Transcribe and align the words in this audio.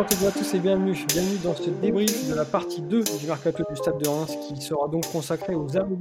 Bonjour 0.00 0.06
à 0.06 0.16
toutes 0.16 0.22
et 0.22 0.26
à 0.28 0.44
tous 0.44 0.54
et 0.54 0.60
bienvenue. 0.60 0.94
Bienvenue 1.08 1.38
dans 1.44 1.54
ce 1.54 1.68
débrief 1.68 2.26
de 2.26 2.34
la 2.34 2.46
partie 2.46 2.80
2 2.80 3.04
du 3.20 3.26
mercato 3.26 3.62
du 3.68 3.76
Stade 3.76 3.98
de 4.02 4.08
Reims 4.08 4.34
qui 4.48 4.58
sera 4.58 4.88
donc 4.88 5.06
consacré 5.12 5.54
aux 5.54 5.76
arrivées. 5.76 5.98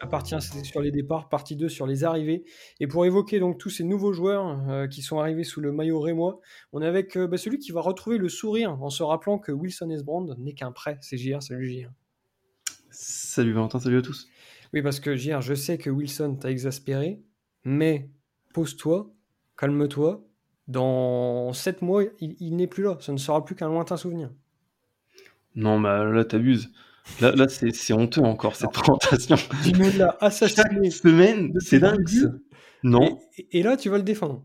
La 0.00 0.06
partie 0.06 0.34
1 0.34 0.40
c'était 0.40 0.64
sur 0.64 0.80
les 0.80 0.90
départs, 0.90 1.28
partie 1.28 1.54
2 1.54 1.68
sur 1.68 1.86
les 1.86 2.02
arrivées. 2.02 2.44
Et 2.80 2.86
pour 2.86 3.04
évoquer 3.04 3.40
donc 3.40 3.58
tous 3.58 3.68
ces 3.68 3.84
nouveaux 3.84 4.14
joueurs 4.14 4.58
euh, 4.70 4.86
qui 4.86 5.02
sont 5.02 5.18
arrivés 5.18 5.44
sous 5.44 5.60
le 5.60 5.70
maillot 5.70 6.00
rémois, 6.00 6.40
on 6.72 6.80
est 6.80 6.86
avec 6.86 7.14
euh, 7.18 7.26
bah, 7.26 7.36
celui 7.36 7.58
qui 7.58 7.72
va 7.72 7.82
retrouver 7.82 8.16
le 8.16 8.30
sourire 8.30 8.82
en 8.82 8.88
se 8.88 9.02
rappelant 9.02 9.38
que 9.38 9.52
Wilson 9.52 9.90
Esbrand 9.90 10.34
n'est 10.38 10.54
qu'un 10.54 10.72
prêt. 10.72 10.96
C'est 11.02 11.18
JR, 11.18 11.42
salut 11.42 11.68
JR. 11.68 11.90
Salut 12.90 13.52
Valentin, 13.52 13.80
salut 13.80 13.98
à 13.98 14.02
tous. 14.02 14.28
Oui, 14.72 14.80
parce 14.80 14.98
que 14.98 15.14
JR, 15.14 15.42
je 15.42 15.52
sais 15.52 15.76
que 15.76 15.90
Wilson 15.90 16.36
t'a 16.40 16.50
exaspéré, 16.50 17.20
mais 17.64 18.08
pose-toi, 18.54 19.12
calme-toi, 19.58 20.26
dans 20.68 21.52
7 21.52 21.82
mois, 21.82 22.04
il, 22.20 22.56
n'est 22.56 22.66
plus 22.66 22.84
là. 22.84 22.96
Ça 23.00 23.12
ne 23.12 23.18
sera 23.18 23.44
plus 23.44 23.54
qu'un 23.54 23.68
lointain 23.68 23.96
souvenir. 23.96 24.30
Non, 25.54 25.78
mais 25.78 25.88
là, 25.88 26.24
t'abuses. 26.24 26.70
Là, 27.20 27.32
là 27.32 27.48
c'est 27.48 27.92
honteux 27.92 28.22
encore, 28.22 28.54
cette 28.56 28.72
présentation. 28.72 29.36
Tu 29.64 29.72
me 29.74 29.98
l'as 29.98 30.16
assassiné. 30.20 30.90
Chaque 30.90 30.92
semaine, 30.92 31.52
c'est 31.60 31.80
dingue. 31.80 32.08
Non. 32.82 33.20
Et, 33.50 33.62
là, 33.62 33.76
tu 33.76 33.88
vas 33.88 33.96
le 33.96 34.04
défendre. 34.04 34.44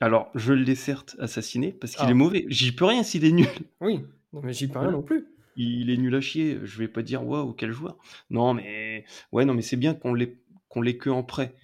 Alors, 0.00 0.30
je 0.34 0.52
l'ai 0.52 0.74
certes 0.74 1.16
assassiné 1.18 1.72
parce 1.72 1.94
qu'il 1.94 2.06
ah. 2.06 2.10
est 2.10 2.14
mauvais. 2.14 2.46
J'y 2.48 2.72
peux 2.72 2.84
rien 2.84 3.02
s'il 3.02 3.24
est 3.24 3.32
nul. 3.32 3.46
Oui, 3.80 4.04
non, 4.32 4.40
mais 4.42 4.52
j'y 4.52 4.68
peux 4.68 4.78
rien 4.78 4.90
non 4.90 5.02
plus. 5.02 5.26
Il 5.56 5.90
est 5.90 5.96
nul 5.96 6.14
à 6.14 6.20
chier. 6.20 6.58
Je 6.62 6.78
vais 6.78 6.88
pas 6.88 7.02
dire 7.02 7.24
waouh, 7.24 7.52
quel 7.52 7.70
joueur. 7.70 7.96
Non, 8.30 8.54
mais 8.54 9.04
ouais, 9.32 9.44
non, 9.44 9.54
mais 9.54 9.62
c'est 9.62 9.76
bien 9.76 9.94
qu'on 9.94 10.14
l'ait 10.14 10.38
qu'on 10.68 10.82
l'ait 10.82 10.96
que 10.96 11.10
en 11.10 11.22
prêt. 11.22 11.54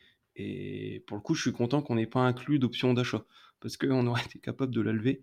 Et 0.40 1.04
pour 1.06 1.16
le 1.16 1.22
coup, 1.22 1.34
je 1.34 1.42
suis 1.42 1.52
content 1.52 1.82
qu'on 1.82 1.96
n'ait 1.96 2.06
pas 2.06 2.20
inclus 2.20 2.58
d'option 2.58 2.94
d'achat, 2.94 3.24
parce 3.60 3.76
qu'on 3.76 4.06
aurait 4.06 4.22
été 4.26 4.38
capable 4.38 4.74
de 4.74 4.80
la 4.80 4.92
lever 4.92 5.22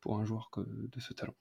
pour 0.00 0.18
un 0.18 0.24
joueur 0.24 0.50
de 0.56 1.00
ce 1.00 1.12
talent. 1.12 1.34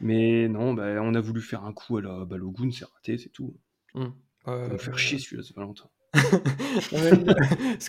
Mais 0.00 0.48
non, 0.48 0.74
bah, 0.74 1.00
on 1.00 1.14
a 1.14 1.20
voulu 1.20 1.40
faire 1.40 1.64
un 1.64 1.72
coup 1.72 1.96
à 1.96 2.02
la 2.02 2.24
Balogun, 2.24 2.70
c'est 2.70 2.84
raté, 2.84 3.18
c'est 3.18 3.30
tout. 3.30 3.56
Mmh. 3.94 4.06
Euh, 4.48 4.78
faire 4.78 4.98
chier 4.98 5.18
celui-là, 5.18 5.42
c'est 5.46 5.56
Valentin. 5.56 5.88
ce 6.14 7.88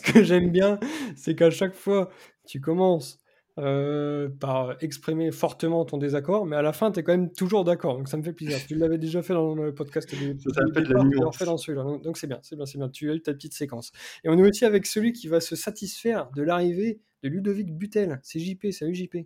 que 0.00 0.22
j'aime 0.22 0.50
bien, 0.50 0.78
c'est 1.16 1.34
qu'à 1.34 1.50
chaque 1.50 1.74
fois, 1.74 2.10
tu 2.46 2.60
commences 2.60 3.18
euh, 3.58 4.28
par 4.28 4.76
exprimer 4.82 5.32
fortement 5.32 5.84
ton 5.84 5.98
désaccord, 5.98 6.46
mais 6.46 6.56
à 6.56 6.62
la 6.62 6.72
fin, 6.72 6.92
tu 6.92 7.00
es 7.00 7.02
quand 7.02 7.12
même 7.12 7.32
toujours 7.32 7.64
d'accord. 7.64 7.96
Donc 7.96 8.08
ça 8.08 8.16
me 8.16 8.22
fait 8.22 8.32
plaisir. 8.32 8.58
Tu 8.66 8.76
l'avais 8.76 8.98
déjà 8.98 9.20
fait 9.20 9.34
dans 9.34 9.54
le 9.54 9.74
podcast. 9.74 10.08
ça 10.08 10.16
fait 10.16 10.82
de 10.82 10.94
la 10.94 11.02
nuance. 11.02 11.36
fait 11.36 11.44
dans 11.44 11.56
celui-là. 11.56 11.84
Donc 12.04 12.18
c'est 12.18 12.28
bien, 12.28 12.38
c'est 12.42 12.56
bien, 12.56 12.66
c'est 12.66 12.78
bien. 12.78 12.88
Tu 12.88 13.10
as 13.10 13.14
eu 13.14 13.20
ta 13.20 13.34
petite 13.34 13.54
séquence. 13.54 13.90
Et 14.22 14.28
on 14.28 14.38
est 14.38 14.48
aussi 14.48 14.64
avec 14.64 14.86
celui 14.86 15.12
qui 15.12 15.26
va 15.26 15.40
se 15.40 15.56
satisfaire 15.56 16.30
de 16.36 16.42
l'arrivée 16.42 17.00
de 17.24 17.28
Ludovic 17.28 17.76
Butel. 17.76 18.20
C'est 18.22 18.38
JP. 18.38 18.70
Salut 18.70 18.94
JP. 18.94 19.16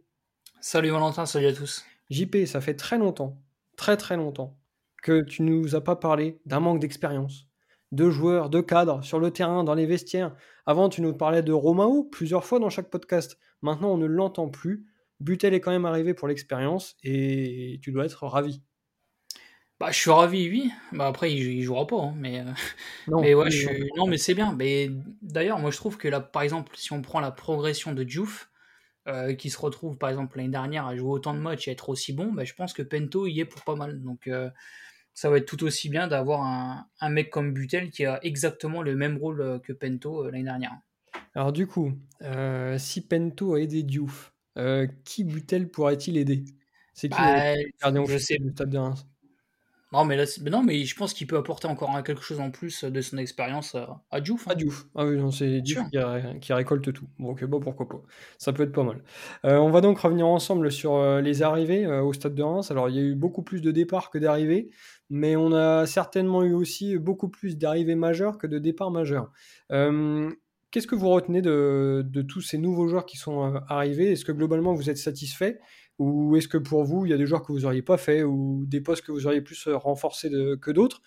Salut 0.60 0.90
Valentin, 0.90 1.26
salut 1.26 1.46
à 1.46 1.52
tous. 1.52 1.84
JP, 2.10 2.46
ça 2.46 2.60
fait 2.60 2.74
très 2.74 2.96
longtemps, 2.96 3.36
très 3.76 3.96
très 3.96 4.16
longtemps, 4.16 4.56
que 5.02 5.20
tu 5.22 5.42
nous 5.42 5.74
as 5.74 5.82
pas 5.82 5.96
parlé 5.96 6.38
d'un 6.46 6.60
manque 6.60 6.78
d'expérience, 6.78 7.48
de 7.90 8.08
joueurs, 8.08 8.48
de 8.48 8.60
cadres 8.60 9.02
sur 9.02 9.18
le 9.18 9.30
terrain, 9.30 9.64
dans 9.64 9.74
les 9.74 9.86
vestiaires. 9.86 10.34
Avant, 10.64 10.88
tu 10.88 11.02
nous 11.02 11.12
parlais 11.12 11.42
de 11.42 11.52
Romao 11.52 12.04
plusieurs 12.04 12.44
fois 12.44 12.60
dans 12.60 12.70
chaque 12.70 12.90
podcast. 12.90 13.38
Maintenant, 13.62 13.92
on 13.92 13.96
ne 13.96 14.06
l'entend 14.06 14.48
plus. 14.48 14.86
Butel 15.20 15.54
est 15.54 15.60
quand 15.60 15.70
même 15.70 15.84
arrivé 15.84 16.14
pour 16.14 16.28
l'expérience 16.28 16.96
et 17.02 17.78
tu 17.82 17.92
dois 17.92 18.04
être 18.04 18.26
ravi. 18.26 18.62
Bah, 19.82 19.90
je 19.90 19.98
suis 19.98 20.10
ravi, 20.12 20.48
oui. 20.48 20.70
Bah, 20.92 21.08
après, 21.08 21.32
il, 21.32 21.58
ne 21.58 21.62
jouera 21.64 21.88
pas, 21.88 22.00
hein, 22.00 22.14
mais, 22.16 22.38
euh, 22.38 22.44
non, 23.08 23.20
mais 23.20 23.34
ouais, 23.34 23.50
je 23.50 23.68
non, 23.96 24.06
mais 24.06 24.16
c'est 24.16 24.34
bien. 24.34 24.52
Mais 24.52 24.90
d'ailleurs, 25.22 25.58
moi, 25.58 25.72
je 25.72 25.76
trouve 25.76 25.96
que 25.96 26.06
là, 26.06 26.20
par 26.20 26.42
exemple, 26.42 26.76
si 26.76 26.92
on 26.92 27.02
prend 27.02 27.18
la 27.18 27.32
progression 27.32 27.92
de 27.92 28.04
Diouf, 28.04 28.48
euh, 29.08 29.34
qui 29.34 29.50
se 29.50 29.58
retrouve, 29.58 29.98
par 29.98 30.10
exemple, 30.10 30.36
l'année 30.36 30.50
dernière 30.50 30.86
à 30.86 30.96
jouer 30.96 31.10
autant 31.10 31.34
de 31.34 31.40
matchs 31.40 31.66
et 31.66 31.72
être 31.72 31.88
aussi 31.88 32.12
bon, 32.12 32.32
bah, 32.32 32.44
je 32.44 32.54
pense 32.54 32.72
que 32.72 32.82
Pento 32.82 33.26
y 33.26 33.40
est 33.40 33.44
pour 33.44 33.62
pas 33.62 33.74
mal. 33.74 34.00
Donc, 34.02 34.28
euh, 34.28 34.50
ça 35.14 35.30
va 35.30 35.38
être 35.38 35.46
tout 35.46 35.64
aussi 35.64 35.88
bien 35.88 36.06
d'avoir 36.06 36.42
un, 36.42 37.10
mec 37.10 37.30
comme 37.30 37.52
Butel 37.52 37.90
qui 37.90 38.06
a 38.06 38.20
exactement 38.24 38.82
le 38.82 38.94
même 38.94 39.16
rôle 39.18 39.60
que 39.64 39.72
Pento 39.72 40.30
l'année 40.30 40.44
dernière. 40.44 40.78
Alors 41.34 41.52
du 41.52 41.66
coup, 41.66 41.92
euh, 42.22 42.78
si 42.78 43.00
Pento 43.00 43.54
a 43.54 43.60
aidé 43.60 43.82
Diouf, 43.82 44.32
qui 45.04 45.24
Butel 45.24 45.70
pourrait-il 45.70 46.16
aider? 46.16 46.44
C'est 46.94 47.08
qui 47.08 47.16
bah, 47.16 47.54
le 47.56 47.70
gardien 47.80 48.04
je 48.06 48.18
sais. 48.18 48.38
du 48.38 48.50
Stade 48.50 48.70
de 48.70 48.78
Reims? 48.78 49.06
Non, 49.92 50.06
mais 50.06 50.16
là, 50.16 50.24
non, 50.50 50.62
mais 50.62 50.84
je 50.84 50.96
pense 50.96 51.12
qu'il 51.12 51.26
peut 51.26 51.36
apporter 51.36 51.66
encore 51.66 52.02
quelque 52.02 52.22
chose 52.22 52.40
en 52.40 52.50
plus 52.50 52.84
de 52.84 53.00
son 53.02 53.18
expérience 53.18 53.74
à, 54.10 54.20
Diouf. 54.22 54.48
Hein. 54.48 54.52
À 54.52 54.54
Diouf. 54.54 54.86
Ah 54.94 55.04
oui, 55.04 55.18
c'est 55.32 55.60
Diouf 55.60 55.84
qui, 56.40 56.52
récolte 56.54 56.92
tout. 56.94 57.06
Donc, 57.18 57.44
bon, 57.44 57.60
pourquoi 57.60 57.86
pas. 57.86 58.00
Ça 58.38 58.54
peut 58.54 58.62
être 58.62 58.72
pas 58.72 58.84
mal. 58.84 59.02
on 59.44 59.70
va 59.70 59.82
donc 59.82 59.98
revenir 59.98 60.26
ensemble 60.26 60.72
sur 60.72 61.20
les 61.20 61.42
arrivées 61.42 61.86
au 61.86 62.12
Stade 62.14 62.34
de 62.34 62.42
Reims. 62.42 62.70
Alors, 62.70 62.88
il 62.88 62.96
y 62.96 62.98
a 62.98 63.02
eu 63.02 63.14
beaucoup 63.14 63.42
plus 63.42 63.60
de 63.60 63.70
départs 63.70 64.10
que 64.10 64.18
d'arrivées 64.18 64.70
mais 65.14 65.36
on 65.36 65.52
a 65.52 65.84
certainement 65.84 66.42
eu 66.42 66.54
aussi 66.54 66.96
beaucoup 66.96 67.28
plus 67.28 67.58
d'arrivées 67.58 67.96
majeures 67.96 68.38
que 68.38 68.46
de 68.46 68.58
départs 68.58 68.90
majeurs. 68.90 69.30
Euh, 70.72 70.78
qu'est-ce 70.80 70.86
que 70.86 70.94
vous 70.94 71.08
retenez 71.08 71.42
de, 71.42 72.22
tous 72.28 72.40
ces 72.40 72.58
nouveaux 72.58 72.88
joueurs 72.88 73.06
qui 73.06 73.16
sont 73.16 73.54
euh, 73.54 73.60
arrivés? 73.68 74.12
Est-ce 74.12 74.24
que 74.24 74.32
globalement 74.32 74.74
vous 74.74 74.90
êtes 74.90 74.98
satisfait? 74.98 75.60
Ou 75.98 76.36
est-ce 76.36 76.48
que 76.48 76.58
pour 76.58 76.84
vous, 76.84 77.06
il 77.06 77.10
y 77.10 77.12
a 77.12 77.18
des 77.18 77.26
joueurs 77.26 77.42
que 77.42 77.52
vous 77.52 77.60
n'auriez 77.60 77.82
pas 77.82 77.98
fait 77.98 78.22
ou 78.24 78.64
des 78.66 78.80
postes 78.80 79.04
que 79.04 79.12
vous 79.12 79.26
auriez 79.26 79.42
plus 79.42 79.66
euh, 79.66 79.76
renforcés 79.76 80.30
que 80.60 80.70
d'autres? 80.70 81.02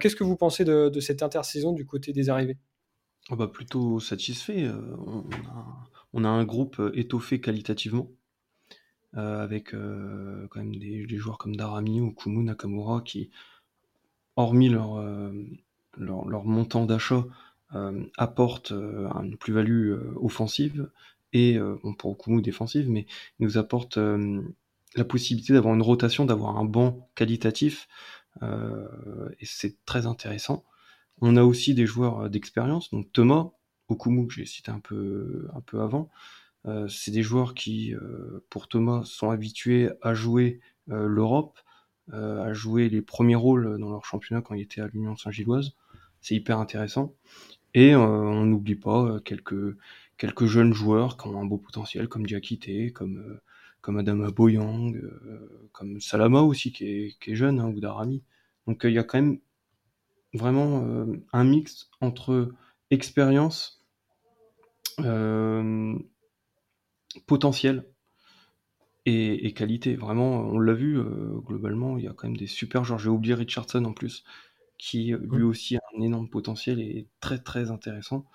Qu'est-ce 0.00 0.16
que 0.16 0.24
vous 0.24 0.36
pensez 0.36 0.64
de, 0.64 0.98
cette 1.00 1.22
intersaison 1.22 1.72
du 1.72 1.84
côté 1.84 2.14
des 2.14 2.30
arrivées? 2.30 2.56
Oh 3.28 3.36
bah 3.36 3.48
Plutôt 3.48 4.00
satisfait. 4.00 4.66
On 6.14 6.24
a, 6.24 6.28
un 6.28 6.44
groupe 6.44 6.80
étoffé 6.94 7.38
qualitativement. 7.38 8.08
Euh, 9.16 9.44
avec 9.44 9.74
euh, 9.74 10.48
quand 10.50 10.58
même 10.58 10.74
des, 10.74 11.06
joueurs 11.16 11.38
comme 11.38 11.54
Darami 11.54 12.00
ou 12.00 12.12
Kumu 12.12 12.42
Nakamura 12.42 13.00
qui, 13.02 13.30
hormis 14.34 14.74
euh, 14.74 15.44
leur, 15.96 16.44
montant 16.44 16.84
d'achat, 16.84 17.24
apportent 18.16 18.72
une 18.72 19.36
plus-value 19.36 19.94
offensive 20.16 20.90
et 21.32 21.58
pour 21.98 22.16
Kumu 22.18 22.40
défensive, 22.40 22.88
mais 22.88 23.06
nous 23.40 23.58
apportent 23.58 23.98
la 23.98 25.04
possibilité 25.04 25.52
d'avoir 25.52 25.74
une 25.74 25.82
rotation, 25.82 26.24
d'avoir 26.24 26.56
un 26.56 26.64
banc 26.64 27.08
qualitatif, 27.14 27.88
et 28.42 29.44
c'est 29.44 29.84
très 29.84 30.06
intéressant. 30.06 30.64
On 31.20 31.36
a 31.36 31.42
aussi 31.42 31.74
des 31.74 31.86
joueurs 31.86 32.30
d'expérience, 32.30 32.90
donc 32.90 33.12
Thomas, 33.12 33.50
Okumu 33.88 34.26
que 34.28 34.34
j'ai 34.34 34.46
cité 34.46 34.70
un 34.70 34.80
peu, 34.80 35.48
un 35.54 35.60
peu 35.60 35.80
avant, 35.80 36.10
euh, 36.66 36.88
c'est 36.88 37.10
des 37.10 37.22
joueurs 37.22 37.54
qui, 37.54 37.94
euh, 37.94 38.44
pour 38.50 38.68
Thomas, 38.68 39.02
sont 39.04 39.30
habitués 39.30 39.90
à 40.02 40.14
jouer 40.14 40.60
euh, 40.90 41.06
l'Europe, 41.06 41.58
à 42.12 42.52
jouer 42.52 42.90
les 42.90 43.00
premiers 43.00 43.34
rôles 43.34 43.78
dans 43.78 43.88
leur 43.88 44.04
championnat 44.04 44.42
quand 44.42 44.54
il 44.54 44.60
était 44.60 44.82
à 44.82 44.88
l'Union 44.88 45.16
Saint-Gilloise. 45.16 45.72
C'est 46.24 46.34
hyper 46.34 46.58
intéressant. 46.58 47.14
Et 47.74 47.94
on 47.94 48.46
n'oublie 48.46 48.76
pas 48.76 49.20
quelques, 49.24 49.76
quelques 50.16 50.46
jeunes 50.46 50.72
joueurs 50.72 51.18
qui 51.18 51.28
ont 51.28 51.38
un 51.38 51.44
beau 51.44 51.58
potentiel, 51.58 52.08
comme 52.08 52.24
Diakité, 52.24 52.92
comme, 52.92 53.40
comme 53.82 53.98
Adama 53.98 54.30
Boyang, 54.30 54.94
comme 55.72 56.00
Salama 56.00 56.40
aussi, 56.40 56.72
qui 56.72 56.86
est, 56.86 57.18
qui 57.20 57.32
est 57.32 57.36
jeune, 57.36 57.60
hein, 57.60 57.68
ou 57.68 57.78
Darami. 57.78 58.22
Donc 58.66 58.84
il 58.84 58.92
y 58.92 58.98
a 58.98 59.04
quand 59.04 59.20
même 59.20 59.38
vraiment 60.32 61.06
un 61.32 61.44
mix 61.44 61.90
entre 62.00 62.52
expérience, 62.90 63.84
euh, 65.00 65.94
potentiel 67.26 67.84
et, 69.06 69.52
qualité. 69.52 69.96
Vraiment, 69.96 70.40
on 70.40 70.58
l'a 70.58 70.72
vu, 70.72 70.98
euh, 70.98 71.38
globalement, 71.44 71.98
il 71.98 72.04
y 72.04 72.08
a 72.08 72.12
quand 72.12 72.28
même 72.28 72.36
des 72.36 72.46
super 72.46 72.84
joueurs. 72.84 72.98
J'ai 72.98 73.10
oublié 73.10 73.34
Richardson 73.34 73.84
en 73.84 73.92
plus, 73.92 74.24
qui 74.78 75.12
euh, 75.12 75.18
lui 75.30 75.42
aussi 75.42 75.76
a 75.76 75.80
un 75.96 76.02
énorme 76.02 76.28
potentiel 76.28 76.80
et 76.80 76.98
est 76.98 77.08
très 77.20 77.38
très 77.38 77.70
intéressant. 77.70 78.26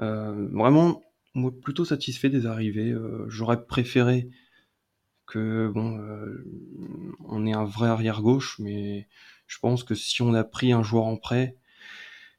Euh, 0.00 0.48
vraiment, 0.52 1.02
moi, 1.34 1.52
plutôt 1.62 1.84
satisfait 1.84 2.30
des 2.30 2.46
arrivées. 2.46 2.94
J'aurais 3.28 3.64
préféré 3.66 4.30
que, 5.26 5.68
bon, 5.68 5.98
on 7.26 7.46
ait 7.46 7.54
un 7.54 7.64
vrai 7.64 7.88
arrière-gauche, 7.88 8.58
mais 8.58 9.08
je 9.46 9.58
pense 9.58 9.84
que 9.84 9.94
si 9.94 10.22
on 10.22 10.34
a 10.34 10.44
pris 10.44 10.72
un 10.72 10.82
joueur 10.82 11.04
en 11.04 11.16
prêt, 11.16 11.56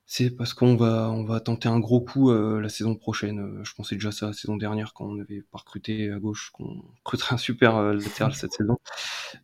c'est 0.06 0.30
parce 0.30 0.54
qu'on 0.54 0.76
va, 0.76 1.10
on 1.10 1.24
va 1.24 1.40
tenter 1.40 1.70
un 1.70 1.80
gros 1.80 2.02
coup 2.02 2.30
euh, 2.32 2.60
la 2.62 2.70
saison 2.70 2.96
prochaine. 2.96 3.40
Euh, 3.40 3.64
je 3.64 3.74
pensais 3.74 3.96
déjà 3.96 4.12
ça 4.12 4.28
la 4.28 4.34
saison 4.34 4.58
dernière 4.58 4.94
quand 4.94 5.06
on 5.06 5.20
avait 5.20 5.42
pas 5.42 5.60
recruté 5.60 6.12
à 6.12 6.20
gauche, 6.20 6.52
qu'on 6.54 6.84
recruterait 7.04 7.36
un 7.36 7.38
super 7.38 7.78
euh, 7.78 7.94
latéral 7.94 8.34
cette 8.36 8.54
saison. 8.54 8.78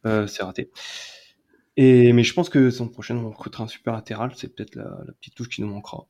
c'est 0.03 0.43
raté. 0.43 0.69
Mais 1.79 2.23
je 2.23 2.33
pense 2.33 2.49
que 2.49 2.69
saison 2.69 2.87
prochaine, 2.89 3.17
on 3.17 3.29
recrutera 3.29 3.63
un 3.63 3.67
super 3.67 3.93
latéral. 3.93 4.33
C'est 4.35 4.53
peut-être 4.53 4.75
la, 4.75 5.03
petite 5.19 5.35
touche 5.35 5.49
qui 5.49 5.61
nous 5.61 5.67
manquera. 5.67 6.07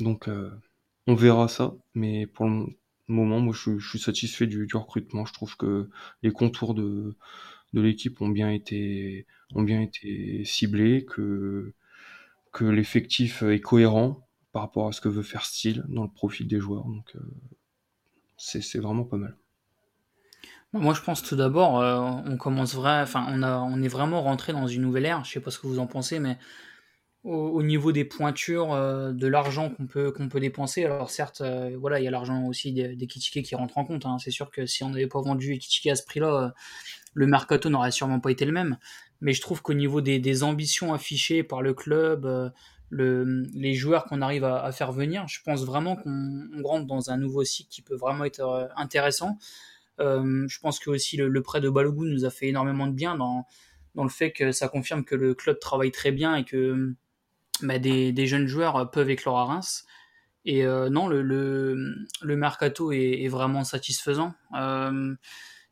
Donc, 0.00 0.28
on 1.06 1.14
verra 1.14 1.48
ça. 1.48 1.74
Mais 1.94 2.26
pour 2.26 2.46
le 2.46 2.66
moment, 3.08 3.40
moi, 3.40 3.54
je, 3.54 3.78
suis 3.80 3.98
satisfait 3.98 4.46
du, 4.46 4.68
recrutement. 4.72 5.26
Je 5.26 5.32
trouve 5.32 5.56
que 5.56 5.88
les 6.22 6.30
contours 6.30 6.74
de, 6.74 7.16
l'équipe 7.72 8.20
ont 8.20 8.28
bien 8.28 8.50
été, 8.50 9.26
ciblés, 10.44 11.04
que 11.04 11.74
que 12.52 12.64
l'effectif 12.64 13.42
est 13.42 13.60
cohérent 13.60 14.26
par 14.52 14.62
rapport 14.62 14.88
à 14.88 14.92
ce 14.92 15.00
que 15.00 15.08
veut 15.08 15.22
faire 15.22 15.44
Steele 15.44 15.84
dans 15.88 16.02
le 16.02 16.10
profil 16.10 16.48
des 16.48 16.58
joueurs. 16.58 16.84
Donc 16.84 17.14
euh, 17.14 17.20
c'est 18.36 18.78
vraiment 18.78 19.04
pas 19.04 19.16
mal. 19.16 19.36
Moi, 20.74 20.92
je 20.94 21.00
pense 21.00 21.22
tout 21.22 21.36
d'abord, 21.36 21.74
on 22.26 22.36
commence 22.36 22.74
vrai, 22.74 23.00
enfin, 23.00 23.26
on 23.30 23.42
a, 23.42 23.58
on 23.58 23.82
est 23.82 23.88
vraiment 23.88 24.22
rentré 24.22 24.52
dans 24.52 24.66
une 24.66 24.82
nouvelle 24.82 25.06
ère. 25.06 25.24
Je 25.24 25.32
sais 25.32 25.40
pas 25.40 25.50
ce 25.50 25.58
que 25.58 25.66
vous 25.66 25.78
en 25.78 25.86
pensez, 25.86 26.18
mais 26.18 26.36
au, 27.24 27.62
niveau 27.62 27.92
des 27.92 28.04
pointures, 28.04 28.72
euh, 28.72 29.12
de 29.12 29.26
l'argent 29.26 29.70
qu'on 29.70 29.86
peut, 29.86 30.12
peut 30.12 30.40
dépenser. 30.40 30.84
Alors 30.84 31.10
certes, 31.10 31.40
euh, 31.40 31.76
voilà, 31.78 32.00
il 32.00 32.04
y 32.04 32.08
a 32.08 32.10
l'argent 32.10 32.46
aussi 32.46 32.72
des, 32.72 32.96
des 32.96 33.06
qui 33.06 33.54
rentre 33.54 33.76
en 33.78 33.84
compte. 33.84 34.06
Hein. 34.06 34.18
C'est 34.18 34.30
sûr 34.30 34.50
que 34.50 34.66
si 34.66 34.84
on 34.84 34.90
n'avait 34.90 35.06
pas 35.06 35.20
vendu 35.20 35.58
Kitike 35.58 35.88
à 35.88 35.96
ce 35.96 36.04
prix-là, 36.04 36.44
euh, 36.44 36.48
le 37.14 37.26
mercato 37.26 37.68
n'aurait 37.68 37.90
sûrement 37.90 38.20
pas 38.20 38.30
été 38.30 38.44
le 38.44 38.52
même. 38.52 38.78
Mais 39.20 39.32
je 39.32 39.40
trouve 39.40 39.62
qu'au 39.62 39.74
niveau 39.74 40.00
des, 40.00 40.20
des, 40.20 40.42
ambitions 40.44 40.94
affichées 40.94 41.42
par 41.42 41.60
le 41.60 41.74
club, 41.74 42.52
le, 42.88 43.42
les 43.52 43.74
joueurs 43.74 44.04
qu'on 44.04 44.22
arrive 44.22 44.44
à, 44.44 44.70
faire 44.70 44.92
venir, 44.92 45.26
je 45.26 45.40
pense 45.42 45.64
vraiment 45.64 45.96
qu'on 45.96 46.48
rentre 46.62 46.86
dans 46.86 47.10
un 47.10 47.16
nouveau 47.16 47.42
cycle 47.42 47.68
qui 47.68 47.82
peut 47.82 47.96
vraiment 47.96 48.24
être 48.24 48.70
intéressant. 48.76 49.36
Je 49.98 50.58
pense 50.60 50.78
que 50.78 50.90
aussi 50.90 51.16
le, 51.16 51.42
prêt 51.42 51.60
de 51.60 51.68
Balogun 51.68 52.06
nous 52.06 52.24
a 52.24 52.30
fait 52.30 52.48
énormément 52.48 52.86
de 52.86 52.92
bien 52.92 53.16
dans, 53.16 53.46
dans 53.94 54.04
le 54.04 54.10
fait 54.10 54.32
que 54.32 54.52
ça 54.52 54.68
confirme 54.68 55.04
que 55.04 55.14
le 55.14 55.34
club 55.34 55.58
travaille 55.58 55.90
très 55.90 56.12
bien 56.12 56.36
et 56.36 56.44
que 56.44 56.94
bah, 57.62 57.78
des, 57.78 58.26
jeunes 58.26 58.46
joueurs 58.46 58.76
euh, 58.76 58.84
peuvent 58.84 59.10
éclore 59.10 59.38
à 59.38 59.44
Reims. 59.44 59.84
Et 60.44 60.64
euh, 60.64 60.88
non, 60.88 61.08
le, 61.08 61.22
le, 61.22 62.36
mercato 62.36 62.92
est, 62.92 63.26
vraiment 63.28 63.64
satisfaisant. 63.64 64.34
Euh, 64.56 65.14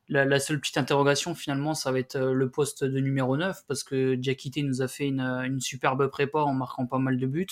la, 0.08 0.40
seule 0.40 0.61
petite 0.61 0.76
interrogation, 0.76 1.34
finalement, 1.34 1.75
ça 1.75 1.93
va 1.93 1.99
être 1.99 2.19
le 2.19 2.50
poste 2.50 2.84
de 2.84 3.00
numéro 3.00 3.37
9, 3.37 3.62
parce 3.69 3.84
que 3.84 4.17
Diakité 4.17 4.62
nous 4.62 4.82
a 4.82 4.88
fait 4.88 5.06
une, 5.06 5.61
superbe 5.61 6.08
prépa 6.08 6.40
en 6.40 6.52
marquant 6.52 6.87
pas 6.87 6.99
mal 6.99 7.17
de 7.17 7.26
buts. 7.26 7.46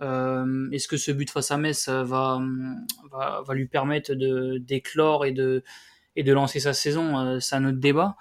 Est-ce 0.00 0.88
que 0.88 0.96
ce 0.96 1.10
but 1.10 1.30
face 1.30 1.50
à 1.50 1.56
Metz 1.56 1.88
va, 1.88 2.40
va, 3.10 3.54
lui 3.54 3.66
permettre 3.66 4.12
d'éclore 4.58 5.24
et 5.24 5.32
de, 5.32 5.64
et 6.16 6.22
de 6.22 6.32
lancer 6.32 6.60
sa 6.60 6.72
saison 6.72 7.40
C'est 7.40 7.56
un 7.56 7.64
autre 7.64 7.78
débat. 7.78 8.16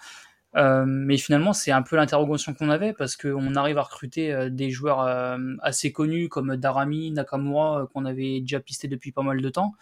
Euh, 0.58 0.84
mais 0.86 1.18
finalement, 1.18 1.54
c'est 1.54 1.72
un 1.72 1.82
peu 1.82 1.96
l'interrogation 1.96 2.54
qu'on 2.54 2.70
avait 2.70 2.94
parce 2.94 3.16
qu'on 3.16 3.56
arrive 3.56 3.78
à 3.78 3.84
recruter 3.84 4.34
euh, 4.34 4.50
des 4.50 4.70
joueurs 4.70 5.02
euh, 5.02 5.38
assez 5.62 5.92
connus 5.94 6.28
comme 6.28 6.58
Darami, 6.58 7.12
Nakamura, 7.12 7.88
qu'on 7.94 8.06
avait 8.06 8.42
déjà 8.42 8.60
pisté 8.60 8.88
depuis 8.88 9.12
pas 9.12 9.24
mal 9.24 9.42
de 9.42 9.50
temps. 9.50 9.74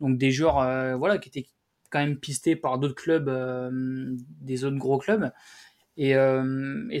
Donc 0.00 0.18
des 0.18 0.30
joueurs 0.30 0.98
voilà, 0.98 1.18
qui 1.18 1.28
étaient 1.30 1.46
quand 1.90 2.00
même 2.00 2.18
pistés 2.18 2.54
par 2.56 2.78
d'autres 2.78 2.94
clubs, 2.94 3.30
des 4.42 4.64
autres 4.64 4.76
gros 4.76 4.98
clubs. 4.98 5.30
Et, 5.96 6.12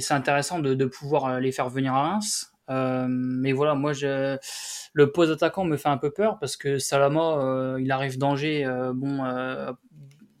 c'est 0.00 0.14
intéressant 0.14 0.60
de, 0.60 0.84
pouvoir 0.86 1.38
les 1.38 1.52
faire 1.52 1.68
venir 1.68 1.92
à 1.92 2.12
Reims. 2.12 2.54
mais 2.68 3.52
voilà, 3.52 3.74
moi, 3.74 3.92
le 3.92 5.12
poste 5.12 5.30
d'attaquant 5.30 5.64
me 5.64 5.76
fait 5.76 5.90
un 5.90 5.98
peu 5.98 6.10
peur 6.10 6.38
parce 6.38 6.56
que 6.56 6.78
Salama, 6.78 7.76
il 7.78 7.92
arrive 7.92 8.16
danger. 8.16 8.66
bon, 8.94 9.22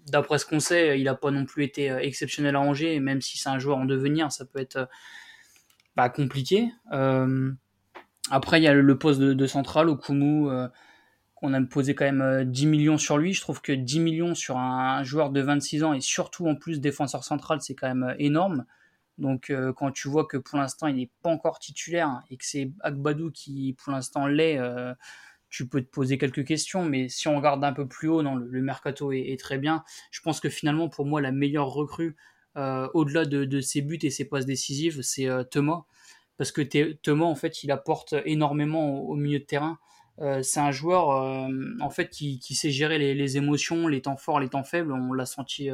d'après 0.06 0.38
ce 0.38 0.46
qu'on 0.46 0.60
sait, 0.60 0.98
il 0.98 1.04
n'a 1.04 1.14
pas 1.14 1.30
non 1.30 1.44
plus 1.44 1.64
été 1.64 1.90
euh, 1.90 1.98
exceptionnel 1.98 2.56
à 2.56 2.60
Angers, 2.60 3.00
même 3.00 3.20
si 3.20 3.38
c'est 3.38 3.48
un 3.48 3.58
joueur 3.58 3.78
en 3.78 3.84
devenir, 3.84 4.32
ça 4.32 4.44
peut 4.44 4.60
être 4.60 4.76
euh, 4.76 4.86
bah, 5.96 6.08
compliqué. 6.08 6.70
Euh, 6.92 7.52
après, 8.30 8.60
il 8.60 8.64
y 8.64 8.68
a 8.68 8.74
le 8.74 8.98
poste 8.98 9.20
de, 9.20 9.46
central, 9.46 9.88
Okumu, 9.88 10.48
qu'on 11.36 11.54
a 11.54 11.62
posé 11.62 11.94
quand 11.94 12.10
même 12.10 12.44
10 12.44 12.66
millions 12.66 12.98
sur 12.98 13.18
lui. 13.18 13.32
Je 13.32 13.40
trouve 13.40 13.60
que 13.60 13.70
10 13.70 14.00
millions 14.00 14.34
sur 14.34 14.58
un, 14.58 15.04
joueur 15.04 15.30
de 15.30 15.40
26 15.40 15.84
ans 15.84 15.92
et 15.92 16.00
surtout 16.00 16.48
en 16.48 16.56
plus 16.56 16.80
défenseur 16.80 17.22
central, 17.22 17.60
c'est 17.60 17.76
quand 17.76 17.86
même 17.86 18.16
énorme. 18.18 18.64
Donc 19.16 19.52
quand 19.76 19.92
tu 19.92 20.08
vois 20.08 20.26
que 20.26 20.36
pour 20.36 20.58
l'instant 20.58 20.88
il 20.88 20.96
n'est 20.96 21.10
pas 21.22 21.30
encore 21.30 21.60
titulaire 21.60 22.20
et 22.28 22.36
que 22.36 22.44
c'est 22.44 22.72
Agbadou 22.80 23.30
qui 23.30 23.76
pour 23.78 23.92
l'instant 23.92 24.26
l'est, 24.26 24.58
tu 25.56 25.66
peux 25.66 25.80
te 25.80 25.88
poser 25.88 26.18
quelques 26.18 26.44
questions, 26.44 26.84
mais 26.84 27.08
si 27.08 27.28
on 27.28 27.36
regarde 27.36 27.64
un 27.64 27.72
peu 27.72 27.88
plus 27.88 28.08
haut, 28.08 28.22
non, 28.22 28.34
le, 28.34 28.60
mercato 28.60 29.10
est, 29.10 29.40
très 29.40 29.56
bien. 29.56 29.84
Je 30.10 30.20
pense 30.20 30.38
que 30.38 30.50
finalement, 30.50 30.90
pour 30.90 31.06
moi, 31.06 31.22
la 31.22 31.32
meilleure 31.32 31.68
recrue, 31.68 32.14
euh, 32.58 32.88
au-delà 32.92 33.24
de, 33.24 33.60
ses 33.62 33.80
buts 33.80 33.98
et 34.02 34.10
ses 34.10 34.26
passes 34.26 34.44
décisives, 34.44 35.00
c'est 35.00 35.26
euh, 35.26 35.44
Thomas. 35.44 35.84
Parce 36.36 36.52
que 36.52 36.60
Thomas, 36.60 37.24
en 37.24 37.36
fait, 37.36 37.64
il 37.64 37.70
apporte 37.70 38.14
énormément 38.26 39.00
au, 39.00 39.14
milieu 39.14 39.38
de 39.38 39.44
terrain. 39.44 39.78
Euh, 40.18 40.42
c'est 40.42 40.60
un 40.60 40.72
joueur, 40.72 41.08
en 41.08 41.90
fait, 41.90 42.10
qui, 42.10 42.38
sait 42.54 42.70
gérer 42.70 42.98
les, 42.98 43.36
émotions, 43.38 43.88
les 43.88 44.02
temps 44.02 44.18
forts, 44.18 44.40
les 44.40 44.50
temps 44.50 44.64
faibles. 44.64 44.92
On 44.92 45.14
l'a 45.14 45.24
senti, 45.24 45.70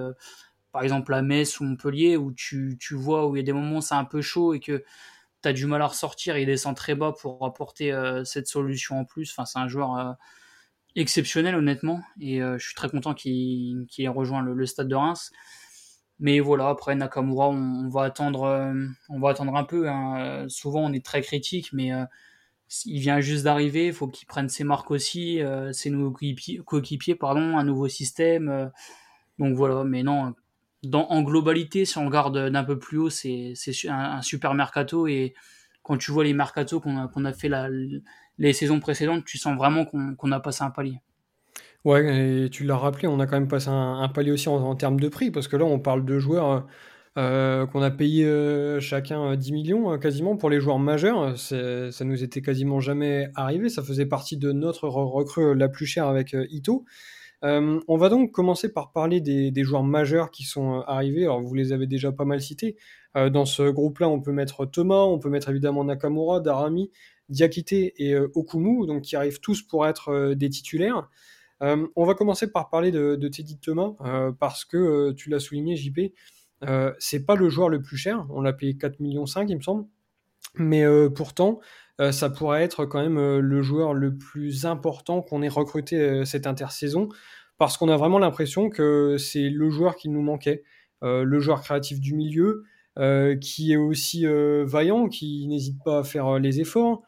par 0.70 0.84
exemple, 0.84 1.12
à 1.12 1.22
Metz 1.22 1.58
ou 1.58 1.64
Montpellier, 1.64 2.16
où 2.16 2.32
tu, 2.32 2.76
tu 2.78 2.94
vois 2.94 3.26
où 3.26 3.34
il 3.34 3.40
y 3.40 3.42
a 3.42 3.44
des 3.44 3.52
moments 3.52 3.78
où 3.78 3.82
c'est 3.82 3.96
un 3.96 4.04
peu 4.04 4.22
chaud 4.22 4.54
et 4.54 4.60
que 4.60 4.84
tu 5.42 5.48
as 5.48 5.52
du 5.52 5.66
mal 5.66 5.82
à 5.82 5.86
ressortir, 5.86 6.38
il 6.38 6.46
descend 6.46 6.76
très 6.76 6.94
bas 6.94 7.12
pour 7.12 7.44
apporter 7.44 7.92
euh, 7.92 8.24
cette 8.24 8.46
solution 8.46 9.00
en 9.00 9.04
plus. 9.04 9.30
Enfin, 9.32 9.44
c'est 9.44 9.58
un 9.58 9.68
joueur 9.68 9.96
euh, 9.96 10.12
exceptionnel, 10.96 11.54
honnêtement, 11.54 12.02
et 12.20 12.42
euh, 12.42 12.58
je 12.58 12.66
suis 12.66 12.74
très 12.74 12.88
content 12.88 13.14
qu'il 13.14 13.86
ait 13.98 14.08
rejoint 14.08 14.42
le, 14.42 14.66
stade 14.66 14.88
de 14.88 14.94
Reims. 14.94 15.30
Mais 16.18 16.40
voilà, 16.40 16.68
après 16.68 16.94
Nakamura, 16.94 17.48
on, 17.48 17.88
va 17.88 18.04
attendre, 18.04 18.72
on 19.08 19.18
va 19.18 19.30
attendre 19.30 19.56
un 19.56 19.64
peu. 19.64 19.88
Hein. 19.88 20.46
Souvent, 20.48 20.84
on 20.84 20.92
est 20.92 21.04
très 21.04 21.20
critique, 21.20 21.70
mais 21.72 21.90
il 22.84 23.00
vient 23.00 23.20
juste 23.20 23.44
d'arriver, 23.44 23.88
il 23.88 23.92
faut 23.92 24.06
qu'il 24.06 24.28
prenne 24.28 24.48
ses 24.48 24.62
marques 24.62 24.92
aussi, 24.92 25.40
ses 25.72 25.90
nouveaux 25.90 26.16
coéquipiers, 26.64 27.16
pardon, 27.16 27.58
un 27.58 27.64
nouveau 27.64 27.88
système. 27.88 28.70
donc 29.38 29.56
voilà, 29.56 29.82
mais 29.82 30.04
non, 30.04 30.34
en 30.92 31.22
globalité, 31.22 31.84
si 31.84 31.98
on 31.98 32.06
regarde 32.06 32.50
d'un 32.50 32.64
peu 32.64 32.78
plus 32.78 32.98
haut, 32.98 33.10
c'est 33.10 33.54
un, 33.88 34.22
super 34.22 34.54
mercato. 34.54 35.06
Et 35.06 35.34
quand 35.82 35.96
tu 35.96 36.10
vois 36.10 36.24
les 36.24 36.32
mercatos 36.32 36.80
qu'on 36.80 37.24
a, 37.24 37.32
fait 37.32 37.50
les 38.38 38.52
saisons 38.52 38.80
précédentes, 38.80 39.24
tu 39.24 39.38
sens 39.38 39.56
vraiment 39.56 39.84
qu'on 39.84 40.32
a 40.32 40.40
passé 40.40 40.64
un 40.64 40.70
palier. 40.70 40.98
Ouais, 41.84 42.48
tu 42.50 42.64
l'as 42.64 42.76
rappelé, 42.76 43.08
on 43.08 43.18
a 43.18 43.26
quand 43.26 43.36
même 43.36 43.48
passé 43.48 43.68
un, 43.68 44.08
palier 44.08 44.30
aussi 44.30 44.48
en, 44.48 44.74
termes 44.76 45.00
de 45.00 45.08
prix, 45.08 45.30
parce 45.30 45.48
que 45.48 45.56
là, 45.56 45.64
on 45.64 45.80
parle 45.80 46.04
de 46.04 46.18
joueurs 46.18 46.66
euh, 47.18 47.66
qu'on 47.66 47.82
a 47.82 47.90
payé 47.90 48.24
euh, 48.24 48.80
chacun 48.80 49.36
10 49.36 49.52
millions 49.52 49.98
quasiment 49.98 50.36
pour 50.36 50.48
les 50.48 50.60
joueurs 50.60 50.78
majeurs. 50.78 51.38
Ça 51.38 52.04
nous 52.04 52.22
était 52.22 52.40
quasiment 52.40 52.80
jamais 52.80 53.30
arrivé. 53.34 53.68
Ça 53.68 53.82
faisait 53.82 54.06
partie 54.06 54.36
de 54.36 54.52
notre 54.52 54.88
recrue 54.88 55.54
la 55.54 55.68
plus 55.68 55.86
chère 55.86 56.06
avec 56.06 56.34
euh, 56.34 56.46
Ito. 56.50 56.84
Euh, 57.44 57.80
on 57.88 57.96
va 57.96 58.08
donc 58.08 58.30
commencer 58.30 58.72
par 58.72 58.92
parler 58.92 59.20
des, 59.20 59.64
joueurs 59.64 59.82
majeurs 59.82 60.30
qui 60.30 60.44
sont 60.44 60.78
euh, 60.78 60.82
arrivés. 60.86 61.24
Alors, 61.24 61.42
vous 61.42 61.54
les 61.54 61.72
avez 61.72 61.86
déjà 61.86 62.12
pas 62.12 62.24
mal 62.24 62.40
cités. 62.40 62.76
Euh, 63.16 63.30
dans 63.30 63.44
ce 63.44 63.68
groupe-là, 63.68 64.08
on 64.08 64.20
peut 64.20 64.32
mettre 64.32 64.64
Thomas, 64.66 65.02
on 65.02 65.18
peut 65.18 65.28
mettre 65.28 65.50
évidemment 65.50 65.84
Nakamura, 65.84 66.40
Darami, 66.40 66.90
Diakité 67.28 67.94
et 67.98 68.16
Okumu, 68.16 68.86
donc 68.86 69.02
qui 69.02 69.16
arrivent 69.16 69.40
tous 69.40 69.62
pour 69.62 69.86
être 69.86 70.34
des 70.34 70.50
titulaires. 70.50 71.08
on 71.60 72.04
va 72.04 72.14
commencer 72.14 72.50
par 72.50 72.68
parler 72.68 72.90
de, 72.90 73.28
Teddy 73.28 73.58
Thomas, 73.58 73.94
parce 74.38 74.64
que 74.64 75.12
tu 75.12 75.30
l'as 75.30 75.38
souligné, 75.38 75.76
JP, 75.76 76.12
c'est 76.98 77.24
pas 77.24 77.34
le 77.34 77.48
joueur 77.48 77.70
le 77.70 77.80
plus 77.80 77.96
cher. 77.96 78.26
On 78.30 78.42
l'a 78.42 78.52
payé 78.52 78.74
4,5 78.74 78.96
millions, 79.02 79.24
il 79.48 79.56
me 79.56 79.62
semble. 79.62 79.86
Mais 80.56 80.84
pourtant, 81.14 81.60
ça 82.10 82.30
pourrait 82.30 82.62
être 82.62 82.84
quand 82.86 83.00
même 83.00 83.38
le 83.38 83.62
joueur 83.62 83.94
le 83.94 84.16
plus 84.16 84.66
important 84.66 85.22
qu'on 85.22 85.42
ait 85.42 85.48
recruté 85.48 86.24
cette 86.24 86.46
intersaison 86.46 87.08
parce 87.62 87.76
qu'on 87.76 87.88
a 87.88 87.96
vraiment 87.96 88.18
l'impression 88.18 88.70
que 88.70 89.16
c'est 89.18 89.48
le 89.48 89.70
joueur 89.70 89.94
qui 89.94 90.08
nous 90.08 90.20
manquait, 90.20 90.64
euh, 91.04 91.22
le 91.22 91.38
joueur 91.38 91.60
créatif 91.60 92.00
du 92.00 92.12
milieu, 92.12 92.64
euh, 92.98 93.36
qui 93.36 93.72
est 93.72 93.76
aussi 93.76 94.26
euh, 94.26 94.64
vaillant, 94.66 95.08
qui 95.08 95.46
n'hésite 95.46 95.78
pas 95.84 96.00
à 96.00 96.02
faire 96.02 96.40
les 96.40 96.60
efforts, 96.60 97.02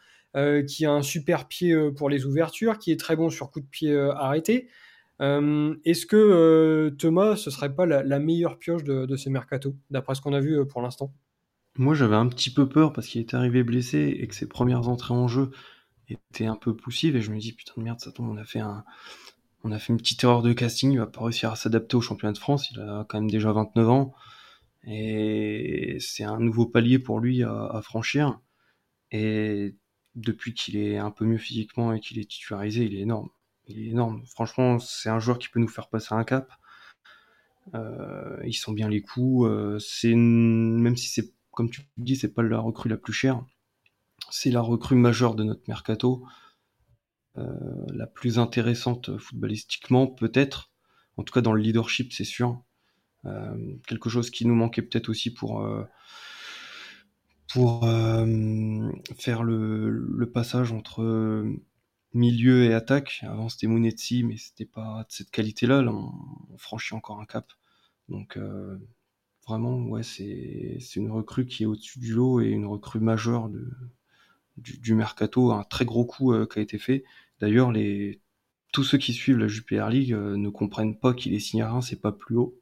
qui 0.68 0.86
a 0.86 0.92
un 0.92 1.02
super 1.02 1.48
pied 1.48 1.76
pour 1.96 2.08
les 2.08 2.24
ouvertures, 2.24 2.78
qui 2.78 2.92
est 2.92 3.00
très 3.00 3.16
bon 3.16 3.30
sur 3.30 3.50
coup 3.50 3.60
de 3.60 3.66
pied 3.66 3.96
arrêté. 3.96 4.68
Est-ce 5.20 6.06
que 6.06 6.88
Thomas, 6.98 7.34
ce 7.34 7.50
serait 7.50 7.74
pas 7.74 7.86
la, 7.86 8.18
meilleure 8.20 8.58
pioche 8.58 8.84
de, 8.84 9.06
de 9.06 9.16
ce 9.16 9.28
mercato, 9.30 9.74
d'après 9.90 10.14
ce 10.14 10.20
qu'on 10.20 10.34
a 10.34 10.40
vu 10.40 10.64
pour 10.66 10.82
l'instant? 10.82 11.12
Moi, 11.76 11.94
j'avais 11.94 12.16
un 12.16 12.28
petit 12.28 12.50
peu 12.50 12.68
peur 12.68 12.92
parce 12.92 13.08
qu'il 13.08 13.20
est 13.20 13.34
arrivé 13.34 13.64
blessé 13.64 14.16
et 14.20 14.28
que 14.28 14.34
ses 14.34 14.48
premières 14.48 14.88
entrées 14.88 15.14
en 15.14 15.26
jeu 15.28 15.50
étaient 16.08 16.46
un 16.46 16.56
peu 16.56 16.76
poussives 16.76 17.16
et 17.16 17.22
je 17.22 17.32
me 17.32 17.38
dis 17.38 17.52
putain 17.52 17.72
de 17.76 17.82
merde, 17.82 18.00
ça 18.00 18.12
tombe, 18.12 18.28
on 18.28 18.36
a 18.36 18.44
fait 18.44 18.60
un, 18.60 18.84
on 19.64 19.72
a 19.72 19.78
fait 19.78 19.92
une 19.92 19.98
petite 19.98 20.22
erreur 20.22 20.42
de 20.42 20.52
casting, 20.52 20.92
il 20.92 20.98
va 20.98 21.06
pas 21.06 21.24
réussir 21.24 21.50
à 21.50 21.56
s'adapter 21.56 21.96
au 21.96 22.00
championnat 22.00 22.32
de 22.32 22.38
France, 22.38 22.70
il 22.70 22.80
a 22.80 23.06
quand 23.08 23.20
même 23.20 23.30
déjà 23.30 23.50
29 23.52 23.88
ans, 23.88 24.14
et 24.86 25.96
c'est 26.00 26.24
un 26.24 26.38
nouveau 26.38 26.66
palier 26.66 26.98
pour 26.98 27.20
lui 27.20 27.42
à, 27.42 27.80
franchir. 27.82 28.40
Et 29.10 29.76
depuis 30.14 30.54
qu'il 30.54 30.76
est 30.76 30.98
un 30.98 31.10
peu 31.10 31.24
mieux 31.24 31.38
physiquement 31.38 31.92
et 31.92 32.00
qu'il 32.00 32.18
est 32.18 32.28
titularisé, 32.30 32.84
il 32.84 32.94
est 32.94 33.00
énorme. 33.00 33.30
Il 33.66 33.78
est 33.78 33.90
énorme. 33.90 34.22
Franchement, 34.26 34.78
c'est 34.78 35.08
un 35.08 35.20
joueur 35.20 35.38
qui 35.38 35.48
peut 35.48 35.60
nous 35.60 35.68
faire 35.68 35.88
passer 35.88 36.14
un 36.14 36.24
cap. 36.24 36.52
Euh, 37.74 38.38
ils 38.44 38.54
sont 38.54 38.72
bien 38.72 38.88
les 38.88 39.00
coups. 39.00 39.48
Euh, 39.48 39.78
c'est 39.78 40.14
même 40.14 40.96
si 40.96 41.08
c'est 41.08 41.32
comme 41.54 41.70
tu 41.70 41.82
dis, 41.96 42.16
c'est 42.16 42.32
pas 42.32 42.42
la 42.42 42.58
recrue 42.58 42.88
la 42.88 42.96
plus 42.96 43.12
chère. 43.12 43.44
C'est 44.30 44.50
la 44.50 44.60
recrue 44.60 44.96
majeure 44.96 45.34
de 45.34 45.44
notre 45.44 45.62
mercato. 45.68 46.26
Euh, 47.36 47.86
la 47.92 48.06
plus 48.06 48.38
intéressante 48.38 49.18
footballistiquement, 49.18 50.06
peut-être. 50.06 50.70
En 51.16 51.24
tout 51.24 51.32
cas, 51.32 51.40
dans 51.40 51.52
le 51.52 51.60
leadership, 51.60 52.12
c'est 52.12 52.24
sûr. 52.24 52.62
Euh, 53.24 53.76
quelque 53.86 54.10
chose 54.10 54.30
qui 54.30 54.46
nous 54.46 54.54
manquait 54.54 54.82
peut-être 54.82 55.08
aussi 55.08 55.32
pour 55.32 55.62
euh, 55.62 55.84
faire 59.16 59.42
le, 59.42 60.30
passage 60.32 60.72
entre 60.72 61.44
milieu 62.12 62.64
et 62.64 62.74
attaque. 62.74 63.20
Avant 63.22 63.48
c'était 63.48 63.66
Munetsi, 63.66 64.24
mais 64.24 64.36
c'était 64.36 64.66
pas 64.66 65.04
de 65.08 65.12
cette 65.12 65.30
qualité-là. 65.30 65.82
Là, 65.82 65.92
on, 65.92 66.58
franchit 66.58 66.94
encore 66.94 67.20
un 67.20 67.26
cap. 67.26 67.52
Donc 68.08 68.38
vraiment, 69.46 70.02
c'est 70.02 70.78
une 70.96 71.10
recrue 71.10 71.46
qui 71.46 71.64
est 71.64 71.66
au-dessus 71.66 71.98
du 71.98 72.12
lot 72.12 72.40
et 72.40 72.48
une 72.48 72.66
recrue 72.66 73.00
majeure 73.00 73.48
de, 73.48 73.68
du, 74.56 74.94
mercato, 74.94 75.52
un 75.52 75.64
très 75.64 75.84
gros 75.84 76.04
coup 76.04 76.34
qui 76.46 76.58
a 76.58 76.62
été 76.62 76.78
fait. 76.78 77.04
D'ailleurs, 77.40 77.72
tous 78.72 78.84
ceux 78.84 78.98
qui 78.98 79.12
suivent 79.12 79.38
la 79.38 79.48
JPR 79.48 79.88
League 79.88 80.14
ne 80.14 80.48
comprennent 80.48 80.98
pas 80.98 81.14
qu'il 81.14 81.34
est 81.34 81.40
signé 81.40 81.62
à 81.62 81.70
Reims, 81.70 81.88
c'est 81.90 82.00
pas 82.00 82.12
plus 82.12 82.36
haut. 82.36 82.58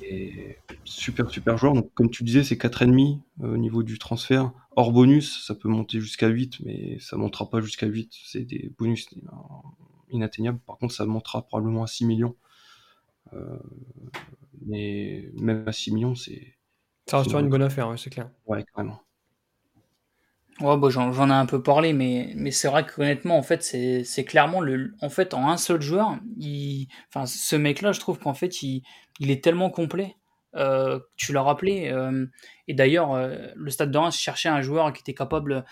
Et 0.00 0.56
super, 0.84 1.30
super 1.30 1.58
joueur. 1.58 1.74
Donc, 1.74 1.92
comme 1.94 2.10
tu 2.10 2.24
disais, 2.24 2.44
c'est 2.44 2.56
4,5 2.56 3.20
euh, 3.42 3.54
au 3.54 3.56
niveau 3.56 3.82
du 3.82 3.98
transfert. 3.98 4.52
Hors 4.76 4.92
bonus, 4.92 5.44
ça 5.44 5.54
peut 5.54 5.68
monter 5.68 6.00
jusqu'à 6.00 6.28
8, 6.28 6.60
mais 6.64 6.98
ça 6.98 7.16
montera 7.16 7.50
pas 7.50 7.60
jusqu'à 7.60 7.86
8. 7.86 8.12
C'est 8.24 8.44
des 8.44 8.72
bonus 8.78 9.08
inatteignables. 10.10 10.60
Par 10.66 10.78
contre, 10.78 10.94
ça 10.94 11.04
montera 11.04 11.42
probablement 11.42 11.82
à 11.82 11.86
6 11.86 12.06
millions. 12.06 12.36
Euh, 13.34 13.58
mais 14.66 15.28
même 15.34 15.66
à 15.66 15.72
6 15.72 15.92
millions, 15.92 16.14
c'est. 16.14 16.54
Ça 17.06 17.18
restera 17.18 17.40
une 17.40 17.48
bonne 17.48 17.62
affaire, 17.62 17.92
c'est 17.98 18.10
clair. 18.10 18.30
Ouais, 18.46 18.64
carrément. 18.74 19.00
Ouais, 20.60 20.76
bah, 20.76 20.90
j'en 20.90 21.28
ai 21.28 21.32
un 21.32 21.46
peu 21.46 21.62
parlé, 21.62 21.92
mais, 21.92 22.32
mais 22.36 22.50
c'est 22.50 22.68
vrai 22.68 22.86
qu'honnêtement, 22.86 23.36
en 23.36 23.42
fait, 23.42 23.62
c'est 23.62 24.24
clairement 24.24 24.60
le. 24.60 24.94
En 25.00 25.08
fait, 25.08 25.34
en 25.34 25.48
un 25.48 25.56
seul 25.56 25.80
joueur, 25.80 26.18
il, 26.36 26.88
enfin, 27.08 27.26
ce 27.26 27.56
mec-là, 27.56 27.92
je 27.92 28.00
trouve 28.00 28.18
qu'en 28.18 28.34
fait, 28.34 28.62
il, 28.62 28.82
il 29.18 29.30
est 29.30 29.42
tellement 29.42 29.70
complet. 29.70 30.16
Euh, 30.54 31.00
tu 31.16 31.32
l'as 31.32 31.42
rappelé. 31.42 31.90
Euh, 31.90 32.26
et 32.68 32.74
d'ailleurs, 32.74 33.14
euh, 33.14 33.48
le 33.56 33.70
Stade 33.70 33.90
de 33.90 33.98
Reims 33.98 34.16
cherchait 34.16 34.48
un 34.48 34.60
joueur 34.62 34.92
qui 34.92 35.00
était 35.00 35.14
capable 35.14 35.64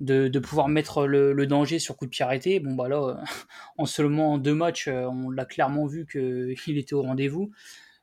de, 0.00 0.38
pouvoir 0.38 0.68
mettre 0.68 1.06
le, 1.06 1.46
danger 1.46 1.78
sur 1.78 1.96
coup 1.96 2.06
de 2.06 2.10
pied 2.10 2.24
arrêté. 2.24 2.60
Bon, 2.60 2.74
bah 2.74 2.88
là, 2.88 3.22
en 3.78 3.86
seulement 3.86 4.38
deux 4.38 4.54
matchs, 4.54 4.88
on 4.88 5.30
l'a 5.30 5.44
clairement 5.44 5.86
vu 5.86 6.06
qu'il 6.06 6.78
était 6.78 6.94
au 6.94 7.02
rendez-vous. 7.02 7.50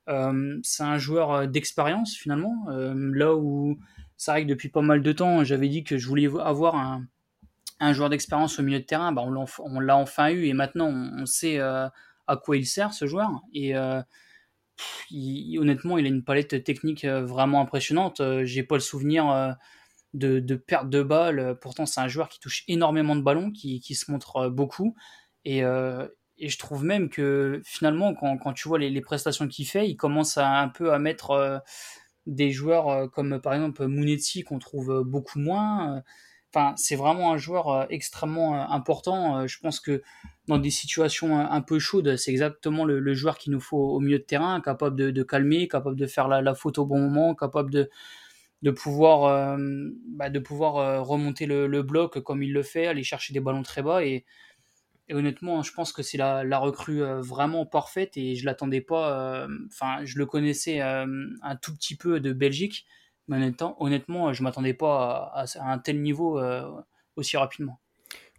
c'est 0.08 0.84
un 0.84 0.98
joueur 0.98 1.48
d'expérience, 1.48 2.16
finalement. 2.16 2.66
là 2.68 3.36
où 3.36 3.78
c'est 4.18 4.32
vrai 4.32 4.44
que 4.44 4.50
depuis 4.50 4.70
pas 4.70 4.82
mal 4.82 5.02
de 5.02 5.12
temps, 5.12 5.44
j'avais 5.44 5.70
dit 5.70 5.84
que 5.84 5.98
je 5.98 6.08
voulais 6.08 6.30
avoir 6.40 6.76
un, 6.76 7.06
un 7.80 7.94
joueur 7.94 8.10
d'expérience 8.10 8.60
au 8.60 8.64
milieu 8.64 8.80
de 8.80 8.86
terrain. 8.86 9.12
Bah, 9.12 9.24
on 9.26 9.80
l'a 9.80 9.98
enfin 9.98 10.30
eu 10.30 10.46
et 10.46 10.54
maintenant 10.54 10.88
on, 10.90 11.26
sait 11.26 11.60
à 11.60 11.92
quoi 12.42 12.58
il 12.58 12.66
sert 12.66 12.94
ce 12.94 13.06
joueur. 13.06 13.30
Et 13.54 13.76
honnêtement, 15.58 15.98
il 15.98 16.06
a 16.06 16.10
une 16.10 16.24
palette 16.24 16.64
technique 16.64 17.06
euh, 17.06 17.26
vraiment 17.26 17.62
impressionnante. 17.62 18.22
Euh, 18.22 18.46
j'ai 18.46 18.64
pas 18.64 18.76
le 18.76 18.82
souvenir 18.82 19.30
euh, 19.30 19.52
de, 20.14 20.40
de 20.40 20.56
perte 20.56 20.90
de 20.90 21.02
balles. 21.04 21.58
Pourtant, 21.62 21.86
c'est 21.86 22.02
un 22.02 22.08
joueur 22.08 22.30
qui 22.30 22.40
touche 22.40 22.64
énormément 22.68 23.16
de 23.16 23.22
ballons, 23.22 23.52
qui, 23.52 23.82
se 23.96 24.12
montre 24.12 24.50
beaucoup. 24.50 24.96
Et, 25.46 25.62
je 25.62 26.58
trouve 26.58 26.84
même 26.84 27.10
que 27.10 27.62
finalement, 27.66 28.14
quand, 28.14 28.54
tu 28.54 28.68
vois 28.68 28.80
les, 28.80 29.02
prestations 29.02 29.48
qu'il 29.48 29.68
fait, 29.68 29.90
il 29.90 29.96
commence 29.96 30.38
à, 30.38 30.60
un 30.60 30.70
peu 30.70 30.94
à 30.94 31.00
mettre 31.00 31.62
des 32.26 32.52
joueurs 32.52 33.12
comme 33.12 33.42
par 33.42 33.54
exemple 33.54 33.88
Munetsi 33.88 34.44
qu'on 34.44 34.60
trouve 34.60 35.04
beaucoup 35.06 35.40
moins. 35.40 36.04
Enfin, 36.54 36.74
c'est 36.78 36.96
vraiment 36.96 37.34
un 37.34 37.38
joueur 37.38 37.88
extrêmement 37.92 38.70
important. 38.72 39.48
Je 39.48 39.58
pense 39.60 39.80
que 39.80 40.04
dans 40.48 40.58
des 40.58 40.70
situations 40.70 41.40
un 41.40 41.62
peu 41.62 41.80
chaudes, 41.80 42.16
c'est 42.18 42.32
exactement 42.32 42.86
le, 42.86 43.14
joueur 43.14 43.38
qu'il 43.38 43.54
nous 43.54 43.62
faut 43.62 43.78
au 43.78 44.00
milieu 44.00 44.20
de 44.20 44.24
terrain, 44.24 44.62
capable 44.62 44.96
de, 44.96 45.24
calmer, 45.24 45.68
capable 45.68 45.96
de 45.96 46.06
faire 46.06 46.28
la, 46.28 46.54
faute 46.54 46.78
au 46.78 46.86
bon 46.86 47.00
moment, 47.00 47.34
capable 47.34 47.72
de, 47.72 47.90
de 48.64 48.72
pouvoir, 48.72 49.26
euh, 49.26 49.58
bah, 50.08 50.30
de 50.30 50.40
pouvoir 50.40 50.78
euh, 50.78 51.02
remonter 51.02 51.46
le, 51.46 51.84
bloc 51.84 52.22
comme 52.22 52.42
il 52.42 52.54
le 52.54 52.64
fait, 52.64 52.88
aller 52.88 53.04
chercher 53.04 53.34
des 53.34 53.42
ballons 53.42 53.62
très 53.62 53.84
bas. 53.84 54.04
Et, 54.06 54.26
honnêtement, 55.12 55.62
je 55.62 55.74
pense 55.74 55.92
que 55.92 56.02
c'est 56.02 56.18
la, 56.18 56.58
recrue 56.58 57.04
euh, 57.04 57.20
vraiment 57.20 57.66
parfaite 57.66 58.16
et 58.16 58.36
je 58.36 58.46
l'attendais 58.46 58.80
pas. 58.82 59.46
Enfin, 59.68 60.06
je 60.06 60.18
le 60.18 60.26
connaissais 60.26 60.80
un 60.80 61.56
tout 61.62 61.76
petit 61.76 61.96
peu 61.96 62.22
de 62.22 62.32
Belgique, 62.32 62.86
mais 63.28 63.36
honnêtement, 63.36 63.76
honnêtement 63.84 64.34
je 64.34 64.42
m'attendais 64.42 64.74
pas 64.74 65.32
à, 65.36 65.46
un 65.70 65.78
tel 65.78 66.02
niveau 66.02 66.42
aussi 67.18 67.36
rapidement. 67.36 67.80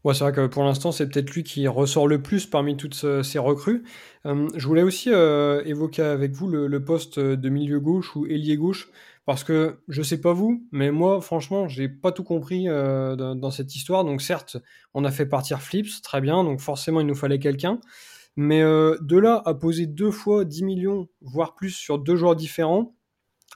Ouais, 0.02 0.12
c'est 0.12 0.24
vrai 0.24 0.32
que 0.32 0.46
pour 0.46 0.64
l'instant, 0.64 0.90
c'est 0.90 1.08
peut-être 1.08 1.30
lui 1.30 1.44
qui 1.44 1.66
ressort 1.68 2.08
le 2.08 2.20
plus 2.20 2.46
parmi 2.46 2.76
toutes 2.76 3.22
ces 3.22 3.38
recrues. 3.38 3.84
Je 4.24 4.66
voulais 4.66 4.82
aussi 4.82 5.10
évoquer 5.10 6.02
avec 6.02 6.32
vous 6.32 6.48
le, 6.48 6.84
poste 6.84 7.20
de 7.20 7.48
milieu 7.50 7.78
gauche 7.78 8.16
ou 8.16 8.26
ailier 8.26 8.56
gauche, 8.56 8.88
parce 9.26 9.44
que 9.44 9.80
je 9.88 10.02
sais 10.02 10.20
pas 10.20 10.32
vous, 10.32 10.66
mais 10.70 10.90
moi, 10.90 11.20
franchement, 11.20 11.68
j'ai 11.68 11.88
pas 11.88 12.12
tout 12.12 12.24
compris 12.24 12.68
euh, 12.68 13.16
dans, 13.16 13.50
cette 13.50 13.74
histoire. 13.74 14.04
Donc, 14.04 14.22
certes, 14.22 14.58
on 14.92 15.04
a 15.04 15.10
fait 15.10 15.26
partir 15.26 15.62
Flips, 15.62 16.02
très 16.02 16.20
bien, 16.20 16.44
donc 16.44 16.60
forcément, 16.60 17.00
il 17.00 17.06
nous 17.06 17.14
fallait 17.14 17.38
quelqu'un. 17.38 17.80
Mais 18.36 18.62
de 18.62 19.16
là 19.16 19.40
à 19.46 19.54
poser 19.54 19.86
deux 19.86 20.10
fois 20.10 20.44
10 20.44 20.64
millions, 20.64 21.08
voire 21.20 21.54
plus, 21.54 21.70
sur 21.70 22.00
deux 22.00 22.16
joueurs 22.16 22.34
différents, 22.34 22.96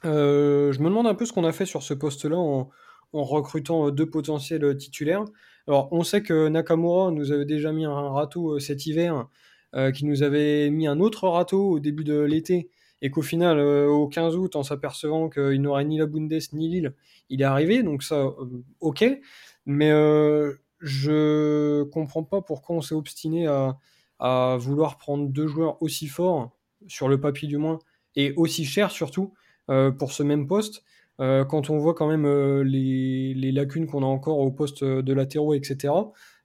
je 0.04 0.78
me 0.78 0.84
demande 0.84 1.08
un 1.08 1.14
peu 1.14 1.26
ce 1.26 1.32
qu'on 1.32 1.44
a 1.44 1.52
fait 1.52 1.66
sur 1.66 1.82
ce 1.82 1.94
poste-là 1.94 2.37
en 2.37 2.70
recrutant 3.12 3.90
deux 3.90 4.08
potentiels 4.08 4.76
titulaires. 4.76 5.25
Alors, 5.68 5.88
on 5.92 6.02
sait 6.02 6.22
que 6.22 6.48
Nakamura 6.48 7.10
nous 7.10 7.30
avait 7.30 7.44
déjà 7.44 7.72
mis 7.72 7.84
un 7.84 8.08
râteau 8.08 8.54
euh, 8.54 8.58
cet 8.58 8.87
hiver, 8.87 9.28
euh, 9.76 9.92
qui 9.92 10.06
nous 10.06 10.22
avait 10.22 10.70
mis 10.70 10.87
un 10.87 10.98
autre 10.98 11.28
râteau 11.28 11.72
au 11.72 11.78
début 11.78 12.04
de 12.04 12.18
l'été, 12.20 12.70
et 13.02 13.11
qu'au 13.11 13.23
final, 13.23 13.59
euh, 13.59 13.88
au 13.88 14.09
15 14.09 14.37
août, 14.37 14.57
en 14.57 14.62
s'apercevant 14.62 15.28
qu'il 15.28 15.61
n'aurait 15.61 15.85
ni 15.85 15.99
la 15.99 16.07
Bundes 16.07 16.33
ni 16.52 16.69
Lille, 16.69 16.95
il 17.31 17.43
est 17.43 17.45
arrivé. 17.45 17.83
Donc 17.83 18.02
ça, 18.02 18.31
ok. 18.81 19.05
Mais 19.67 19.90
je 20.81 21.83
comprends 21.85 22.25
pas 22.25 22.40
pourquoi 22.40 22.76
on 22.76 22.81
s'est 22.81 22.95
obstiné 22.95 23.47
à, 23.47 24.57
vouloir 24.59 24.99
prendre 24.99 25.28
deux 25.28 25.47
joueurs 25.47 25.81
aussi 25.83 26.07
forts, 26.07 26.50
sur 26.87 27.09
le 27.09 27.21
papier 27.21 27.49
du 27.49 27.59
moins, 27.59 27.78
et 28.17 28.33
aussi 28.37 28.64
chers 28.64 28.90
surtout, 28.90 29.35
pour 29.67 30.12
ce 30.12 30.23
même 30.23 30.47
poste. 30.47 30.83
Euh, 31.21 31.45
quand 31.45 31.71
on 31.71 31.78
voit 31.78 31.95
quand 31.95 32.09
même 32.09 32.26
euh, 32.26 32.62
les, 32.62 33.52
lacunes 33.52 33.87
qu'on 33.87 34.02
a 34.02 34.07
encore 34.07 34.38
au 34.38 34.50
poste 34.50 34.85
de 34.85 35.12
latéraux, 35.12 35.55
etc. 35.55 35.93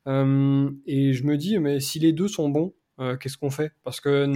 Euh, 0.07 0.69
et 0.87 1.13
je 1.13 1.23
me 1.23 1.37
dis, 1.37 1.59
mais 1.59 1.79
si 1.79 1.99
les 1.99 2.11
deux 2.11 2.27
sont 2.27 2.49
bons, 2.49 2.73
qu'est-ce 3.19 3.37
qu'on 3.37 3.49
fait? 3.49 3.71
Parce 3.83 3.99
que 3.99 4.27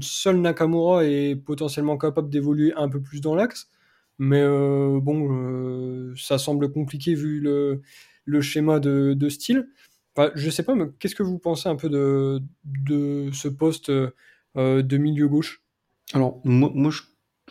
seul 0.00 0.40
Nakamura 0.40 1.04
est 1.04 1.36
potentiellement 1.36 1.96
capable 1.98 2.30
d'évoluer 2.30 2.72
un 2.74 2.88
peu 2.88 3.00
plus 3.00 3.20
dans 3.20 3.34
l'axe, 3.34 3.70
mais 4.18 4.42
bon, 4.44 6.14
ça 6.16 6.38
semble 6.38 6.72
compliqué 6.72 7.14
vu 7.14 7.40
le, 7.40 8.40
schéma 8.40 8.80
de, 8.80 9.28
style. 9.28 9.68
Enfin, 10.16 10.30
je 10.34 10.50
sais 10.50 10.64
pas, 10.64 10.74
mais 10.74 10.86
qu'est-ce 10.98 11.14
que 11.14 11.22
vous 11.22 11.38
pensez 11.38 11.68
un 11.68 11.76
peu 11.76 11.88
de, 11.88 13.30
ce 13.32 13.48
poste 13.48 13.90
de 13.90 14.96
milieu 14.96 15.28
gauche? 15.28 15.62
Alors, 16.12 16.40
moi, 16.44 16.70
moi 16.74 16.90
je 16.90 17.02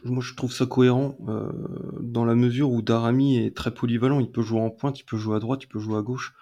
moi 0.03 0.23
je 0.23 0.33
trouve 0.33 0.51
ça 0.51 0.65
cohérent 0.65 1.17
euh, 1.27 1.51
dans 1.99 2.25
la 2.25 2.35
mesure 2.35 2.71
où 2.71 2.81
Darami 2.81 3.37
est 3.37 3.55
très 3.55 3.73
polyvalent. 3.73 4.19
Il 4.19 4.31
peut 4.31 4.41
jouer 4.41 4.61
en 4.61 4.69
pointe, 4.69 4.99
il 4.99 5.03
peut 5.03 5.17
jouer 5.17 5.35
à 5.35 5.39
droite, 5.39 5.63
il 5.63 5.67
peut 5.67 5.79
jouer 5.79 5.97
à 5.97 6.01
gauche. 6.01 6.33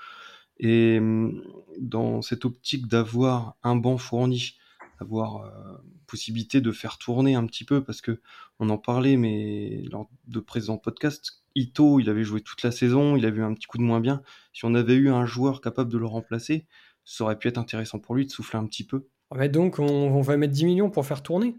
Et 0.59 0.97
hum, 0.99 1.43
dans 1.79 2.21
cette 2.21 2.45
optique 2.45 2.87
d'avoir 2.87 3.55
un 3.63 3.75
banc 3.75 3.97
fourni, 3.97 4.57
avoir 4.99 5.45
euh, 5.45 5.77
possibilité 6.07 6.61
de 6.61 6.71
faire 6.71 6.97
tourner 6.97 7.35
un 7.35 7.45
petit 7.45 7.63
peu, 7.63 7.83
parce 7.83 8.01
que 8.01 8.19
on 8.59 8.69
en 8.69 8.77
parlait, 8.77 9.17
mais 9.17 9.83
lors 9.91 10.09
de 10.27 10.39
présents 10.39 10.77
podcasts, 10.77 11.43
Ito, 11.55 11.99
il 11.99 12.09
avait 12.09 12.23
joué 12.23 12.41
toute 12.41 12.63
la 12.63 12.71
saison, 12.71 13.15
il 13.15 13.25
avait 13.25 13.39
eu 13.39 13.43
un 13.43 13.53
petit 13.53 13.67
coup 13.67 13.77
de 13.77 13.83
moins 13.83 13.99
bien. 13.99 14.21
Si 14.53 14.65
on 14.65 14.73
avait 14.73 14.95
eu 14.95 15.09
un 15.09 15.25
joueur 15.25 15.61
capable 15.61 15.91
de 15.91 15.97
le 15.97 16.05
remplacer, 16.05 16.65
ça 17.05 17.23
aurait 17.23 17.37
pu 17.37 17.47
être 17.47 17.57
intéressant 17.57 17.99
pour 17.99 18.15
lui 18.15 18.25
de 18.25 18.31
souffler 18.31 18.59
un 18.59 18.65
petit 18.65 18.83
peu. 18.83 19.07
Mais 19.35 19.49
donc 19.49 19.79
on 19.79 20.21
va 20.21 20.37
mettre 20.37 20.53
10 20.53 20.65
millions 20.65 20.89
pour 20.89 21.05
faire 21.05 21.21
tourner 21.21 21.55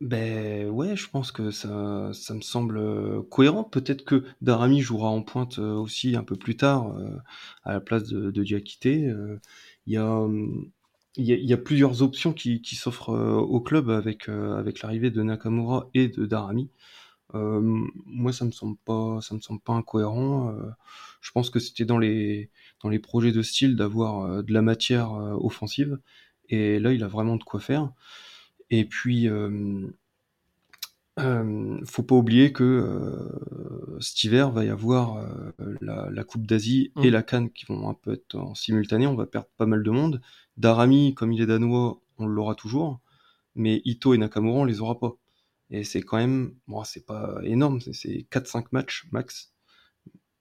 ben 0.00 0.68
ouais, 0.68 0.94
je 0.96 1.08
pense 1.10 1.32
que 1.32 1.50
ça, 1.50 2.10
ça 2.12 2.34
me 2.34 2.40
semble 2.40 2.78
euh, 2.78 3.22
cohérent. 3.30 3.64
Peut-être 3.64 4.04
que 4.04 4.24
Darami 4.40 4.80
jouera 4.80 5.08
en 5.08 5.22
pointe 5.22 5.58
euh, 5.58 5.74
aussi 5.74 6.14
un 6.14 6.22
peu 6.22 6.36
plus 6.36 6.56
tard 6.56 6.96
euh, 6.96 7.16
à 7.64 7.72
la 7.72 7.80
place 7.80 8.04
de, 8.04 8.30
de 8.30 8.44
Diakité. 8.44 9.12
Il 9.86 9.92
y 9.92 9.96
a, 9.96 10.06
hum, 10.06 10.70
il 11.16 11.26
y, 11.26 11.52
a, 11.52 11.56
plusieurs 11.56 12.02
options 12.02 12.32
qui, 12.32 12.62
s'offrent 12.76 13.10
au 13.10 13.60
club 13.60 13.90
avec 13.90 14.28
l'arrivée 14.82 15.10
de 15.10 15.22
Nakamura 15.22 15.88
et 15.94 16.08
de 16.08 16.26
Darami. 16.26 16.70
moi, 17.34 18.32
ça 18.32 18.44
me 18.44 18.52
semble 18.52 18.76
pas, 18.84 19.20
ça 19.20 19.34
me 19.34 19.40
semble 19.40 19.60
pas 19.60 19.72
incohérent. 19.72 20.54
je 21.20 21.30
pense 21.32 21.50
que 21.50 21.58
c'était 21.58 21.84
dans 21.84 21.98
les 21.98 22.50
dans 22.82 22.88
les 22.88 23.00
projets 23.00 23.32
de 23.32 23.42
style 23.42 23.74
d'avoir 23.76 24.44
de 24.44 24.52
la 24.52 24.62
matière 24.62 25.12
offensive. 25.12 25.98
Et 26.50 26.78
là, 26.78 26.92
il 26.92 27.02
a 27.02 27.08
vraiment 27.08 27.36
de 27.36 27.44
quoi 27.44 27.60
faire. 27.60 27.92
Et 28.70 28.84
puis, 28.84 29.28
euh, 29.28 29.90
euh, 31.18 31.80
faut 31.84 32.02
pas 32.02 32.14
oublier 32.14 32.52
que 32.52 32.62
euh, 32.62 33.98
cet 34.00 34.22
hiver 34.22 34.50
va 34.50 34.64
y 34.64 34.68
avoir 34.68 35.16
euh, 35.16 35.76
la, 35.80 36.08
la, 36.10 36.24
Coupe 36.24 36.46
d'Asie 36.46 36.92
et 37.02 37.08
mmh. 37.08 37.12
la 37.12 37.22
Cannes 37.22 37.50
qui 37.50 37.66
vont 37.66 37.88
un 37.88 37.94
peu 37.94 38.12
être 38.12 38.36
en 38.36 38.54
simultané. 38.54 39.06
On 39.06 39.16
va 39.16 39.26
perdre 39.26 39.48
pas 39.56 39.66
mal 39.66 39.82
de 39.82 39.90
monde. 39.90 40.20
Darami, 40.56 41.14
comme 41.14 41.32
il 41.32 41.42
est 41.42 41.46
danois, 41.46 42.00
on 42.18 42.26
l'aura 42.26 42.54
toujours, 42.54 43.00
mais 43.56 43.82
Ito 43.84 44.14
et 44.14 44.18
Nakamura, 44.18 44.60
on 44.60 44.64
les 44.64 44.80
aura 44.80 44.98
pas. 44.98 45.16
Et 45.70 45.84
c'est 45.84 46.02
quand 46.02 46.18
même, 46.18 46.54
bon, 46.68 46.84
c'est 46.84 47.04
pas 47.04 47.40
énorme, 47.42 47.80
c'est 47.80 48.26
4-5 48.30 48.66
matchs 48.72 49.06
max. 49.10 49.52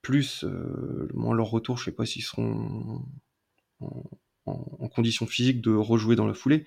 Plus, 0.01 0.43
euh, 0.43 1.10
moins 1.13 1.36
leur 1.36 1.50
retour, 1.50 1.77
je 1.77 1.86
sais 1.86 1.91
pas 1.91 2.05
s'ils 2.05 2.24
seront 2.24 3.03
en, 3.81 4.03
en, 4.46 4.77
en 4.79 4.88
condition 4.89 5.25
physique 5.25 5.62
de 5.62 5.74
rejouer 5.74 6.15
dans 6.15 6.27
la 6.27 6.34
foulée. 6.34 6.65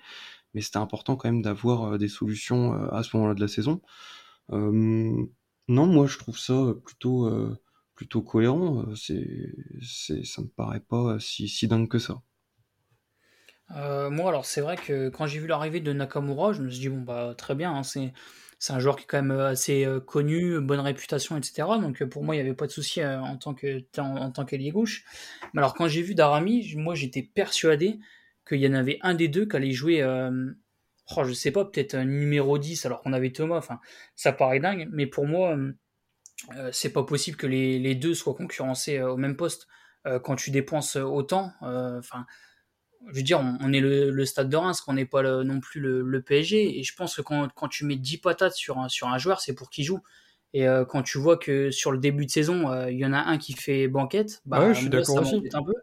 Mais 0.53 0.61
c'était 0.61 0.77
important 0.77 1.15
quand 1.15 1.29
même 1.29 1.41
d'avoir 1.41 1.97
des 1.97 2.07
solutions 2.07 2.73
à 2.91 3.03
ce 3.03 3.15
moment-là 3.15 3.35
de 3.35 3.41
la 3.41 3.47
saison. 3.47 3.81
non, 4.49 5.27
moi 5.67 6.07
je 6.07 6.17
trouve 6.17 6.37
ça 6.37 6.73
plutôt 6.83 7.29
plutôt 7.95 8.21
cohérent. 8.21 8.85
C'est, 8.95 9.53
ça 9.81 10.41
me 10.41 10.47
paraît 10.47 10.79
pas 10.79 11.17
si, 11.19 11.67
dingue 11.67 11.87
que 11.87 11.99
ça. 11.99 12.21
moi, 13.69 14.29
alors 14.29 14.45
c'est 14.45 14.61
vrai 14.61 14.77
que 14.77 15.09
quand 15.09 15.27
j'ai 15.27 15.39
vu 15.39 15.47
l'arrivée 15.47 15.79
de 15.79 15.93
Nakamura, 15.93 16.53
je 16.53 16.61
me 16.61 16.69
suis 16.69 16.79
dit 16.79 16.89
bon 16.89 17.01
bah 17.01 17.33
très 17.37 17.55
bien, 17.55 17.73
hein, 17.73 17.83
c'est 18.61 18.73
un 18.73 18.79
joueur 18.79 18.95
qui 18.95 19.03
est 19.03 19.07
quand 19.07 19.21
même 19.21 19.31
euh, 19.31 19.47
assez 19.47 19.85
euh, 19.85 19.99
connu, 19.99 20.61
bonne 20.61 20.79
réputation, 20.79 21.35
etc. 21.35 21.67
Donc 21.81 22.01
euh, 22.01 22.07
pour 22.07 22.23
moi, 22.23 22.35
il 22.35 22.37
n'y 22.37 22.47
avait 22.47 22.55
pas 22.55 22.67
de 22.67 22.71
souci 22.71 23.03
en 23.03 23.35
tant 23.35 23.55
que 23.55 23.83
en, 23.97 24.31
tant 24.31 24.45
qu'ailier 24.45 24.69
gauche. 24.69 25.03
Mais 25.53 25.61
alors 25.61 25.73
quand 25.73 25.87
j'ai 25.87 26.03
vu 26.03 26.13
Darami, 26.13 26.75
moi 26.77 26.93
j'étais 26.93 27.23
persuadé 27.23 27.99
qu'il 28.53 28.65
y 28.65 28.67
en 28.67 28.73
avait 28.73 28.99
un 29.01 29.13
des 29.13 29.27
deux 29.27 29.47
qui 29.47 29.55
allait 29.55 29.71
jouer, 29.71 30.01
euh, 30.01 30.51
oh, 31.15 31.23
je 31.23 31.33
sais 31.33 31.51
pas, 31.51 31.65
peut-être 31.65 31.95
un 31.95 32.05
numéro 32.05 32.57
10 32.57 32.85
alors 32.85 33.01
qu'on 33.01 33.13
avait 33.13 33.31
Thomas. 33.31 33.57
Enfin, 33.57 33.79
ça 34.15 34.31
paraît 34.31 34.59
dingue, 34.59 34.87
mais 34.91 35.07
pour 35.07 35.25
moi, 35.25 35.57
c'est 36.71 36.91
pas 36.91 37.03
possible 37.03 37.37
que 37.37 37.47
les, 37.47 37.79
les, 37.79 37.95
deux 37.95 38.13
soient 38.13 38.35
concurrencés 38.35 39.01
au 39.01 39.17
même 39.17 39.35
poste. 39.35 39.67
quand 40.23 40.35
tu 40.35 40.51
dépenses 40.51 40.95
autant, 40.95 41.53
enfin 41.61 42.25
je 43.09 43.15
veux 43.15 43.23
dire, 43.23 43.39
on, 43.39 43.73
est 43.73 43.79
le, 43.79 44.25
stade 44.25 44.49
de 44.49 44.57
Reims, 44.57 44.81
qu'on 44.81 44.93
n'est 44.93 45.05
pas 45.05 45.23
non 45.43 45.59
plus 45.59 45.81
le, 45.81 46.21
PSG. 46.21 46.79
Et 46.79 46.83
je 46.83 46.95
pense 46.95 47.15
que 47.15 47.21
quand, 47.21 47.67
tu 47.69 47.85
mets 47.85 47.95
10 47.95 48.17
patates 48.17 48.53
sur 48.53 48.77
un, 48.77 48.89
sur 48.89 49.07
un 49.07 49.17
joueur, 49.17 49.41
c'est 49.41 49.53
pour 49.53 49.69
qu'il 49.69 49.85
joue. 49.85 50.01
Et 50.53 50.67
euh, 50.67 50.85
quand 50.85 51.01
tu 51.01 51.17
vois 51.17 51.37
que 51.37 51.71
sur 51.71 51.91
le 51.91 51.97
début 51.97 52.25
de 52.25 52.31
saison, 52.31 52.69
euh, 52.69 52.91
il 52.91 52.99
y 52.99 53.05
en 53.05 53.13
a 53.13 53.19
un 53.19 53.37
qui 53.37 53.53
fait 53.53 53.87
banquette, 53.87 54.41
bah, 54.45 54.59
ouais, 54.59 54.73
je 54.73 54.81
suis 54.81 54.89
d'accord 54.89 55.21
aussi. 55.21 55.41
Un 55.53 55.63
peu 55.63 55.73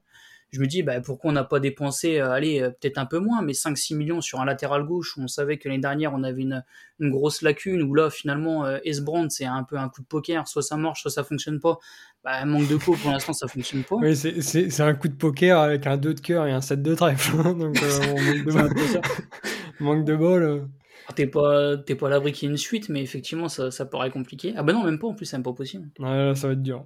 je 0.50 0.60
me 0.60 0.66
dis 0.66 0.82
bah, 0.82 1.00
pourquoi 1.00 1.30
on 1.30 1.34
n'a 1.34 1.44
pas 1.44 1.60
dépensé, 1.60 2.18
euh, 2.18 2.30
allez, 2.30 2.60
euh, 2.60 2.70
peut-être 2.70 2.98
un 2.98 3.06
peu 3.06 3.18
moins, 3.18 3.42
mais 3.42 3.52
5-6 3.52 3.96
millions 3.96 4.20
sur 4.20 4.40
un 4.40 4.44
latéral 4.44 4.84
gauche 4.84 5.16
où 5.16 5.22
on 5.22 5.28
savait 5.28 5.58
que 5.58 5.68
l'année 5.68 5.80
dernière 5.80 6.14
on 6.14 6.22
avait 6.22 6.42
une, 6.42 6.64
une, 7.00 7.10
grosse 7.10 7.42
lacune, 7.42 7.82
où 7.82 7.94
là 7.94 8.10
finalement 8.10 8.64
euh, 8.64 8.78
Esbrand 8.84 9.28
c'est 9.28 9.44
un 9.44 9.64
peu 9.64 9.76
un 9.76 9.88
coup 9.88 10.00
de 10.02 10.06
poker, 10.06 10.48
soit 10.48 10.62
ça 10.62 10.76
marche, 10.76 11.02
soit 11.02 11.10
ça 11.10 11.24
fonctionne 11.24 11.60
pas. 11.60 11.78
Bah, 12.24 12.44
manque 12.44 12.68
de 12.68 12.76
peau 12.76 12.94
pour 12.94 13.10
l'instant 13.10 13.32
ça 13.32 13.46
fonctionne 13.46 13.84
pas. 13.84 13.96
Oui, 13.96 14.16
c'est 14.16 14.80
un 14.80 14.94
coup 14.94 15.08
de 15.08 15.16
poker 15.16 15.58
avec 15.58 15.86
un 15.86 15.96
2 15.96 16.14
de 16.14 16.20
cœur 16.20 16.46
et 16.46 16.52
un 16.52 16.60
7 16.60 16.82
de 16.82 16.94
trèfle. 16.94 17.36
Donc 17.36 17.56
on 17.56 17.56
manque 17.56 18.74
de, 18.74 19.00
manque 19.80 20.04
de 20.04 20.16
bol. 20.16 20.68
T'es 21.14 21.26
pas, 21.26 21.76
pas 21.78 22.06
à 22.06 22.10
l'abri 22.10 22.32
qu'il 22.32 22.48
y 22.48 22.50
ait 22.50 22.52
une 22.52 22.58
suite, 22.58 22.90
mais 22.90 23.02
effectivement, 23.02 23.48
ça, 23.48 23.70
ça 23.70 23.86
paraît 23.86 24.10
compliqué. 24.10 24.52
Ah 24.56 24.62
bah 24.62 24.74
non, 24.74 24.84
même 24.84 24.98
pas, 24.98 25.06
en 25.06 25.14
plus, 25.14 25.24
c'est 25.24 25.36
même 25.36 25.42
pas 25.42 25.54
possible. 25.54 25.88
Ouais, 25.98 26.34
ça 26.34 26.48
va 26.48 26.52
être 26.52 26.62
dur. 26.62 26.84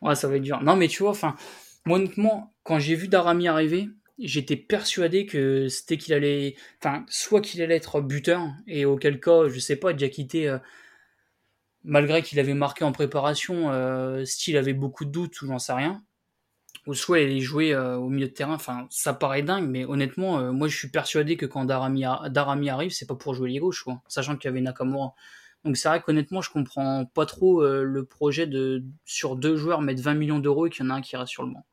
Ouais, 0.00 0.14
ça 0.14 0.28
va 0.28 0.36
être 0.36 0.42
dur. 0.42 0.62
Non, 0.62 0.76
mais 0.76 0.86
tu 0.86 1.02
vois, 1.02 1.10
enfin, 1.10 1.34
moi, 1.86 1.98
honnêtement, 1.98 2.54
quand 2.62 2.78
j'ai 2.78 2.94
vu 2.94 3.08
Darami 3.08 3.46
arriver, 3.46 3.88
j'étais 4.18 4.56
persuadé 4.56 5.26
que 5.26 5.68
c'était 5.68 5.98
qu'il 5.98 6.14
allait. 6.14 6.56
Enfin, 6.82 7.04
soit 7.08 7.40
qu'il 7.40 7.62
allait 7.62 7.76
être 7.76 8.00
buteur, 8.00 8.48
et 8.66 8.84
auquel 8.84 9.20
cas, 9.20 9.48
je 9.48 9.58
sais 9.58 9.76
pas, 9.76 9.92
déjà 9.92 10.08
quitté. 10.08 10.48
Euh, 10.48 10.58
malgré 11.84 12.22
qu'il 12.22 12.40
avait 12.40 12.54
marqué 12.54 12.84
en 12.84 12.92
préparation, 12.92 13.70
euh, 13.72 14.24
avait 14.54 14.72
beaucoup 14.74 15.04
de 15.04 15.10
doutes, 15.10 15.42
ou 15.42 15.46
j'en 15.46 15.58
sais 15.58 15.72
rien. 15.74 16.02
Ou 16.86 16.94
soit 16.94 17.20
il 17.20 17.26
allait 17.26 17.40
jouer 17.40 17.74
euh, 17.74 17.96
au 17.96 18.08
milieu 18.10 18.28
de 18.28 18.32
terrain. 18.32 18.54
Enfin, 18.54 18.86
ça 18.90 19.14
paraît 19.14 19.42
dingue, 19.42 19.68
mais 19.68 19.84
honnêtement, 19.84 20.52
moi 20.52 20.68
je 20.68 20.76
suis 20.76 20.90
persuadé 20.90 21.36
que 21.36 21.46
quand 21.46 21.64
Darami, 21.64 22.04
Darami 22.30 22.70
arrive, 22.70 22.92
c'est 22.92 23.06
pas 23.06 23.14
pour 23.16 23.34
jouer 23.34 23.50
les 23.50 23.58
gauches, 23.58 23.84
quoi, 23.84 24.02
sachant 24.08 24.36
qu'il 24.36 24.48
y 24.48 24.52
avait 24.52 24.60
Nakamura. 24.60 25.14
Donc 25.64 25.76
c'est 25.76 25.88
vrai 25.88 26.02
qu'honnêtement, 26.02 26.42
je 26.42 26.50
comprends 26.50 27.06
pas 27.06 27.26
trop 27.26 27.62
le 27.64 28.04
projet 28.04 28.46
de 28.46 28.84
sur 29.04 29.36
deux 29.36 29.56
joueurs 29.56 29.80
mettre 29.82 30.02
20 30.02 30.14
millions 30.14 30.38
d'euros 30.38 30.66
et 30.66 30.70
qu'il 30.70 30.84
y 30.84 30.88
en 30.88 30.90
a 30.90 30.94
un 30.94 31.00
qui 31.00 31.16
reste 31.16 31.32
sur 31.32 31.44
le 31.44 31.52
banc. 31.52 31.64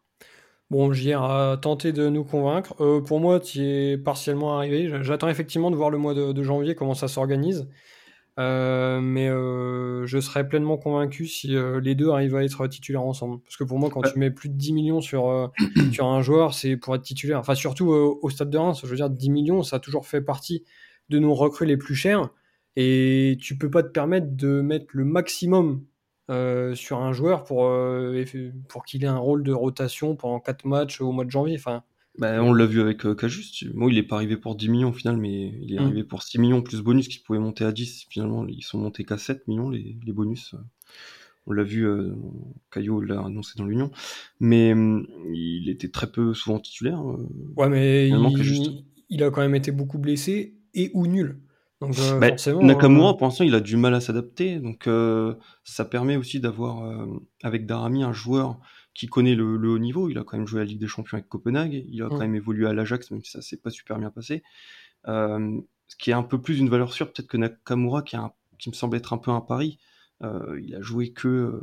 Bon, 0.71 0.93
JR 0.93 1.21
a 1.21 1.57
tenté 1.57 1.91
de 1.91 2.07
nous 2.07 2.23
convaincre. 2.23 2.75
Euh, 2.79 3.01
pour 3.01 3.19
moi, 3.19 3.41
tu 3.41 3.59
es 3.59 3.97
partiellement 3.97 4.57
arrivé. 4.57 4.89
J'attends 5.01 5.27
effectivement 5.27 5.69
de 5.69 5.75
voir 5.75 5.89
le 5.89 5.97
mois 5.97 6.13
de, 6.13 6.43
janvier 6.43 6.75
comment 6.75 6.93
ça 6.93 7.09
s'organise. 7.09 7.67
Euh, 8.39 9.01
mais 9.01 9.27
euh, 9.27 10.05
je 10.05 10.17
serais 10.21 10.47
pleinement 10.47 10.77
convaincu 10.77 11.27
si 11.27 11.49
les 11.81 11.93
deux 11.93 12.11
arrivent 12.11 12.37
à 12.37 12.45
être 12.45 12.65
titulaires 12.67 13.03
ensemble. 13.03 13.41
Parce 13.43 13.57
que 13.57 13.65
pour 13.65 13.79
moi, 13.79 13.89
quand 13.89 14.01
tu 14.01 14.17
mets 14.17 14.31
plus 14.31 14.47
de 14.47 14.53
10 14.53 14.71
millions 14.71 15.01
sur, 15.01 15.51
sur 15.91 16.05
un 16.05 16.21
joueur, 16.21 16.53
c'est 16.53 16.77
pour 16.77 16.95
être 16.95 17.01
titulaire. 17.01 17.39
Enfin, 17.39 17.53
surtout 17.53 17.87
au 17.89 18.29
stade 18.29 18.49
de 18.49 18.57
Reims, 18.57 18.79
je 18.81 18.87
veux 18.87 18.95
dire, 18.95 19.09
10 19.09 19.29
millions, 19.29 19.63
ça 19.63 19.75
a 19.75 19.79
toujours 19.79 20.07
fait 20.07 20.21
partie 20.21 20.63
de 21.09 21.19
nos 21.19 21.33
recrues 21.33 21.65
les 21.65 21.75
plus 21.75 21.95
chers. 21.95 22.29
Et 22.77 23.37
tu 23.41 23.57
peux 23.57 23.69
pas 23.69 23.83
te 23.83 23.89
permettre 23.89 24.27
de 24.37 24.61
mettre 24.61 24.85
le 24.93 25.03
maximum 25.03 25.83
euh, 26.31 26.75
sur 26.75 26.99
un 26.99 27.11
joueur 27.11 27.43
pour, 27.43 27.65
euh, 27.65 28.23
pour 28.69 28.85
qu'il 28.85 29.03
ait 29.03 29.07
un 29.07 29.17
rôle 29.17 29.43
de 29.43 29.51
rotation 29.51 30.15
pendant 30.15 30.39
4 30.39 30.65
matchs 30.65 31.01
au 31.01 31.11
mois 31.11 31.25
de 31.25 31.31
janvier. 31.31 31.57
Enfin, 31.57 31.83
bah, 32.17 32.43
on 32.43 32.53
l'a 32.53 32.65
vu 32.65 32.81
avec 32.81 33.05
euh, 33.05 33.15
Moi, 33.73 33.91
il 33.91 33.97
est 33.97 34.03
pas 34.03 34.15
arrivé 34.15 34.37
pour 34.37 34.55
10 34.55 34.69
millions 34.69 34.89
au 34.89 34.93
final, 34.93 35.17
mais 35.17 35.53
il 35.61 35.73
est 35.73 35.79
mm. 35.79 35.83
arrivé 35.83 36.03
pour 36.03 36.23
6 36.23 36.39
millions 36.39 36.61
plus 36.61 36.81
bonus 36.81 37.07
qui 37.07 37.19
pouvait 37.19 37.39
monter 37.39 37.63
à 37.63 37.71
10. 37.71 38.07
Finalement, 38.09 38.45
ils 38.47 38.63
sont 38.63 38.77
montés 38.77 39.03
qu'à 39.03 39.17
7 39.17 39.47
millions 39.47 39.69
les, 39.69 39.97
les 40.05 40.13
bonus. 40.13 40.55
On 41.47 41.53
l'a 41.53 41.63
vu, 41.63 41.85
euh, 41.85 42.13
Caillot 42.71 43.01
l'a 43.01 43.19
annoncé 43.19 43.53
dans 43.57 43.65
l'Union. 43.65 43.91
Mais 44.39 44.73
hum, 44.73 45.07
il 45.33 45.69
était 45.69 45.89
très 45.89 46.11
peu 46.11 46.33
souvent 46.33 46.59
titulaire. 46.59 47.03
ouais, 47.57 47.69
mais 47.69 48.09
il, 48.09 48.83
il, 49.09 49.23
a 49.23 49.31
quand 49.31 49.41
même 49.41 49.55
été 49.55 49.71
beaucoup 49.71 49.97
blessé 49.97 50.55
et 50.73 50.91
ou 50.93 51.07
nul. 51.07 51.39
Donc, 51.81 51.97
euh, 51.97 52.19
bah, 52.19 52.29
Nakamura, 52.61 53.11
euh, 53.11 53.13
pour 53.13 53.25
l'instant, 53.27 53.43
il 53.43 53.55
a 53.55 53.59
du 53.59 53.75
mal 53.75 53.95
à 53.95 54.01
s'adapter. 54.01 54.59
Donc, 54.59 54.85
euh, 54.85 55.33
ça 55.63 55.83
permet 55.83 56.15
aussi 56.15 56.39
d'avoir, 56.39 57.07
avec 57.41 57.65
Darami, 57.65 58.03
un 58.03 58.13
joueur 58.13 58.59
qui 58.93 59.07
connaît 59.07 59.33
le, 59.33 59.55
haut 59.55 59.79
niveau. 59.79 60.07
Il 60.07 60.17
a 60.19 60.23
quand 60.23 60.37
même 60.37 60.47
joué 60.47 60.61
à 60.61 60.63
la 60.63 60.69
Ligue 60.69 60.79
des 60.79 60.87
Champions 60.87 61.17
avec 61.17 61.27
Copenhague. 61.27 61.83
Il 61.89 62.03
a 62.03 62.07
quand 62.07 62.17
mm. 62.17 62.19
même 62.19 62.35
évolué 62.35 62.67
à 62.67 62.73
l'Ajax, 62.73 63.09
même 63.09 63.23
si 63.23 63.31
ça 63.31 63.41
s'est 63.41 63.57
pas 63.57 63.71
super 63.71 63.97
bien 63.97 64.11
passé. 64.11 64.43
ce 65.05 65.95
qui 65.97 66.11
est 66.11 66.13
un 66.13 66.23
peu 66.23 66.39
plus 66.39 66.59
une 66.59 66.69
valeur 66.69 66.93
sûre, 66.93 67.11
peut-être 67.11 67.27
que 67.27 67.37
Nakamura, 67.37 68.03
qui, 68.03 68.15
qui 68.59 68.69
me 68.69 68.75
semble 68.75 68.95
être 68.95 69.13
un 69.13 69.17
peu 69.17 69.31
un 69.31 69.41
pari. 69.41 69.79
il 70.21 70.75
a 70.75 70.81
joué 70.81 71.11
que 71.13 71.59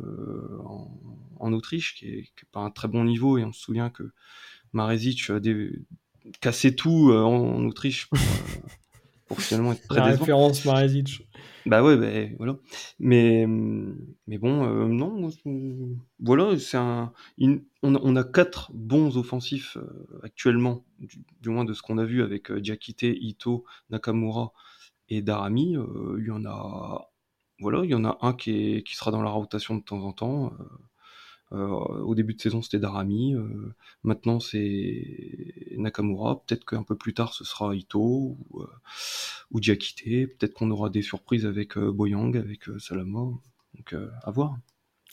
en, 1.39 1.53
Autriche, 1.53 1.95
qui 1.95 2.07
est, 2.07 2.33
pas 2.51 2.61
un 2.61 2.71
très 2.71 2.89
bon 2.89 3.05
niveau. 3.05 3.39
Et 3.39 3.45
on 3.45 3.53
se 3.53 3.61
souvient 3.61 3.89
que 3.89 4.11
Marezic 4.73 5.31
a 5.31 5.39
cassé 6.41 6.75
tout 6.75 7.13
en, 7.13 7.65
Autriche 7.67 8.11
pour 9.29 9.41
finalement 9.41 9.73
être 9.73 9.87
très 9.87 10.01
La 10.01 10.07
référence 10.07 10.65
Marezic. 10.65 11.29
Bah 11.67 11.83
ouais, 11.83 11.97
bah, 11.97 12.35
voilà. 12.39 12.57
Mais, 12.99 13.47
mais 13.47 14.39
bon, 14.39 14.65
euh, 14.65 14.89
non, 14.89 15.31
voilà, 16.19 16.59
c'est 16.59 16.79
un. 16.79 17.13
on, 17.83 18.17
a, 18.17 18.25
quatre 18.25 18.73
bons 18.73 19.19
offensifs 19.19 19.77
euh, 19.77 20.21
actuellement, 20.23 20.85
du, 20.99 21.51
moins 21.51 21.67
de 21.67 21.75
ce 21.75 21.83
qu'on 21.83 21.99
a 21.99 22.05
vu 22.05 22.23
avec 22.23 22.51
euh, 22.51 22.63
Ito, 23.03 23.65
Nakamura 23.91 24.53
et 25.11 25.21
Darami. 25.21 25.77
il 26.19 26.25
y 26.27 26.31
en 26.31 26.45
a. 26.47 27.11
Voilà, 27.61 27.85
il 27.85 27.91
y 27.91 27.95
en 27.95 28.05
a 28.05 28.17
un 28.23 28.33
qui, 28.33 28.77
est, 28.77 28.83
qui 28.83 28.95
sera 28.97 29.11
dans 29.11 29.23
la 29.23 29.31
rotation 29.31 29.77
de 29.77 29.83
temps 29.83 30.03
en 30.05 30.13
temps. 30.13 30.53
Euh, 31.53 31.67
au 31.67 32.15
début 32.15 32.35
de 32.35 32.41
saison, 32.41 32.63
c'était 32.63 32.79
Darami. 32.79 33.35
Euh, 33.35 33.75
maintenant, 34.03 34.41
c'est 34.41 35.05
Nakamura. 35.77 36.43
Peut-être 36.47 36.65
qu'un 36.65 36.83
peu 36.83 36.97
plus 36.97 37.15
tard, 37.15 37.33
ce 37.33 37.45
sera 37.45 37.75
Ito 37.75 38.01
ou, 38.01 38.61
euh, 38.61 38.67
ou. 39.51 39.61
Peut-être 39.61 40.55
qu'on 40.55 40.71
aura 40.71 40.91
des 40.91 41.03
surprises 41.03 41.47
avec 41.47 41.79
Boyang, 41.79 42.37
avec 42.37 42.65
Salama. 42.79 43.21
Donc, 43.75 43.95
à 44.23 44.31
voir. 44.31 44.57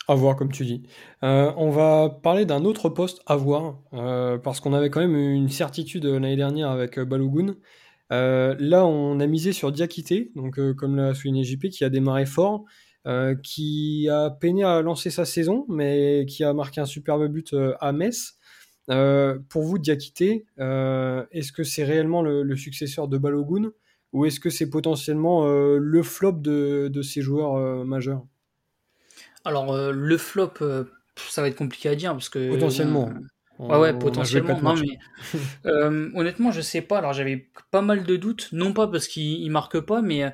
À 0.07 0.15
voir, 0.15 0.35
comme 0.35 0.51
tu 0.51 0.65
dis. 0.65 0.83
on 1.21 1.69
va 1.69 2.09
parler 2.09 2.45
d'un 2.45 2.65
autre 2.65 2.89
poste 2.89 3.21
à 3.25 3.35
voir, 3.35 3.79
parce 4.43 4.59
qu'on 4.59 4.73
avait 4.73 4.89
quand 4.89 4.99
même 4.99 5.15
une 5.15 5.49
certitude 5.49 6.05
l'année 6.05 6.35
dernière 6.35 6.69
avec 6.69 6.99
Balogun. 6.99 7.55
là, 8.09 8.85
on 8.85 9.19
a 9.19 9.27
misé 9.27 9.53
sur 9.53 9.71
Diakite, 9.71 10.35
donc 10.35 10.59
comme 10.75 10.95
l'a 10.95 11.13
souligné 11.13 11.43
JP, 11.43 11.69
qui 11.69 11.83
a 11.83 11.89
démarré 11.89 12.25
fort. 12.25 12.65
Euh, 13.07 13.35
qui 13.35 14.09
a 14.09 14.31
peiné 14.31 14.63
à 14.63 14.81
lancer 14.81 15.11
sa 15.11 15.25
saison, 15.25 15.63
mais 15.69 16.25
qui 16.27 16.43
a 16.43 16.53
marqué 16.53 16.81
un 16.81 16.85
superbe 16.85 17.27
but 17.27 17.53
euh, 17.53 17.75
à 17.79 17.91
Metz. 17.91 18.39
Euh, 18.89 19.37
pour 19.47 19.61
vous, 19.61 19.77
Diakité, 19.77 20.45
est-ce 20.57 21.51
que 21.51 21.63
c'est 21.63 21.83
réellement 21.83 22.23
le, 22.23 22.55
successeur 22.55 23.07
de 23.07 23.19
Balogun 23.19 23.71
ou 24.11 24.25
est-ce 24.25 24.39
que 24.39 24.49
c'est 24.49 24.69
potentiellement 24.71 25.45
le 25.45 26.03
flop 26.03 26.33
de, 26.33 27.01
ces 27.03 27.21
joueurs 27.21 27.85
majeurs? 27.85 28.25
Alors, 29.43 29.75
le 29.91 30.17
flop, 30.17 30.53
ça 31.15 31.41
va 31.41 31.47
être 31.47 31.55
compliqué 31.55 31.89
à 31.89 31.95
dire 31.95 32.11
parce 32.13 32.29
que. 32.29 32.49
Potentiellement. 32.49 33.11
Ouais, 33.59 33.77
ouais, 33.77 33.97
potentiellement. 33.97 34.59
Non, 34.61 34.75
mais, 34.75 34.97
honnêtement, 36.15 36.51
je 36.51 36.61
sais 36.61 36.81
pas. 36.81 36.99
Alors, 36.99 37.13
j'avais 37.13 37.49
pas 37.71 37.81
mal 37.81 38.03
de 38.03 38.15
doutes, 38.15 38.49
non 38.51 38.73
pas 38.73 38.87
parce 38.87 39.07
qu'il 39.07 39.51
marque 39.51 39.79
pas, 39.79 40.01
mais 40.01 40.31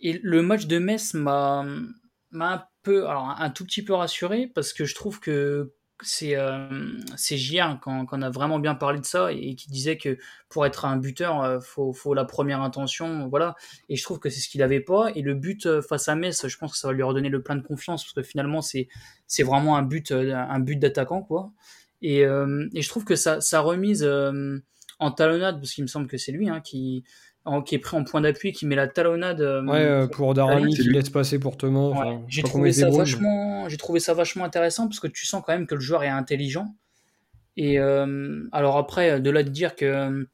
et 0.00 0.20
le 0.22 0.42
match 0.42 0.66
de 0.66 0.78
Metz 0.78 1.14
m'a 1.14 1.64
un 2.32 2.64
peu, 2.82 3.06
alors 3.06 3.34
un 3.38 3.50
tout 3.50 3.64
petit 3.64 3.84
peu 3.84 3.94
rassuré 3.94 4.50
parce 4.54 4.72
que 4.72 4.84
je 4.84 4.94
trouve 4.94 5.20
que 5.20 5.72
c'est 6.02 6.36
euh, 6.36 6.68
JR 7.16 7.78
quand, 7.80 8.06
on 8.10 8.22
a 8.22 8.30
vraiment 8.30 8.58
bien 8.58 8.74
parlé 8.74 9.00
de 9.00 9.04
ça 9.04 9.32
et, 9.32 9.54
qui 9.54 9.70
disait 9.70 9.96
que 9.96 10.18
pour 10.48 10.66
être 10.66 10.84
un 10.84 10.96
buteur, 10.96 11.42
euh, 11.42 11.60
faut, 11.60 11.92
faut 11.92 12.14
la 12.14 12.24
première 12.24 12.60
intention, 12.62 13.28
voilà. 13.28 13.54
Et 13.88 13.96
je 13.96 14.02
trouve 14.02 14.18
que 14.18 14.28
c'est 14.28 14.40
ce 14.40 14.48
qu'il 14.48 14.62
avait 14.62 14.80
pas. 14.80 15.10
Et 15.14 15.22
le 15.22 15.34
but 15.34 15.66
euh, 15.66 15.82
face 15.82 16.08
à 16.08 16.14
Metz, 16.14 16.46
je 16.46 16.58
pense 16.58 16.72
que 16.72 16.78
ça 16.78 16.88
va 16.88 16.94
lui 16.94 17.02
redonner 17.02 17.28
le 17.28 17.42
plein 17.42 17.56
de 17.56 17.62
confiance 17.62 18.04
parce 18.04 18.12
que 18.12 18.22
finalement 18.22 18.60
c'est 18.60 18.88
c'est 19.26 19.44
vraiment 19.44 19.76
un 19.76 19.82
but 19.82 20.10
euh, 20.10 20.34
un 20.34 20.60
but 20.60 20.76
d'attaquant 20.76 21.22
quoi. 21.22 21.52
Et, 22.02 22.18
et 22.18 22.82
je 22.82 22.88
trouve 22.90 23.06
que 23.06 23.16
ça, 23.16 23.40
sa 23.40 23.60
remise 23.60 24.06
en 24.98 25.10
talonnade, 25.10 25.58
parce 25.58 25.72
qu'il 25.72 25.84
me 25.84 25.88
semble 25.88 26.06
que 26.06 26.18
c'est 26.18 26.32
lui 26.32 26.50
hein, 26.50 26.60
qui 26.60 27.02
qui 27.66 27.74
est 27.74 27.78
pris 27.78 27.96
en 27.96 28.04
point 28.04 28.20
d'appui, 28.20 28.52
qui 28.52 28.66
met 28.66 28.76
la 28.76 28.88
talonnade. 28.88 29.40
ouais, 29.40 30.08
pour 30.08 30.34
Darami 30.34 30.74
qui 30.74 30.82
laisse 30.84 31.10
passer 31.10 31.38
pour 31.38 31.56
Thomas. 31.56 32.18
j'ai 32.28 32.42
trouvé 32.42 32.72
ça 32.72 32.90
vachement, 32.90 33.68
j'ai 33.68 33.76
trouvé 33.76 34.00
ça 34.00 34.14
vachement 34.14 34.44
intéressant 34.44 34.86
parce 34.86 35.00
que 35.00 35.08
tu 35.08 35.26
sens 35.26 35.42
quand 35.44 35.52
même 35.52 35.66
que 35.66 35.74
le 35.74 35.80
joueur 35.80 36.04
est 36.04 36.08
intelligent. 36.08 36.74
Et 37.56 37.78
alors 37.78 38.76
après, 38.76 39.20
de 39.20 39.30
là 39.30 39.42
de 39.42 39.50
dire 39.50 39.76
que 39.76 40.26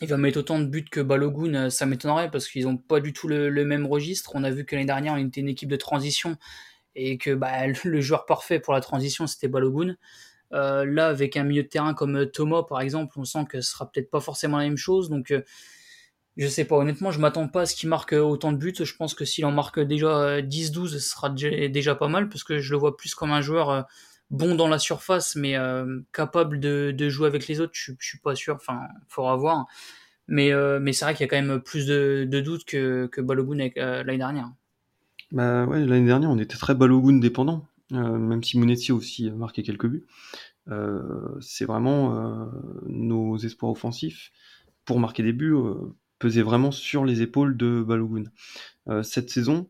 il 0.00 0.08
va 0.08 0.16
mettre 0.16 0.38
autant 0.38 0.58
de 0.58 0.64
buts 0.64 0.86
que 0.90 1.00
Balogun, 1.00 1.68
ça 1.68 1.84
m'étonnerait 1.84 2.30
parce 2.30 2.48
qu'ils 2.48 2.64
n'ont 2.64 2.78
pas 2.78 3.00
du 3.00 3.12
tout 3.12 3.28
le, 3.28 3.50
même 3.64 3.86
registre. 3.86 4.30
On 4.34 4.42
a 4.44 4.50
vu 4.50 4.64
que 4.64 4.74
l'année 4.74 4.86
dernière, 4.86 5.12
on 5.12 5.18
était 5.18 5.40
une 5.40 5.48
équipe 5.48 5.68
de 5.68 5.76
transition 5.76 6.36
et 6.94 7.18
que 7.18 7.34
bah, 7.34 7.66
le 7.84 8.00
joueur 8.00 8.24
parfait 8.24 8.58
pour 8.58 8.72
la 8.72 8.80
transition, 8.80 9.26
c'était 9.26 9.48
Balogun. 9.48 9.96
Euh, 10.52 10.84
là, 10.84 11.08
avec 11.08 11.36
un 11.36 11.44
milieu 11.44 11.62
de 11.62 11.68
terrain 11.68 11.94
comme 11.94 12.26
Thomas, 12.30 12.62
par 12.62 12.80
exemple, 12.80 13.18
on 13.18 13.24
sent 13.24 13.46
que 13.48 13.60
ce 13.60 13.70
sera 13.70 13.90
peut-être 13.90 14.10
pas 14.10 14.20
forcément 14.20 14.58
la 14.58 14.64
même 14.64 14.76
chose. 14.76 15.08
Donc, 15.08 15.30
euh, 15.30 15.42
je 16.36 16.46
sais 16.46 16.64
pas, 16.64 16.76
honnêtement, 16.76 17.10
je 17.10 17.20
m'attends 17.20 17.48
pas 17.48 17.62
à 17.62 17.66
ce 17.66 17.74
qu'il 17.74 17.88
marque 17.88 18.12
autant 18.12 18.52
de 18.52 18.56
buts. 18.56 18.74
Je 18.78 18.96
pense 18.96 19.14
que 19.14 19.24
s'il 19.24 19.44
en 19.44 19.52
marque 19.52 19.80
déjà 19.80 20.40
10-12, 20.40 20.88
ce 20.88 20.98
sera 20.98 21.30
déjà 21.30 21.94
pas 21.94 22.08
mal 22.08 22.28
parce 22.28 22.44
que 22.44 22.58
je 22.58 22.72
le 22.72 22.78
vois 22.78 22.96
plus 22.96 23.14
comme 23.14 23.32
un 23.32 23.42
joueur 23.42 23.70
euh, 23.70 23.82
bon 24.30 24.54
dans 24.54 24.68
la 24.68 24.78
surface, 24.78 25.36
mais 25.36 25.56
capable 26.12 26.60
de, 26.60 27.08
jouer 27.08 27.26
avec 27.26 27.46
les 27.48 27.60
autres. 27.60 27.72
Je, 27.74 27.92
suis 28.00 28.18
pas 28.18 28.34
sûr, 28.34 28.54
enfin, 28.54 28.80
faudra 29.08 29.36
voir. 29.36 29.66
Mais, 30.28 30.50
c'est 30.92 31.04
vrai 31.04 31.14
qu'il 31.14 31.24
y 31.24 31.28
a 31.28 31.28
quand 31.28 31.42
même 31.42 31.60
plus 31.60 31.86
de, 31.86 32.26
doutes 32.40 32.64
que, 32.64 33.06
que 33.06 33.20
Balogun 33.20 33.70
l'année 33.76 34.18
dernière. 34.18 34.50
Bah 35.32 35.64
ouais, 35.64 35.84
l'année 35.84 36.06
dernière, 36.06 36.30
on 36.30 36.38
était 36.38 36.58
très 36.58 36.74
Balogun 36.74 37.18
dépendant, 37.18 37.66
euh, 37.94 38.18
même 38.18 38.44
si 38.44 38.58
Monetti 38.58 38.92
aussi 38.92 39.28
a 39.28 39.32
marqué 39.32 39.62
quelques 39.62 39.86
buts. 39.86 40.04
Euh, 40.68 41.00
c'est 41.40 41.64
vraiment 41.64 42.14
euh, 42.14 42.46
nos 42.86 43.38
espoirs 43.38 43.72
offensifs 43.72 44.30
pour 44.84 45.00
marquer 45.00 45.22
des 45.22 45.32
buts 45.32 45.56
pesaient 46.22 46.42
vraiment 46.42 46.70
sur 46.70 47.04
les 47.04 47.20
épaules 47.20 47.56
de 47.56 47.82
Balogun. 47.82 48.24
cette 49.02 49.28
saison, 49.28 49.68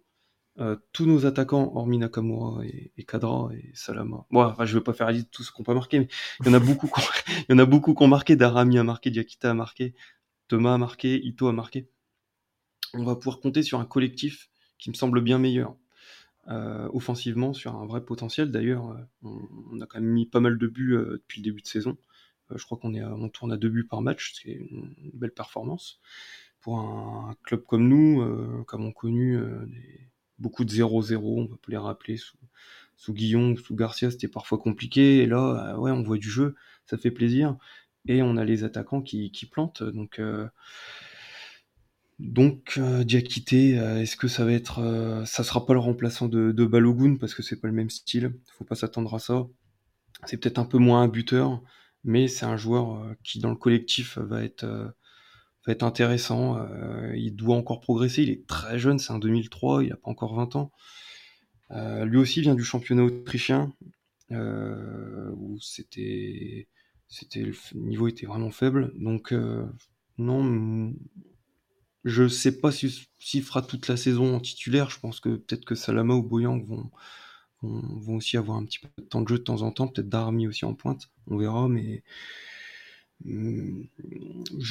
tous 0.93 1.07
nos 1.07 1.25
attaquants, 1.25 1.73
hormis 1.75 1.97
Nakamura 1.97 2.63
et, 2.65 3.05
Kadra 3.05 3.51
et 3.55 3.71
Salama, 3.75 4.27
bon, 4.31 4.55
je 4.65 4.77
vais 4.77 4.85
pas 4.85 4.93
faire 4.93 5.07
la 5.07 5.15
liste 5.15 5.27
de 5.27 5.31
tous 5.31 5.45
ceux 5.45 5.53
qu'on 5.53 5.63
pas 5.63 5.75
marqué, 5.75 5.99
mais 5.99 6.09
il 6.41 6.47
y 6.47 6.51
en 6.51 6.55
a 6.55 6.59
beaucoup 6.59 6.91
il 7.49 7.57
y 7.57 7.61
a 7.61 7.67
qui 7.67 8.03
ont 8.03 8.09
marqué. 8.09 8.37
Darami 8.37 8.79
a 8.79 8.85
marqué, 8.85 9.11
Diakita 9.11 9.51
a 9.51 9.55
marqué, 9.55 9.95
Thomas 10.49 10.75
a 10.75 10.79
marqué, 10.79 11.19
Ito 11.25 11.49
a 11.49 11.53
marqué. 11.53 11.89
On 12.93 13.05
va 13.05 13.17
pouvoir 13.17 13.41
compter 13.41 13.63
sur 13.63 13.81
un 13.81 13.87
collectif 13.87 14.51
qui 14.79 14.91
me 14.91 14.95
semble 14.95 15.23
bien 15.23 15.39
meilleur. 15.39 15.75
Euh, 16.49 16.89
offensivement 16.93 17.53
sur 17.53 17.77
un 17.77 17.87
vrai 17.87 18.05
potentiel. 18.05 18.51
D'ailleurs, 18.51 18.91
euh, 18.91 19.29
on, 19.71 19.81
a 19.81 19.87
quand 19.87 20.01
même 20.01 20.11
mis 20.11 20.27
pas 20.27 20.41
mal 20.41 20.59
de 20.59 20.67
buts 20.67 20.95
euh, 20.95 21.13
depuis 21.13 21.41
le 21.41 21.45
début 21.45 21.63
de 21.63 21.69
saison. 21.69 21.97
Je 22.57 22.65
crois 22.65 22.79
qu'on 22.79 22.95
est 22.95 23.03
on 23.03 23.29
tourne 23.29 23.53
à 23.53 23.57
deux 23.57 23.69
buts 23.69 23.87
par 23.87 24.03
match, 24.03 24.35
c'est 24.43 24.53
une, 24.53 24.95
belle 25.15 25.33
performance 25.33 26.01
pour 26.61 26.79
un, 26.79 27.35
club 27.43 27.65
comme 27.65 27.89
nous, 27.89 28.65
comme 28.67 28.85
on 28.85 28.93
connu 28.93 29.39
beaucoup 30.39 30.65
de 30.65 30.71
0-0, 30.71 31.17
on 31.23 31.47
peut 31.49 31.73
les 31.73 31.77
rappeler 31.77 32.17
sous, 32.17 32.39
sous 32.97 33.13
Guillon 33.13 33.53
ou 33.53 33.57
sous 33.57 33.75
Garcia, 33.75 34.11
c'était 34.11 34.29
parfois 34.29 34.59
compliqué. 34.59 35.19
Et 35.19 35.27
là, 35.27 35.79
ouais, 35.79 35.91
on 35.91 36.03
voit 36.03 36.19
du 36.19 36.31
jeu, 36.31 36.55
ça 36.87 36.97
fait 36.97 37.11
plaisir. 37.11 37.57
Et 38.07 38.23
on 38.23 38.37
a 38.37 38.45
les 38.45 38.65
attaquants 38.65 39.03
qui, 39.03 39.49
plantent. 39.51 39.83
Donc 39.83 40.21
donc 42.23 42.75
euh, 42.79 43.03
Diakité, 43.03 43.79
euh, 43.79 44.01
est-ce 44.01 44.17
que 44.17 44.29
ça 44.29 44.45
va 44.45 44.53
être, 44.53 44.79
euh, 44.79 45.25
ça 45.25 45.43
sera 45.43 45.67
pas 45.67 45.73
le 45.73 45.81
remplaçant 45.81 46.29
de, 46.29 46.53
de 46.53 46.65
Balogun 46.65 47.17
parce 47.17 47.35
que 47.35 47.43
c'est 47.43 47.61
pas 47.61 47.67
le 47.67 47.75
même 47.75 47.91
style, 47.91 48.33
faut 48.57 48.65
pas 48.65 48.77
s'attendre 48.77 49.13
à 49.15 49.19
ça. 49.19 49.47
C'est 50.27 50.37
peut-être 50.37 50.59
un 50.59 50.65
peu 50.65 50.79
moins 50.79 51.03
un 51.03 51.09
buteur, 51.09 51.61
mais 52.05 52.29
c'est 52.29 52.47
un 52.47 52.57
joueur 52.57 52.97
euh, 52.97 53.15
qui 53.23 53.39
dans 53.41 53.51
le 53.51 53.57
collectif 53.57 54.19
va 54.19 54.43
être 54.45 54.67
va 55.67 55.73
être 55.73 55.85
intéressant. 55.85 56.59
il 57.15 57.37
doit 57.37 57.57
encore 57.57 57.81
progresser, 57.81 58.25
il 58.25 58.31
est 58.31 58.47
très 58.49 58.81
jeune, 58.81 58.99
c'est 58.99 59.13
un 59.13 59.21
2003, 59.21 59.85
il 59.85 59.93
a 59.93 59.97
pas 59.97 60.11
encore 60.11 60.35
20 60.35 60.57
ans. 60.57 60.73
lui 62.05 62.19
aussi 62.19 62.41
vient 62.41 62.57
du 62.57 62.65
championnat 62.65 63.05
autrichien 63.05 63.73
où 64.31 65.59
c'était 65.61 66.69
c'était 67.07 67.43
le 67.43 67.55
niveau 67.75 68.09
était 68.09 68.27
vraiment 68.27 68.51
faible, 68.51 68.93
donc 68.97 69.33
non 70.19 70.93
je 72.05 72.27
sais 72.29 72.59
pas 72.59 72.73
s'il 72.73 73.43
fera 73.43 73.63
toute 73.63 73.89
la 73.89 73.97
saison 73.97 74.35
en 74.35 74.41
titulaire. 74.41 74.91
Je 74.91 74.99
pense 75.01 75.21
que 75.21 75.37
peut-être 75.37 75.65
que 75.65 75.75
Salama 75.75 76.15
ou 76.15 76.23
Boyang 76.23 76.65
vont, 76.67 76.91
vont, 77.63 78.17
aussi 78.17 78.37
avoir 78.37 78.59
un 78.59 78.65
petit 78.65 78.79
peu 78.79 78.89
de 78.99 79.07
temps 79.07 79.23
de 79.23 79.29
jeu 79.29 79.39
de 79.39 79.43
temps 79.43 79.63
en 79.63 79.71
temps. 79.71 79.89
Peut-être 79.89 80.09
Darmi 80.09 80.47
aussi 80.47 80.65
en 80.65 80.75
pointe. 80.75 81.11
On 81.29 81.37
verra, 81.37 81.69
mais 81.69 82.03
hum, 83.25 83.87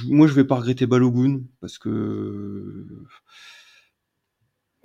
moi 0.08 0.28
je 0.28 0.34
vais 0.34 0.46
pas 0.46 0.56
regretter 0.56 0.86
Balogun 0.86 1.42
parce 1.60 1.78
que 1.78 2.88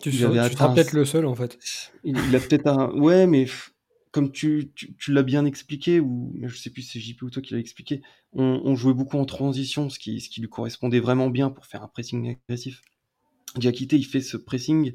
tu, 0.01 0.13
seras 0.13 0.75
peut-être 0.75 0.93
le 0.93 1.05
seul 1.05 1.27
en 1.27 1.35
fait. 1.35 1.59
Il, 2.05 2.17
il 2.29 2.37
a 2.37 2.41
peut-être 2.41 2.67
un 2.67 2.93
ouais, 2.93 3.27
mais 3.27 3.47
comme 4.17 4.33
tu, 4.33 4.73
l'as 5.09 5.23
bien 5.23 5.45
expliqué, 5.45 6.01
ou 6.01 6.35
je 6.43 6.57
sais 6.57 6.71
plus 6.71 6.81
si 6.81 6.93
c'est 6.93 7.01
JP 7.01 7.21
ou 7.21 7.29
toi 7.29 7.43
qui 7.43 7.53
l'a 7.53 7.61
expliqué, 7.61 8.01
on, 8.33 8.75
jouait 8.75 8.95
beaucoup 8.95 9.19
en 9.19 9.27
transition, 9.27 9.91
ce 9.91 9.99
qui, 9.99 10.23
ce 10.23 10.31
qui 10.31 10.41
lui 10.41 10.49
correspondait 10.49 11.01
vraiment 11.01 11.29
bien 11.29 11.51
pour 11.51 11.67
faire 11.67 11.83
un 11.83 11.89
pressing 11.89 12.35
agressif. 12.49 12.81
Diakité, 13.57 13.97
il 13.97 14.07
fait 14.07 14.23
ce 14.23 14.39
pressing, 14.39 14.95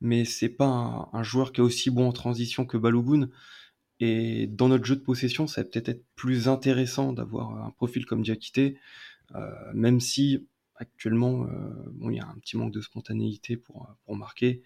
mais 0.00 0.24
c'est 0.24 0.48
pas 0.48 1.10
un, 1.12 1.22
joueur 1.22 1.52
qui 1.52 1.60
est 1.60 1.64
aussi 1.64 1.90
bon 1.90 2.08
en 2.08 2.12
transition 2.12 2.66
que 2.66 2.76
Balogun. 2.76 3.28
Et 4.00 4.46
dans 4.46 4.68
notre 4.68 4.84
jeu 4.84 4.96
de 4.96 5.02
possession, 5.02 5.46
ça 5.46 5.62
va 5.62 5.68
peut-être 5.68 5.90
être 5.90 6.04
plus 6.14 6.48
intéressant 6.48 7.12
d'avoir 7.12 7.64
un 7.64 7.70
profil 7.70 8.06
comme 8.06 8.22
Diakité, 8.22 8.78
euh, 9.34 9.50
même 9.74 10.00
si 10.00 10.46
actuellement, 10.76 11.44
euh, 11.44 11.50
bon, 11.92 12.10
il 12.10 12.16
y 12.16 12.20
a 12.20 12.26
un 12.26 12.38
petit 12.38 12.56
manque 12.56 12.72
de 12.72 12.80
spontanéité 12.80 13.56
pour, 13.56 13.94
marquer. 14.08 14.62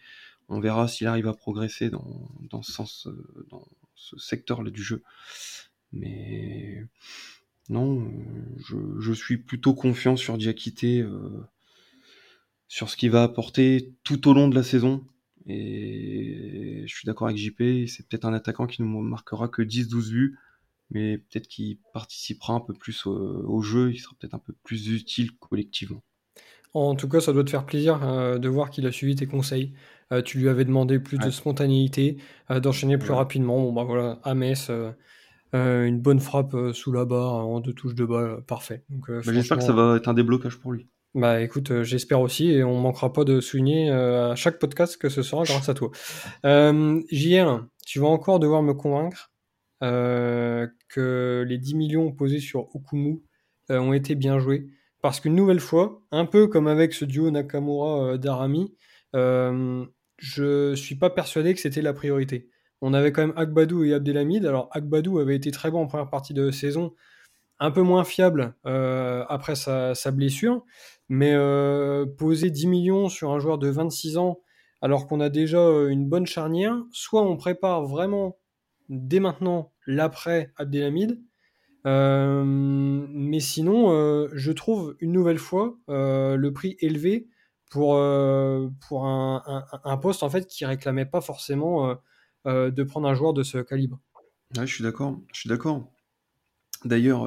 On 0.48 0.60
verra 0.60 0.88
s'il 0.88 1.06
arrive 1.08 1.26
à 1.26 1.34
progresser 1.34 1.90
dans, 1.90 2.62
ce 2.62 2.72
sens, 2.72 3.08
euh, 3.08 3.46
dans, 3.50 3.66
ce 3.94 4.16
secteur-là 4.18 4.70
du 4.70 4.82
jeu. 4.82 5.02
Mais 5.92 6.86
non, 7.68 8.10
je, 8.58 9.12
suis 9.12 9.38
plutôt 9.38 9.74
confiant 9.74 10.16
sur 10.16 10.36
Diakité, 10.36 11.00
euh, 11.00 11.44
sur 12.68 12.90
ce 12.90 12.96
qu'il 12.96 13.10
va 13.10 13.22
apporter 13.22 13.94
tout 14.02 14.28
au 14.28 14.34
long 14.34 14.48
de 14.48 14.54
la 14.54 14.62
saison. 14.62 15.04
Et 15.46 16.84
je 16.86 16.94
suis 16.94 17.06
d'accord 17.06 17.28
avec 17.28 17.38
JP, 17.38 17.86
c'est 17.86 18.08
peut-être 18.08 18.24
un 18.24 18.32
attaquant 18.32 18.66
qui 18.66 18.82
ne 18.82 18.86
marquera 18.86 19.48
que 19.48 19.62
10-12 19.62 20.10
buts, 20.10 20.38
mais 20.90 21.18
peut-être 21.18 21.48
qu'il 21.48 21.78
participera 21.92 22.54
un 22.54 22.60
peu 22.60 22.72
plus 22.72 23.06
au, 23.06 23.60
jeu, 23.60 23.92
il 23.92 23.98
sera 23.98 24.14
peut-être 24.18 24.34
un 24.34 24.38
peu 24.38 24.54
plus 24.62 24.88
utile 24.88 25.32
collectivement. 25.38 26.02
En 26.72 26.96
tout 26.96 27.08
cas, 27.08 27.20
ça 27.20 27.32
doit 27.32 27.44
te 27.44 27.50
faire 27.50 27.66
plaisir 27.66 28.00
euh, 28.02 28.38
de 28.38 28.48
voir 28.48 28.70
qu'il 28.70 28.86
a 28.86 28.92
suivi 28.92 29.14
tes 29.14 29.26
conseils. 29.26 29.74
Euh, 30.12 30.22
tu 30.22 30.38
lui 30.38 30.48
avais 30.48 30.64
demandé 30.64 30.98
plus 30.98 31.18
de 31.18 31.30
spontanéité, 31.30 32.16
euh, 32.50 32.58
d'enchaîner 32.58 32.98
plus 32.98 33.12
rapidement. 33.12 33.62
Bon, 33.62 33.72
bah 33.72 33.84
voilà, 33.84 34.18
à 34.24 34.34
Metz, 34.34 34.70
une 35.52 36.00
bonne 36.00 36.20
frappe 36.20 36.56
sous 36.72 36.90
la 36.90 37.04
barre 37.04 37.46
en 37.46 37.60
deux 37.60 37.74
touches 37.74 37.94
de 37.94 38.04
balle, 38.04 38.42
parfait. 38.42 38.82
Bah, 38.88 39.20
j'espère 39.22 39.58
que 39.58 39.64
ça 39.64 39.72
va 39.72 39.96
être 39.96 40.08
un 40.08 40.14
déblocage 40.14 40.56
pour 40.56 40.72
lui. 40.72 40.88
Bah 41.14 41.40
écoute, 41.40 41.82
j'espère 41.84 42.20
aussi, 42.20 42.50
et 42.50 42.64
on 42.64 42.80
manquera 42.80 43.12
pas 43.12 43.22
de 43.22 43.40
souligner 43.40 43.88
à 43.88 44.34
chaque 44.34 44.58
podcast 44.58 44.96
que 44.96 45.08
ce 45.08 45.22
sera 45.22 45.44
grâce 45.44 45.68
à 45.68 45.74
toi. 45.74 45.92
JR, 46.42 47.64
tu 47.86 48.00
vas 48.00 48.08
encore 48.08 48.40
devoir 48.40 48.64
me 48.64 48.74
convaincre 48.74 49.30
que 49.80 51.44
les 51.46 51.58
10 51.58 51.74
millions 51.76 52.10
posés 52.10 52.40
sur 52.40 52.74
Okumu 52.74 53.22
ont 53.68 53.92
été 53.92 54.16
bien 54.16 54.40
joués. 54.40 54.66
Parce 55.02 55.20
qu'une 55.20 55.36
nouvelle 55.36 55.60
fois, 55.60 56.02
un 56.10 56.26
peu 56.26 56.48
comme 56.48 56.66
avec 56.66 56.92
ce 56.92 57.04
duo 57.04 57.30
Nakamura-Darami, 57.30 58.74
je 59.12 60.74
suis 60.74 60.96
pas 60.96 61.10
persuadé 61.10 61.54
que 61.54 61.60
c'était 61.60 61.82
la 61.82 61.92
priorité. 61.92 62.48
On 62.80 62.92
avait 62.92 63.12
quand 63.12 63.24
même 63.24 63.36
Akbadou 63.36 63.84
et 63.84 63.94
Abdelhamid. 63.94 64.44
Alors 64.46 64.68
Akbadou 64.72 65.20
avait 65.20 65.36
été 65.36 65.52
très 65.52 65.70
bon 65.70 65.82
en 65.82 65.86
première 65.86 66.10
partie 66.10 66.34
de 66.34 66.50
saison, 66.50 66.92
un 67.60 67.70
peu 67.70 67.82
moins 67.82 68.04
fiable 68.04 68.54
euh, 68.66 69.24
après 69.28 69.54
sa, 69.54 69.94
blessure, 70.10 70.64
mais 71.08 71.32
euh, 71.34 72.06
poser 72.06 72.50
10 72.50 72.66
millions 72.66 73.08
sur 73.08 73.32
un 73.32 73.38
joueur 73.38 73.58
de 73.58 73.68
26 73.68 74.16
ans 74.18 74.40
alors 74.82 75.06
qu'on 75.06 75.20
a 75.20 75.30
déjà 75.30 75.58
euh, 75.58 75.88
une 75.88 76.08
bonne 76.08 76.26
charnière, 76.26 76.76
soit 76.92 77.22
on 77.22 77.36
prépare 77.36 77.84
vraiment 77.84 78.38
dès 78.88 79.20
maintenant 79.20 79.72
l'après 79.86 80.52
Abdelhamid, 80.56 81.22
mais 81.86 83.40
sinon, 83.40 84.26
je 84.32 84.52
trouve 84.52 84.96
une 85.00 85.12
nouvelle 85.12 85.38
fois 85.38 85.76
le 85.88 86.48
prix 86.48 86.76
élevé 86.80 87.28
pour, 87.70 88.00
pour 88.88 89.06
un, 89.06 89.98
poste 90.00 90.22
en 90.22 90.30
fait 90.30 90.46
qui 90.46 90.64
réclamait 90.64 91.04
pas 91.04 91.20
forcément 91.20 91.94
de 92.46 92.82
prendre 92.84 93.06
un 93.06 93.14
joueur 93.14 93.34
de 93.34 93.42
ce 93.42 93.58
calibre. 93.58 94.00
Je 94.56 94.64
suis 94.64 94.82
d'accord. 94.82 95.18
Je 95.34 95.40
suis 95.40 95.48
d'accord. 95.50 95.93
D'ailleurs, 96.84 97.24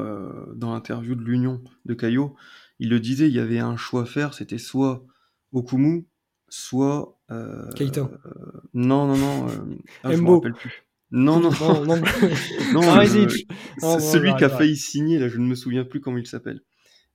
dans 0.56 0.74
l'interview 0.74 1.16
de 1.16 1.24
l'Union 1.24 1.62
de 1.86 1.94
Caillot, 1.94 2.36
il 2.80 2.90
le 2.90 3.00
disait, 3.00 3.28
il 3.28 3.34
y 3.34 3.40
avait 3.40 3.60
un 3.60 3.78
choix 3.78 4.04
à 4.04 4.06
faire, 4.06 4.34
c'était 4.34 4.58
soit 4.58 5.04
Okumu, 5.52 6.08
soit 6.50 7.20
Keita. 7.76 8.10
non, 8.74 9.08
non, 9.08 9.18
non. 9.18 9.48
Ah, 10.04 10.14
je 10.14 10.22
me 10.22 10.32
rappelle 10.32 10.54
plus. 10.54 10.84
Non, 11.10 11.40
non, 11.40 11.52
non, 11.62 11.86
non, 11.86 11.96
non 12.74 12.82
celui 14.00 14.36
qui 14.36 14.44
a 14.44 14.50
failli 14.50 14.76
signer, 14.76 15.20
là, 15.20 15.30
je 15.30 15.38
ne 15.38 15.46
me 15.46 15.56
souviens 15.56 15.86
plus 15.86 16.02
comment 16.02 16.18
il 16.18 16.28
s'appelle. 16.28 16.62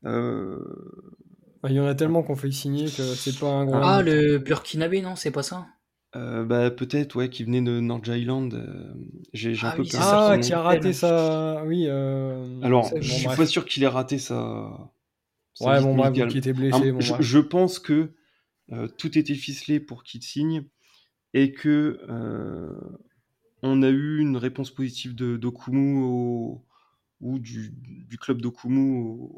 Il 0.04 1.76
y 1.76 1.80
en 1.80 1.86
a 1.86 1.94
tellement 1.94 2.22
qu'on 2.22 2.34
fait 2.34 2.50
signer 2.50 2.86
que 2.86 3.02
c'est 3.02 3.38
pas 3.38 3.48
un 3.48 3.64
gros. 3.66 3.76
Ah, 3.76 4.02
le 4.02 4.38
Burkinabé, 4.38 5.00
non, 5.00 5.14
c'est 5.14 5.30
pas 5.30 5.42
ça? 5.42 5.66
Euh, 6.14 6.44
bah, 6.44 6.70
peut-être, 6.70 7.16
ouais, 7.16 7.30
qui 7.30 7.44
venait 7.44 7.62
de 7.62 7.80
North 7.80 8.06
Island. 8.06 8.54
Euh, 8.54 8.92
j'ai 9.32 9.52
un 9.52 9.68
ah 9.68 9.72
peu 9.76 9.82
oui, 9.82 9.90
Ah, 9.94 10.36
qui 10.40 10.52
a 10.52 10.60
raté 10.60 10.92
ça. 10.92 11.62
Oui. 11.66 11.86
Euh... 11.88 12.60
Alors, 12.62 12.90
je 13.00 13.12
suis 13.12 13.26
pas 13.26 13.46
sûr 13.46 13.64
qu'il 13.64 13.82
ait 13.82 13.88
raté 13.88 14.18
ça. 14.18 14.90
Ouais, 15.60 15.80
bon, 15.80 15.94
bref, 15.94 16.12
qui 16.28 16.38
était 16.38 16.52
blessé. 16.52 16.94
je, 16.98 17.14
je, 17.20 17.38
pense 17.38 17.78
que 17.78 18.12
euh, 18.72 18.88
tout 18.88 19.18
était 19.18 19.34
ficelé 19.34 19.80
pour 19.80 20.02
qu'il 20.02 20.22
signe 20.22 20.64
et 21.34 21.52
que 21.52 22.00
on 23.64 23.82
a 23.82 23.88
eu 23.88 24.18
une 24.18 24.36
réponse 24.36 24.70
positive 24.70 25.14
de 25.14 25.36
d'Okumu 25.36 26.02
au, 26.02 26.64
ou 27.20 27.38
du, 27.38 27.72
du 27.72 28.18
club 28.18 28.42
d'Okumu 28.42 29.28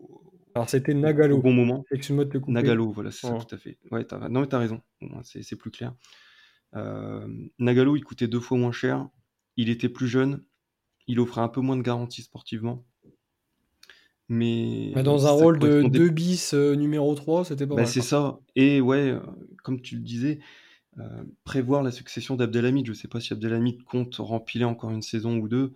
alors 0.54 0.70
c'était 0.70 0.94
Nagalo. 0.94 1.38
Au 1.38 1.42
bon 1.42 1.52
moment. 1.52 1.84
Nagalo, 2.46 2.92
voilà, 2.92 3.10
c'est 3.10 3.26
ça, 3.26 3.34
tout 3.34 3.54
à 3.54 3.58
fait. 3.58 3.76
Ouais, 3.90 4.06
as... 4.12 4.28
Non, 4.28 4.40
mais 4.40 4.46
t'as 4.46 4.58
raison. 4.58 4.80
c'est 5.24 5.56
plus 5.56 5.72
clair. 5.72 5.94
Euh, 6.76 7.26
Nagalo, 7.58 7.96
il 7.96 8.02
coûtait 8.02 8.28
deux 8.28 8.40
fois 8.40 8.58
moins 8.58 8.72
cher. 8.72 9.08
Il 9.56 9.68
était 9.68 9.88
plus 9.88 10.08
jeune. 10.08 10.42
Il 11.06 11.20
offrait 11.20 11.40
un 11.40 11.48
peu 11.48 11.60
moins 11.60 11.76
de 11.76 11.82
garantie 11.82 12.22
sportivement. 12.22 12.84
Mais, 14.28 14.92
dans 15.02 15.26
un 15.26 15.30
rôle 15.30 15.58
de 15.58 15.82
2 15.82 16.08
bis 16.08 16.54
euh, 16.54 16.74
numéro 16.74 17.14
3, 17.14 17.44
c'était 17.44 17.66
pas 17.66 17.74
bah, 17.74 17.86
C'est 17.86 18.00
ça. 18.00 18.38
Et 18.56 18.80
ouais, 18.80 19.10
euh, 19.10 19.20
comme 19.62 19.82
tu 19.82 19.96
le 19.96 20.02
disais, 20.02 20.40
prévoir 21.44 21.82
la 21.82 21.90
succession 21.90 22.36
d'Abdelhamid. 22.36 22.86
Je 22.86 22.92
sais 22.92 23.08
pas 23.08 23.20
si 23.20 23.32
Abdelhamid 23.32 23.82
compte 23.82 24.16
rempiler 24.16 24.64
encore 24.64 24.90
une 24.90 25.02
saison 25.02 25.36
ou 25.36 25.48
deux. 25.48 25.74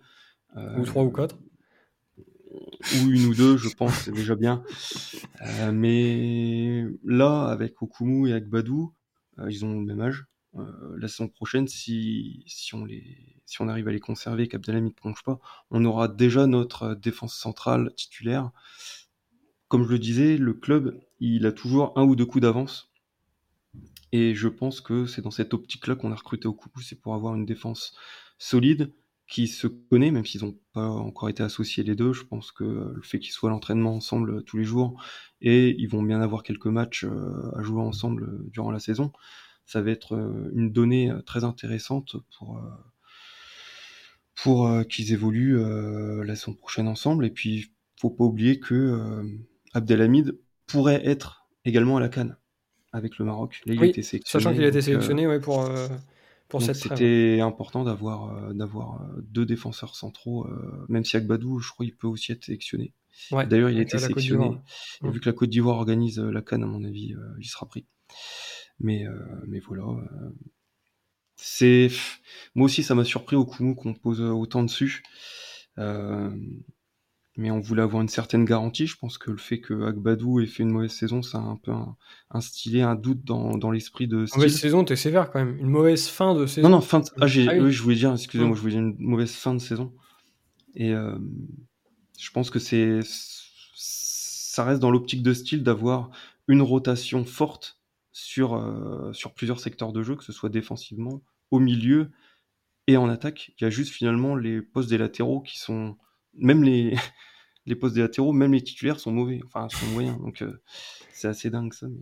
ou 0.55 0.83
trois 0.85 1.03
ou 1.03 1.11
quatre. 1.11 1.37
Ou 2.51 3.11
une 3.11 3.27
ou 3.27 3.35
deux, 3.35 3.57
je 3.57 3.69
pense, 3.69 3.93
c'est 3.93 4.11
déjà 4.11 4.35
bien. 4.35 4.63
mais 5.71 6.85
là, 7.05 7.43
avec 7.45 7.79
Okumu 7.81 8.29
et 8.29 8.31
avec 8.31 8.49
Badou, 8.49 8.93
ils 9.47 9.63
ont 9.63 9.79
le 9.79 9.85
même 9.85 10.01
âge. 10.01 10.28
Euh, 10.57 10.95
la 10.97 11.07
saison 11.07 11.27
prochaine, 11.27 11.67
si, 11.67 12.45
on 12.73 12.87
on 13.59 13.67
arrive 13.67 13.87
à 13.87 13.91
les 13.91 13.99
conserver, 13.99 14.47
qu'Abdelhamid 14.47 14.93
ne 14.93 14.95
plonge 14.95 15.23
pas, 15.23 15.39
on 15.71 15.85
aura 15.85 16.07
déjà 16.07 16.47
notre 16.47 16.95
défense 16.95 17.35
centrale 17.35 17.93
titulaire. 17.95 18.51
Comme 19.67 19.83
je 19.83 19.89
le 19.89 19.99
disais, 19.99 20.37
le 20.37 20.53
club, 20.53 20.99
il 21.19 21.45
a 21.45 21.51
toujours 21.51 21.97
un 21.97 22.03
ou 22.03 22.15
deux 22.15 22.25
coups 22.25 22.41
d'avance. 22.41 22.91
Et 24.11 24.33
je 24.33 24.47
pense 24.47 24.81
que 24.81 25.05
c'est 25.05 25.21
dans 25.21 25.31
cette 25.31 25.53
optique-là 25.53 25.95
qu'on 25.95 26.11
a 26.11 26.15
recruté 26.15 26.47
au 26.47 26.53
coup, 26.53 26.69
c'est 26.81 26.99
pour 26.99 27.13
avoir 27.13 27.35
une 27.35 27.45
défense 27.45 27.95
solide, 28.39 28.91
qui 29.29 29.47
se 29.47 29.67
connaît, 29.67 30.09
même 30.09 30.25
s'ils 30.25 30.43
n'ont 30.43 30.57
pas 30.73 30.89
encore 30.89 31.29
été 31.29 31.43
associés 31.43 31.83
les 31.83 31.95
deux. 31.95 32.13
Je 32.13 32.23
pense 32.23 32.51
que 32.51 32.63
le 32.63 33.01
fait 33.03 33.19
qu'ils 33.19 33.31
soient 33.31 33.49
à 33.49 33.53
l'entraînement 33.53 33.95
ensemble 33.95 34.43
tous 34.43 34.57
les 34.57 34.63
jours, 34.63 34.99
et 35.39 35.75
ils 35.77 35.87
vont 35.87 36.01
bien 36.01 36.19
avoir 36.19 36.41
quelques 36.41 36.65
matchs 36.65 37.05
euh, 37.05 37.51
à 37.55 37.61
jouer 37.61 37.81
ensemble 37.81 38.49
durant 38.49 38.71
la 38.71 38.79
saison, 38.79 39.13
ça 39.69 39.81
va 39.81 39.91
être 39.91 40.15
euh, 40.15 40.51
une 40.55 40.71
donnée 40.71 41.11
euh, 41.11 41.21
très 41.21 41.43
intéressante 41.43 42.15
pour 42.35 42.57
euh, 42.57 42.61
pour 44.43 44.71
qu'ils 44.87 45.11
évoluent 45.11 45.59
la 46.23 46.33
saison 46.33 46.53
prochaine 46.53 46.87
ensemble. 46.87 47.25
Et 47.25 47.29
puis, 47.29 47.73
faut 47.99 48.09
pas 48.09 48.23
oublier 48.23 48.57
que 48.61 49.21
Abdelhamid 49.73 50.39
pourrait 50.65 51.05
être 51.05 51.45
également 51.65 51.97
à 51.97 51.99
la 51.99 52.07
Cannes 52.07 52.37
avec 52.93 53.17
le 53.17 53.25
Maroc. 53.25 53.61
Là, 53.65 53.73
il 53.73 53.83
a 53.83 53.85
été 53.87 54.01
sélectionné. 54.01 54.41
Sachant 54.41 54.55
qu'il 54.55 54.63
a 54.63 54.69
été 54.69 54.81
sélectionné 54.81 55.27
ouais, 55.27 55.41
pour, 55.41 55.69
pour 56.47 56.61
cette 56.61 56.77
C'était 56.77 57.41
important 57.41 57.83
d'avoir 57.83 58.53
d'avoir 58.53 59.05
deux 59.23 59.45
défenseurs 59.45 59.97
centraux, 59.97 60.47
même 60.87 61.03
si 61.03 61.17
Agbadou, 61.17 61.59
je 61.59 61.71
crois, 61.71 61.85
il 61.85 61.93
peut 61.93 62.07
aussi 62.07 62.31
être 62.31 62.45
sélectionné. 62.45 62.93
D'ailleurs, 63.31 63.71
il 63.71 63.79
a 63.79 63.81
été 63.81 63.97
sélectionné. 63.97 64.51
Et 65.03 65.09
vu 65.09 65.19
que 65.19 65.27
la 65.27 65.33
Côte 65.33 65.49
d'Ivoire 65.49 65.75
organise 65.75 66.17
la 66.17 66.41
Cannes, 66.41 66.63
à 66.63 66.67
mon 66.67 66.85
avis, 66.85 67.13
il 67.41 67.45
sera 67.45 67.65
pris. 67.65 67.85
Mais, 68.79 69.05
euh, 69.05 69.13
mais 69.47 69.59
voilà. 69.59 69.83
Euh, 69.83 70.29
c'est 71.35 71.89
moi 72.55 72.65
aussi 72.65 72.83
ça 72.83 72.95
m'a 72.95 73.05
surpris 73.05 73.35
au 73.35 73.45
coup 73.45 73.73
qu'on 73.75 73.93
pose 73.93 74.21
autant 74.21 74.63
dessus. 74.63 75.03
Euh, 75.77 76.29
mais 77.37 77.51
on 77.51 77.61
voulait 77.61 77.81
avoir 77.81 78.01
une 78.01 78.09
certaine 78.09 78.43
garantie. 78.43 78.85
Je 78.85 78.97
pense 78.97 79.17
que 79.17 79.31
le 79.31 79.37
fait 79.37 79.61
que 79.61 79.85
Agbadou 79.85 80.41
ait 80.41 80.45
fait 80.45 80.63
une 80.63 80.71
mauvaise 80.71 80.91
saison, 80.91 81.21
ça 81.21 81.37
a 81.37 81.41
un 81.41 81.55
peu 81.55 81.71
instillé 82.31 82.81
un 82.81 82.95
doute 82.95 83.23
dans, 83.23 83.57
dans 83.57 83.71
l'esprit 83.71 84.07
de 84.07 84.25
style. 84.25 84.39
Mauvaise 84.39 84.59
saison, 84.59 84.83
t'es 84.83 84.97
sévère 84.97 85.31
quand 85.31 85.39
même. 85.39 85.57
Une 85.57 85.69
mauvaise 85.69 86.09
fin 86.09 86.35
de 86.35 86.45
saison. 86.45 86.67
Non, 86.67 86.77
non, 86.77 86.81
fin 86.81 86.99
de... 86.99 87.05
ah, 87.21 87.21
ah 87.21 87.25
oui. 87.25 87.71
je 87.71 87.81
voulais 87.81 87.95
dire, 87.95 88.11
excusez-moi, 88.11 88.57
je 88.57 88.61
voulais 88.61 88.73
dire 88.73 88.81
une 88.81 88.97
mauvaise 88.99 89.31
fin 89.31 89.53
de 89.53 89.59
saison. 89.59 89.93
Et 90.75 90.93
euh, 90.93 91.17
je 92.19 92.29
pense 92.31 92.49
que 92.49 92.59
c'est 92.59 92.99
ça 93.03 94.65
reste 94.65 94.81
dans 94.81 94.91
l'optique 94.91 95.23
de 95.23 95.33
style 95.33 95.63
d'avoir 95.63 96.09
une 96.49 96.61
rotation 96.61 97.23
forte 97.23 97.78
sur, 98.19 98.55
euh, 98.55 99.13
sur 99.13 99.33
plusieurs 99.33 99.59
secteurs 99.59 99.93
de 99.93 100.03
jeu, 100.03 100.15
que 100.15 100.23
ce 100.23 100.33
soit 100.33 100.49
défensivement, 100.49 101.21
au 101.51 101.59
milieu 101.59 102.11
et 102.87 102.97
en 102.97 103.09
attaque. 103.09 103.51
Il 103.57 103.63
y 103.63 103.67
a 103.67 103.69
juste 103.69 103.93
finalement 103.93 104.35
les 104.35 104.61
postes 104.61 104.89
des 104.89 104.97
latéraux 104.97 105.41
qui 105.41 105.59
sont. 105.59 105.97
Même 106.33 106.63
les, 106.63 106.95
les 107.65 107.75
postes 107.75 107.95
des 107.95 108.01
latéraux, 108.01 108.33
même 108.33 108.53
les 108.53 108.63
titulaires 108.63 108.99
sont 108.99 109.11
mauvais, 109.11 109.41
enfin 109.45 109.69
sont 109.69 109.85
moyens. 109.87 110.19
Donc 110.19 110.41
euh, 110.41 110.61
c'est 111.11 111.27
assez 111.27 111.49
dingue 111.49 111.73
ça. 111.73 111.87
Mais... 111.87 112.01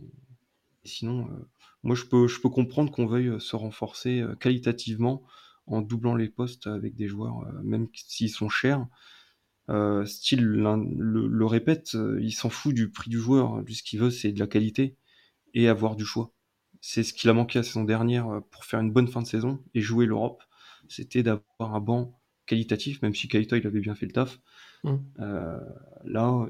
Sinon, 0.84 1.28
euh, 1.28 1.48
moi 1.82 1.94
je 1.94 2.04
peux, 2.04 2.28
je 2.28 2.40
peux 2.40 2.48
comprendre 2.48 2.90
qu'on 2.90 3.06
veuille 3.06 3.40
se 3.40 3.56
renforcer 3.56 4.24
qualitativement 4.40 5.22
en 5.66 5.82
doublant 5.82 6.14
les 6.14 6.28
postes 6.28 6.66
avec 6.66 6.94
des 6.94 7.08
joueurs, 7.08 7.44
même 7.62 7.88
s'ils 7.92 8.30
sont 8.30 8.48
chers. 8.48 8.86
style 10.06 10.42
le, 10.42 11.44
répète, 11.44 11.94
il 12.20 12.32
s'en 12.32 12.48
fout 12.48 12.74
du 12.74 12.90
prix 12.90 13.10
du 13.10 13.18
joueur. 13.18 13.60
Lui, 13.60 13.74
ce 13.74 13.82
qu'il 13.82 14.00
veut, 14.00 14.10
c'est 14.10 14.32
de 14.32 14.38
la 14.38 14.46
qualité 14.46 14.96
et 15.54 15.68
avoir 15.68 15.96
du 15.96 16.04
choix. 16.04 16.32
C'est 16.80 17.02
ce 17.02 17.12
qu'il 17.12 17.28
a 17.30 17.32
manqué 17.32 17.58
la 17.58 17.62
saison 17.62 17.84
dernière 17.84 18.28
euh, 18.28 18.40
pour 18.40 18.64
faire 18.64 18.80
une 18.80 18.92
bonne 18.92 19.08
fin 19.08 19.22
de 19.22 19.26
saison 19.26 19.62
et 19.74 19.80
jouer 19.80 20.06
l'Europe. 20.06 20.42
C'était 20.88 21.22
d'avoir 21.22 21.74
un 21.74 21.80
banc 21.80 22.20
qualitatif, 22.46 23.02
même 23.02 23.14
si 23.14 23.28
Kaito 23.28 23.56
il 23.56 23.66
avait 23.66 23.80
bien 23.80 23.94
fait 23.94 24.06
le 24.06 24.12
taf. 24.12 24.40
Mm. 24.84 24.96
Euh, 25.20 25.60
là, 26.04 26.46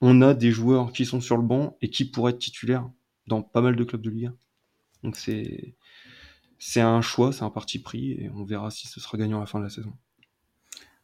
on 0.00 0.20
a 0.20 0.34
des 0.34 0.50
joueurs 0.50 0.92
qui 0.92 1.06
sont 1.06 1.20
sur 1.20 1.36
le 1.36 1.42
banc 1.42 1.76
et 1.80 1.90
qui 1.90 2.04
pourraient 2.04 2.32
être 2.32 2.38
titulaires 2.38 2.90
dans 3.28 3.42
pas 3.42 3.60
mal 3.60 3.76
de 3.76 3.84
clubs 3.84 4.02
de 4.02 4.10
Ligue 4.10 4.26
1. 4.26 4.36
Donc 5.04 5.16
c'est 5.16 5.76
c'est 6.58 6.80
un 6.80 7.00
choix, 7.00 7.32
c'est 7.32 7.42
un 7.42 7.50
parti 7.50 7.80
pris 7.80 8.12
et 8.12 8.30
on 8.30 8.44
verra 8.44 8.70
si 8.70 8.86
ce 8.86 9.00
sera 9.00 9.18
gagnant 9.18 9.38
à 9.38 9.40
la 9.40 9.46
fin 9.46 9.58
de 9.58 9.64
la 9.64 9.70
saison. 9.70 9.92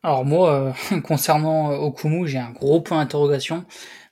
Alors 0.02 0.24
moi, 0.24 0.74
euh, 0.92 1.00
concernant 1.00 1.72
Okumu, 1.72 2.26
j'ai 2.26 2.38
un 2.38 2.50
gros 2.50 2.80
point 2.80 2.98
d'interrogation 2.98 3.64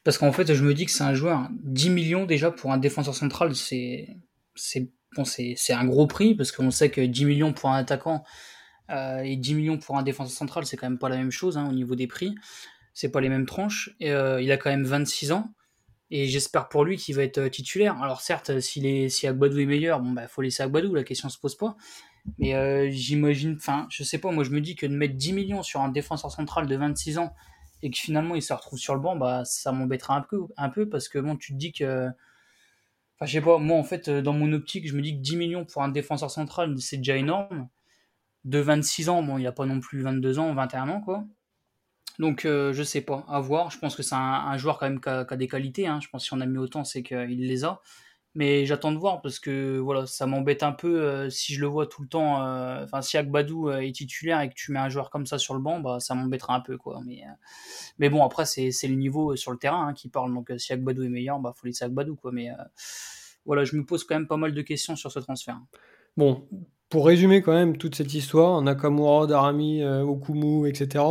parce 0.05 0.19
qu'en 0.19 0.33
fait, 0.33 0.55
je 0.55 0.63
me 0.65 0.73
dis 0.73 0.87
que 0.87 0.93
c'est 0.93 1.05
un 1.05 1.15
joueur, 1.15 1.49
10 1.65 1.91
millions 1.91 2.27
déjà 2.27 2.53
pour 2.53 2.73
un 2.73 2.79
défenseur 2.79 3.15
central, 3.15 3.57
c'est 3.57 4.17
c'est 4.55 4.89
bon, 5.17 5.25
c'est 5.25 5.73
un 5.73 5.85
gros 5.85 6.07
prix, 6.07 6.35
parce 6.35 6.53
qu'on 6.53 6.71
sait 6.71 6.91
que 6.91 7.01
10 7.01 7.25
millions 7.25 7.53
pour 7.53 7.71
un 7.71 7.79
attaquant 7.79 8.25
euh, 8.91 9.19
et 9.21 9.37
10 9.37 9.55
millions 9.55 9.79
pour 9.79 9.97
un 9.97 10.03
défenseur 10.03 10.37
central, 10.37 10.67
c'est 10.67 10.77
quand 10.77 10.89
même 10.89 10.99
pas 10.99 11.09
la 11.09 11.17
même 11.17 11.31
chose 11.31 11.57
hein, 11.59 11.69
au 11.69 11.73
niveau 11.73 11.95
des 11.95 12.07
prix. 12.07 12.35
C'est 12.95 13.11
pas 13.11 13.21
les 13.21 13.29
mêmes 13.29 13.47
tranches. 13.47 13.91
Et, 14.01 14.13
euh, 14.13 14.41
il 14.41 14.51
a 14.53 14.57
quand 14.57 14.71
même 14.71 14.85
26 14.85 15.33
ans. 15.33 15.53
Et 16.11 16.27
j'espère 16.27 16.69
pour 16.69 16.85
lui 16.85 16.97
qu'il 16.97 17.17
va 17.17 17.25
être 17.25 17.39
euh, 17.39 17.49
titulaire. 17.49 18.01
Alors 18.01 18.21
certes, 18.21 18.61
s'il 18.61 18.87
est, 18.87 19.09
si 19.09 19.27
Agbadou 19.27 19.59
est 19.59 19.67
meilleur, 19.67 20.01
bon 20.01 20.13
bah 20.13 20.29
faut 20.29 20.41
laisser 20.41 20.63
Agbadou, 20.63 20.95
la 20.95 21.03
question 21.03 21.29
se 21.29 21.39
pose 21.39 21.57
pas. 21.57 21.77
Mais 22.39 22.55
euh, 22.55 22.91
j'imagine, 22.91 23.55
enfin, 23.57 23.87
je 23.91 24.03
sais 24.03 24.19
pas, 24.19 24.31
moi 24.31 24.45
je 24.45 24.51
me 24.51 24.61
dis 24.61 24.77
que 24.77 24.87
de 24.87 24.95
mettre 24.95 25.15
10 25.15 25.33
millions 25.33 25.63
sur 25.63 25.81
un 25.81 25.89
défenseur 25.89 26.31
central 26.31 26.67
de 26.67 26.77
26 26.77 27.19
ans 27.19 27.35
et 27.83 27.91
que 27.91 27.99
finalement 27.99 28.35
il 28.35 28.43
se 28.43 28.53
retrouve 28.53 28.79
sur 28.79 28.95
le 28.95 29.01
banc, 29.01 29.17
bah 29.17 29.45
ça 29.45 29.73
m'embêtera 29.73 30.17
un 30.17 30.23
peu, 30.23 30.47
un 30.57 30.69
peu 30.71 30.89
parce 30.89 31.09
que 31.09 31.19
bon, 31.19 31.37
tu 31.37 31.53
te 31.53 31.59
dis 31.59 31.73
que. 31.73 32.09
Enfin, 33.17 33.27
je 33.27 33.33
sais 33.33 33.41
pas, 33.41 33.59
moi 33.59 33.79
en 33.79 33.85
fait, 33.85 34.11
dans 34.11 34.33
mon 34.33 34.53
optique, 34.53 34.89
je 34.89 34.95
me 34.95 35.03
dis 35.03 35.17
que 35.17 35.23
10 35.23 35.37
millions 35.37 35.65
pour 35.65 35.83
un 35.83 35.89
défenseur 35.89 36.31
central, 36.31 36.79
c'est 36.81 36.99
déjà 36.99 37.17
énorme. 37.17 37.69
De 38.45 38.59
26 38.61 39.09
ans, 39.09 39.23
bon, 39.23 39.39
il 39.39 39.47
a 39.47 39.53
pas 39.53 39.67
non 39.67 39.81
plus 39.81 40.03
22 40.03 40.39
ans, 40.39 40.55
21 40.55 40.89
ans, 40.89 41.01
quoi. 41.01 41.25
Donc, 42.19 42.45
euh, 42.45 42.73
je 42.73 42.83
sais 42.83 43.01
pas, 43.01 43.25
à 43.29 43.41
voir. 43.41 43.71
Je 43.71 43.79
pense 43.79 43.97
que 43.97 44.03
c'est 44.03 44.15
un, 44.15 44.57
joueur 44.57 44.79
quand 44.79 44.89
même 44.89 45.01
qui 45.01 45.09
a, 45.09 45.25
des 45.37 45.49
qualités. 45.49 45.87
Hein. 45.87 46.01
Je 46.03 46.09
pense 46.09 46.23
que 46.23 46.29
si 46.29 46.35
on 46.35 46.41
a 46.41 46.47
mis 46.47 46.59
autant, 46.59 46.85
c'est 46.85 47.03
qu'il 47.03 47.47
les 47.47 47.65
a. 47.65 47.81
Mais 48.37 48.67
j'attends 48.67 48.93
de 48.93 48.99
voir 48.99 49.23
parce 49.23 49.41
que 49.41 49.79
voilà, 49.79 50.05
ça 50.05 50.27
m'embête 50.27 50.63
un 50.63 50.73
peu 50.73 51.01
euh, 51.01 51.31
si 51.31 51.55
je 51.55 51.61
le 51.63 51.67
vois 51.67 51.87
tout 51.87 52.03
le 52.03 52.09
temps. 52.09 52.45
Euh, 52.45 52.85
enfin, 52.85 53.01
si 53.01 53.17
Agbadou 53.17 53.71
euh, 53.71 53.79
est 53.79 53.93
titulaire 53.93 54.43
et 54.43 54.51
que 54.51 54.55
tu 54.55 54.73
mets 54.73 54.79
un 54.79 54.91
joueur 54.91 55.09
comme 55.09 55.25
ça 55.25 55.39
sur 55.39 55.55
le 55.55 55.61
banc, 55.61 55.81
bah 55.81 56.01
ça 56.01 56.15
m'embêtera 56.15 56.55
un 56.55 56.61
peu 56.61 56.77
quoi. 56.77 57.01
Mais 57.07 57.23
mais 57.99 58.11
bon, 58.11 58.23
après 58.23 58.45
c'est 58.45 58.71
le 58.83 58.95
niveau 58.95 59.37
sur 59.37 59.53
le 59.53 59.57
terrain 59.57 59.89
hein, 59.89 59.95
qui 59.95 60.11
parle. 60.11 60.35
Donc 60.35 60.53
si 60.59 60.71
Agbadou 60.75 61.03
est 61.05 61.09
meilleur, 61.09 61.41
bah 61.41 61.55
faut 61.57 61.67
laisser 61.67 61.87
Agbadou 61.87 62.15
quoi. 62.15 62.31
Mais 62.31 62.51
voilà, 63.47 63.65
je 63.65 63.75
me 63.75 63.87
pose 63.87 64.05
quand 64.05 64.17
même 64.17 64.27
pas 64.27 64.37
mal 64.37 64.53
de 64.53 64.61
questions 64.61 64.97
sur 64.97 65.11
ce 65.11 65.19
transfert. 65.19 65.59
Bon, 66.19 66.47
pour 66.89 67.07
résumer 67.07 67.43
quand 67.43 67.53
même 67.53 67.77
toute 67.77 67.97
cette 67.97 68.15
histoire, 68.15 68.63
Nakamura, 68.63 69.27
Darami, 69.27 69.83
euh, 69.83 70.03
Okumu, 70.03 70.69
etc., 70.69 71.05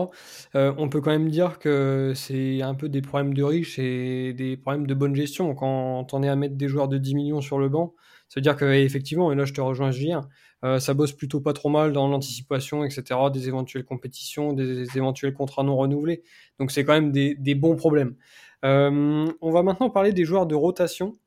euh, 0.56 0.74
on 0.78 0.88
peut 0.88 1.02
quand 1.02 1.12
même 1.12 1.30
dire 1.30 1.60
que 1.60 2.14
c'est 2.16 2.62
un 2.62 2.76
peu 2.76 2.88
des 2.88 3.02
problèmes 3.02 3.34
de 3.34 3.44
riches 3.44 3.78
et 3.78 4.34
des 4.34 4.56
problèmes 4.56 4.88
de 4.88 4.94
bonne 4.94 5.16
gestion. 5.16 5.54
Quand 5.54 6.14
on 6.14 6.24
est 6.24 6.30
à 6.30 6.36
mettre 6.36 6.56
des 6.56 6.68
joueurs 6.70 6.88
de 6.88 6.98
10 6.98 7.16
millions 7.16 7.42
sur 7.42 7.60
le 7.60 7.68
banc, 7.68 7.94
ça 8.30 8.40
veut 8.40 8.42
dire 8.42 8.56
qu'effectivement, 8.56 9.32
et 9.32 9.36
là 9.36 9.46
je 9.46 9.54
te 9.54 9.62
rejoins, 9.62 9.92
Julien, 9.92 10.28
euh, 10.64 10.80
ça 10.80 10.94
bosse 10.94 11.12
plutôt 11.12 11.42
pas 11.42 11.54
trop 11.54 11.70
mal 11.70 11.92
dans 11.94 12.08
l'anticipation, 12.08 12.84
etc., 12.84 13.04
des 13.32 13.48
éventuelles 13.48 13.84
compétitions, 13.86 14.54
des 14.54 14.98
éventuels 14.98 15.34
contrats 15.34 15.64
non 15.64 15.76
renouvelés. 15.76 16.24
Donc 16.60 16.72
c'est 16.72 16.84
quand 16.84 16.94
même 16.94 17.12
des, 17.12 17.56
bons 17.56 17.76
problèmes. 17.76 18.16
On 18.64 19.52
va 19.52 19.64
maintenant 19.64 19.90
parler 19.90 20.12
des 20.12 20.26
joueurs 20.26 20.48
de 20.48 20.56
rotation 20.56 21.18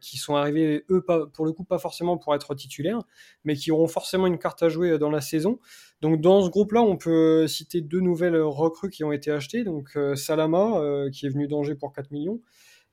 qui 0.00 0.16
sont 0.16 0.34
arrivés, 0.36 0.84
eux, 0.90 1.02
pas, 1.02 1.26
pour 1.26 1.44
le 1.44 1.52
coup, 1.52 1.64
pas 1.64 1.78
forcément 1.78 2.18
pour 2.18 2.34
être 2.34 2.54
titulaires, 2.54 3.00
mais 3.44 3.54
qui 3.54 3.70
auront 3.70 3.88
forcément 3.88 4.26
une 4.26 4.38
carte 4.38 4.62
à 4.62 4.68
jouer 4.68 4.98
dans 4.98 5.10
la 5.10 5.20
saison. 5.20 5.58
Donc 6.00 6.20
dans 6.20 6.42
ce 6.42 6.50
groupe-là, 6.50 6.82
on 6.82 6.96
peut 6.96 7.46
citer 7.46 7.80
deux 7.80 8.00
nouvelles 8.00 8.40
recrues 8.40 8.90
qui 8.90 9.04
ont 9.04 9.12
été 9.12 9.30
achetées. 9.30 9.64
Donc 9.64 9.96
Salama, 10.14 10.80
qui 11.12 11.26
est 11.26 11.30
venu 11.30 11.48
d'Angers 11.48 11.76
pour 11.76 11.92
4 11.92 12.10
millions, 12.10 12.40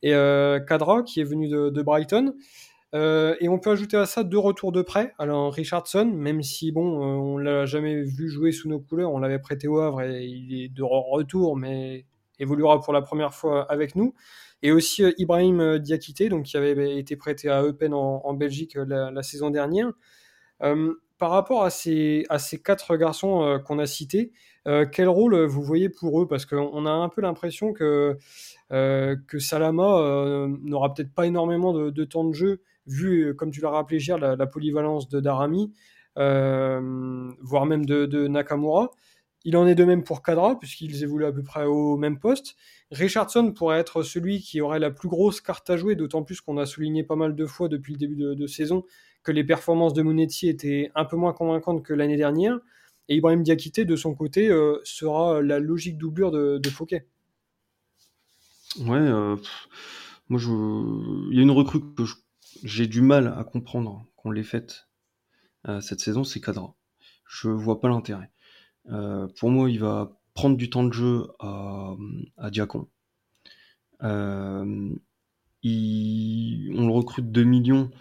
et 0.04 0.12
Kadra, 0.68 1.04
qui 1.04 1.22
est 1.22 1.26
venu 1.26 1.48
de 1.48 1.82
Brighton. 1.82 2.34
Euh, 2.94 3.36
et 3.40 3.48
on 3.48 3.58
peut 3.58 3.72
ajouter 3.72 3.96
à 3.96 4.06
ça 4.06 4.24
deux 4.24 4.38
retours 4.38 4.72
de 4.72 4.82
prêt. 4.82 5.14
Alors 5.18 5.54
Richardson, 5.54 6.06
même 6.06 6.44
si 6.44 6.72
bon, 6.72 7.02
euh, 7.02 7.22
on 7.22 7.38
l'a 7.38 7.66
jamais 7.66 8.02
vu 8.04 8.30
jouer 8.30 8.52
sous 8.52 8.68
nos 8.68 8.80
couleurs, 8.80 9.14
on 9.14 9.20
l'avait 9.20 9.40
prêté 9.40 9.68
au 9.68 9.80
Havre 9.80 10.02
et 10.02 10.26
il 10.26 10.62
est 10.62 10.70
de 10.70 10.84
retour, 10.84 11.56
mais 11.56 12.06
évoluera 12.42 12.82
pour 12.82 12.94
la 12.94 13.02
première 13.02 13.34
fois 13.34 13.64
avec 13.72 13.96
nous. 13.96 14.14
Et 14.64 14.72
aussi 14.72 15.04
euh, 15.04 15.12
Ibrahim 15.18 15.80
Diakité, 15.80 16.30
donc 16.30 16.44
qui 16.44 16.58
avait 16.58 16.98
été 16.98 17.16
prêté 17.16 17.50
à 17.50 17.64
Eupen 17.64 17.94
en, 17.94 18.34
Belgique 18.34 18.76
la, 18.76 19.24
saison 19.24 19.50
dernière. 19.50 19.92
par 20.60 21.32
rapport 21.32 21.64
à 21.64 21.70
ces, 21.70 22.26
à 22.30 22.40
ces 22.40 22.62
quatre 22.62 22.96
garçons 22.98 23.60
qu'on 23.66 23.80
a 23.80 23.86
cités, 23.86 24.32
quel 24.92 25.08
rôle 25.08 25.46
vous 25.46 25.62
voyez 25.62 25.90
pour 25.90 26.22
eux? 26.22 26.28
Parce 26.28 26.46
qu'on 26.46 26.86
a 26.86 26.92
un 26.92 27.10
peu 27.10 27.22
l'impression 27.22 27.74
que, 27.74 28.18
que 28.70 29.40
Salama 29.40 30.48
n'aura 30.64 30.94
peut-être 30.94 31.14
pas 31.14 31.26
énormément 31.26 31.74
de, 31.74 32.04
temps 32.04 32.24
de 32.24 32.34
jeu 32.34 32.62
vu, 32.86 33.30
euh, 33.30 33.34
comme 33.34 33.52
tu 33.52 33.62
l'as 33.62 33.70
rappelé, 33.70 34.00
Gère, 34.00 34.18
la, 34.18 34.48
polyvalence 34.48 35.10
de 35.10 35.20
Darami, 35.20 35.72
euh, 36.18 37.32
voire 37.42 37.66
même 37.66 37.86
de, 37.86 38.28
Nakamura. 38.28 38.92
Il 39.44 39.58
en 39.58 39.66
est 39.66 39.76
de 39.76 39.84
même 39.84 40.04
pour 40.04 40.22
Kadra, 40.22 40.60
puisqu'ils 40.60 41.04
évoluent 41.04 41.26
à 41.26 41.32
peu 41.32 41.44
près 41.44 41.66
au 41.66 41.98
même 41.98 42.20
poste. 42.20 42.56
Richardson 42.92 43.52
pourrait 43.54 43.80
être 43.80 44.04
celui 44.04 44.40
qui 44.40 44.62
aurait 44.62 44.80
la 44.80 44.92
plus 44.92 45.10
grosse 45.10 45.42
carte 45.42 45.70
à 45.70 45.78
jouer, 45.78 45.96
d'autant 45.96 46.24
plus 46.24 46.42
qu'on 46.42 46.58
a 46.58 46.66
souligné 46.66 47.04
pas 47.04 47.16
mal 47.16 47.36
de 47.36 47.46
fois 47.46 47.68
depuis 47.68 47.94
le 47.94 48.00
début 48.00 48.16
de, 48.16 48.48
saison 48.48 48.84
que 49.24 49.32
les 49.32 49.44
performances 49.44 49.94
de 49.94 50.02
Monetti 50.02 50.48
étaient 50.48 50.92
un 50.96 51.06
peu 51.06 51.16
moins 51.16 51.34
convaincantes 51.34 51.84
que 51.84 51.94
l'année 51.94 52.18
dernière. 52.18 52.60
Et 53.10 53.16
Ibrahim 53.16 53.44
Diakité, 53.44 53.86
de 53.86 53.96
son 53.96 54.14
côté, 54.14 54.50
euh, 54.50 54.80
sera 54.84 55.42
la 55.42 55.60
logique 55.60 55.98
doublure 55.98 56.32
de, 56.32 56.70
Fouquet. 56.70 57.08
Ouais, 58.80 59.00
moi 60.30 60.40
je... 60.40 60.50
il 61.30 61.36
y 61.36 61.40
a 61.40 61.42
une 61.42 61.52
recrue 61.52 61.82
que 61.94 62.04
j'ai 62.64 62.88
du 62.88 63.02
mal 63.02 63.34
à 63.38 63.44
comprendre 63.44 64.06
qu'on 64.16 64.32
l'ait 64.32 64.44
faite 64.44 64.88
euh, 65.68 65.82
cette 65.82 66.00
saison, 66.00 66.24
c'est 66.24 66.42
Cadra. 66.42 66.76
Je 67.28 67.50
vois 67.50 67.80
pas 67.80 67.90
l'intérêt. 67.90 68.31
Euh, 68.90 69.28
pour 69.40 69.50
moi, 69.50 69.70
il 69.70 69.80
va 69.80 70.18
prendre 70.34 70.58
du 70.58 70.70
temps 70.70 70.84
de 70.84 70.94
jeu 70.94 71.28
à, 71.40 71.96
à 72.38 72.50
Diacon. 72.50 72.88
Euh, 74.04 74.90
on 75.64 76.88
le 76.88 76.92
recrute 76.92 77.32
2 77.32 77.44
millions 77.44 77.92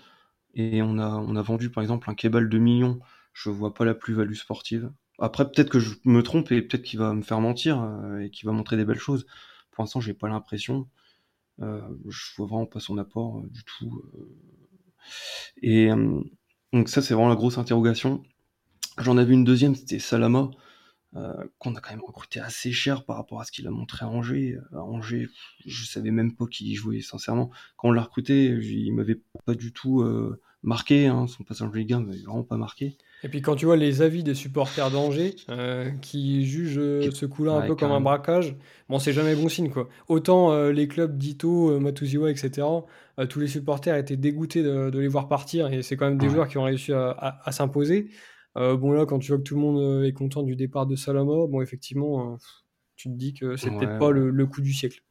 et 0.54 0.82
on 0.82 0.98
a, 0.98 1.42
vendu 1.42 1.70
par 1.70 1.82
exemple 1.82 2.08
un 2.10 2.14
Kebal 2.14 2.48
2 2.48 2.58
millions. 2.58 3.00
Je 3.32 3.50
vois 3.50 3.74
pas 3.74 3.84
la 3.84 3.94
plus-value 3.94 4.34
sportive. 4.34 4.90
Après, 5.18 5.44
peut-être 5.44 5.68
que 5.68 5.78
je 5.78 5.96
me 6.04 6.22
trompe 6.22 6.50
et 6.52 6.62
peut-être 6.62 6.82
qu'il 6.82 6.98
va 6.98 7.12
me 7.12 7.22
faire 7.22 7.40
mentir 7.40 7.86
et 8.20 8.30
qu'il 8.30 8.46
va 8.46 8.52
montrer 8.52 8.76
des 8.76 8.84
belles 8.84 8.98
choses. 8.98 9.26
Pour 9.70 9.82
l'instant, 9.82 10.00
j'ai 10.00 10.14
pas 10.14 10.28
l'impression. 10.28 10.88
Euh, 11.62 11.80
je 12.08 12.36
vois 12.36 12.46
vraiment 12.46 12.66
pas 12.66 12.80
son 12.80 12.96
apport 12.98 13.38
euh, 13.38 13.48
du 13.48 13.64
tout. 13.64 14.02
Euh. 15.64 16.22
Donc 16.72 16.88
ça, 16.88 17.02
c'est 17.02 17.14
vraiment 17.14 17.28
la 17.28 17.36
grosse 17.36 17.58
interrogation. 17.58 18.22
J'en 18.98 19.18
avais 19.18 19.34
une 19.34 19.44
deuxième, 19.44 19.74
c'était 19.74 19.98
Salama. 19.98 20.50
Qu'on 21.58 21.74
a 21.74 21.80
quand 21.80 21.90
même 21.90 22.04
recruté 22.04 22.40
assez 22.40 22.72
cher 22.72 23.04
par 23.04 23.16
rapport 23.16 23.40
à 23.40 23.44
ce 23.44 23.52
qu'il 23.52 23.66
a 23.66 23.70
montré 23.70 24.04
à 24.04 24.08
Angers. 24.08 24.58
À 24.72 24.82
Angers, 24.82 25.28
je 25.66 25.84
savais 25.84 26.10
même 26.10 26.34
pas 26.34 26.46
qui 26.46 26.74
jouait, 26.74 27.00
sincèrement. 27.00 27.50
Quand 27.76 27.88
on 27.88 27.92
l'a 27.92 28.02
recruté, 28.02 28.46
il 28.46 28.94
m'avait 28.94 29.20
pas 29.44 29.54
du 29.54 29.72
tout 29.72 30.04
marqué. 30.62 31.06
Hein. 31.06 31.26
son 31.26 31.44
passage 31.44 31.68
en 31.68 31.72
Ligue 31.72 31.92
1 31.92 32.00
m'avait 32.00 32.18
vraiment 32.18 32.42
pas 32.42 32.56
marqué. 32.56 32.96
Et 33.22 33.28
puis 33.28 33.42
quand 33.42 33.54
tu 33.54 33.66
vois 33.66 33.76
les 33.76 34.02
avis 34.02 34.22
des 34.22 34.34
supporters 34.34 34.90
d'Angers 34.90 35.36
euh, 35.50 35.90
qui 36.00 36.46
jugent 36.46 36.78
euh, 36.78 37.10
ce 37.10 37.26
coup-là 37.26 37.52
un 37.52 37.62
peu 37.62 37.74
comme 37.74 37.92
un 37.92 38.00
braquage, 38.00 38.56
bon 38.88 38.98
c'est 38.98 39.12
jamais 39.12 39.34
bon 39.34 39.48
signe 39.48 39.70
quoi. 39.70 39.88
Autant 40.08 40.52
euh, 40.52 40.72
les 40.72 40.88
clubs 40.88 41.16
d'Ito, 41.16 41.78
Matuziwa, 41.78 42.30
etc. 42.30 42.66
tous 43.28 43.40
les 43.40 43.48
supporters 43.48 43.96
étaient 43.96 44.16
dégoûtés 44.16 44.62
de, 44.62 44.98
les 44.98 45.08
voir 45.08 45.28
partir 45.28 45.70
et 45.72 45.82
c'est 45.82 45.96
quand 45.96 46.06
même 46.06 46.18
des 46.18 46.30
joueurs 46.30 46.48
qui 46.48 46.56
ont 46.56 46.64
réussi 46.64 46.92
à, 46.92 47.52
s'imposer. 47.52 48.08
Bon 48.54 48.92
là 48.92 49.06
quand 49.06 49.18
tu 49.18 49.28
vois 49.28 49.38
que 49.38 49.44
tout 49.44 49.54
le 49.54 49.60
monde 49.60 50.04
est 50.04 50.12
content 50.12 50.42
du 50.42 50.56
départ 50.56 50.86
de 50.86 50.96
Salama, 50.96 51.46
bon 51.46 51.60
effectivement 51.60 52.38
tu 52.96 53.08
te 53.08 53.14
dis 53.14 53.32
que 53.32 53.56
c'est 53.56 53.70
peut-être 53.70 53.98
pas 53.98 54.10
le, 54.10 54.46
coup 54.46 54.60
du 54.60 54.72
siècle. 54.72 55.02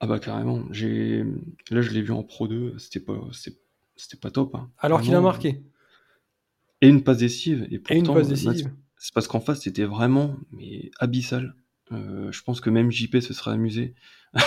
Ah 0.00 0.06
bah 0.06 0.18
carrément. 0.18 0.64
J'ai 0.70 1.24
là 1.70 1.82
je 1.82 1.90
l'ai 1.90 2.02
vu 2.02 2.12
en 2.12 2.22
Pro 2.24 2.48
2, 2.48 2.78
c'était 2.78 3.00
pas 3.00 3.18
c'était 3.32 4.20
pas 4.20 4.30
top. 4.30 4.54
Hein. 4.54 4.70
Alors 4.78 5.00
qu'il 5.00 5.14
a 5.14 5.20
marqué. 5.20 5.62
Et 6.80 6.88
une 6.88 7.02
passe 7.02 7.18
décisive. 7.18 7.68
Et 7.70 7.78
pourtant, 7.78 8.16
c'est 8.24 9.14
parce 9.14 9.28
qu'en 9.28 9.40
face, 9.40 9.62
c'était 9.62 9.84
vraiment 9.84 10.36
mais 10.50 10.90
abyssal. 10.98 11.54
Euh, 11.92 12.30
je 12.30 12.42
pense 12.42 12.60
que 12.60 12.70
même 12.70 12.90
JP 12.90 13.20
se 13.20 13.34
serait 13.34 13.52
amusé. 13.52 13.94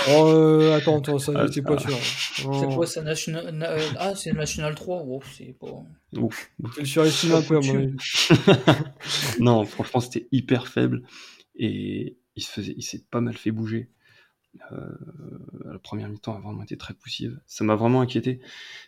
Oh, 0.10 0.28
euh, 0.28 0.78
attends, 0.78 1.00
attends, 1.00 1.20
ça, 1.20 1.34
ah, 1.36 1.46
pas 1.62 1.78
sûr. 1.78 1.98
C'est 1.98 2.74
quoi, 2.74 2.88
c'est 2.88 3.02
National... 3.02 3.62
Euh, 3.64 3.80
ah, 3.98 4.16
c'est 4.16 4.32
National 4.32 4.76
3 4.76 5.06
c'est 5.36 5.56
pas... 5.60 5.84
Ouf. 6.18 6.52
Je 6.80 6.86
surestime 6.86 7.34
un 7.34 7.42
peu, 7.42 7.58
à 7.58 7.60
mon 7.60 7.76
avis. 7.76 7.96
non, 9.40 9.66
franchement, 9.66 10.00
c'était 10.00 10.28
hyper 10.32 10.68
faible. 10.68 11.04
Et 11.56 12.18
il 12.36 12.44
s'est 12.44 13.04
pas 13.12 13.20
mal 13.20 13.36
fait 13.36 13.52
bouger. 13.52 13.90
Euh, 14.72 14.92
la 15.66 15.80
première 15.80 16.10
mi-temps 16.10 16.36
a 16.36 16.40
vraiment 16.40 16.64
été 16.64 16.78
très 16.78 16.94
poussive. 16.94 17.40
Ça 17.48 17.64
m'a 17.64 17.76
vraiment 17.76 18.02
inquiété. 18.02 18.40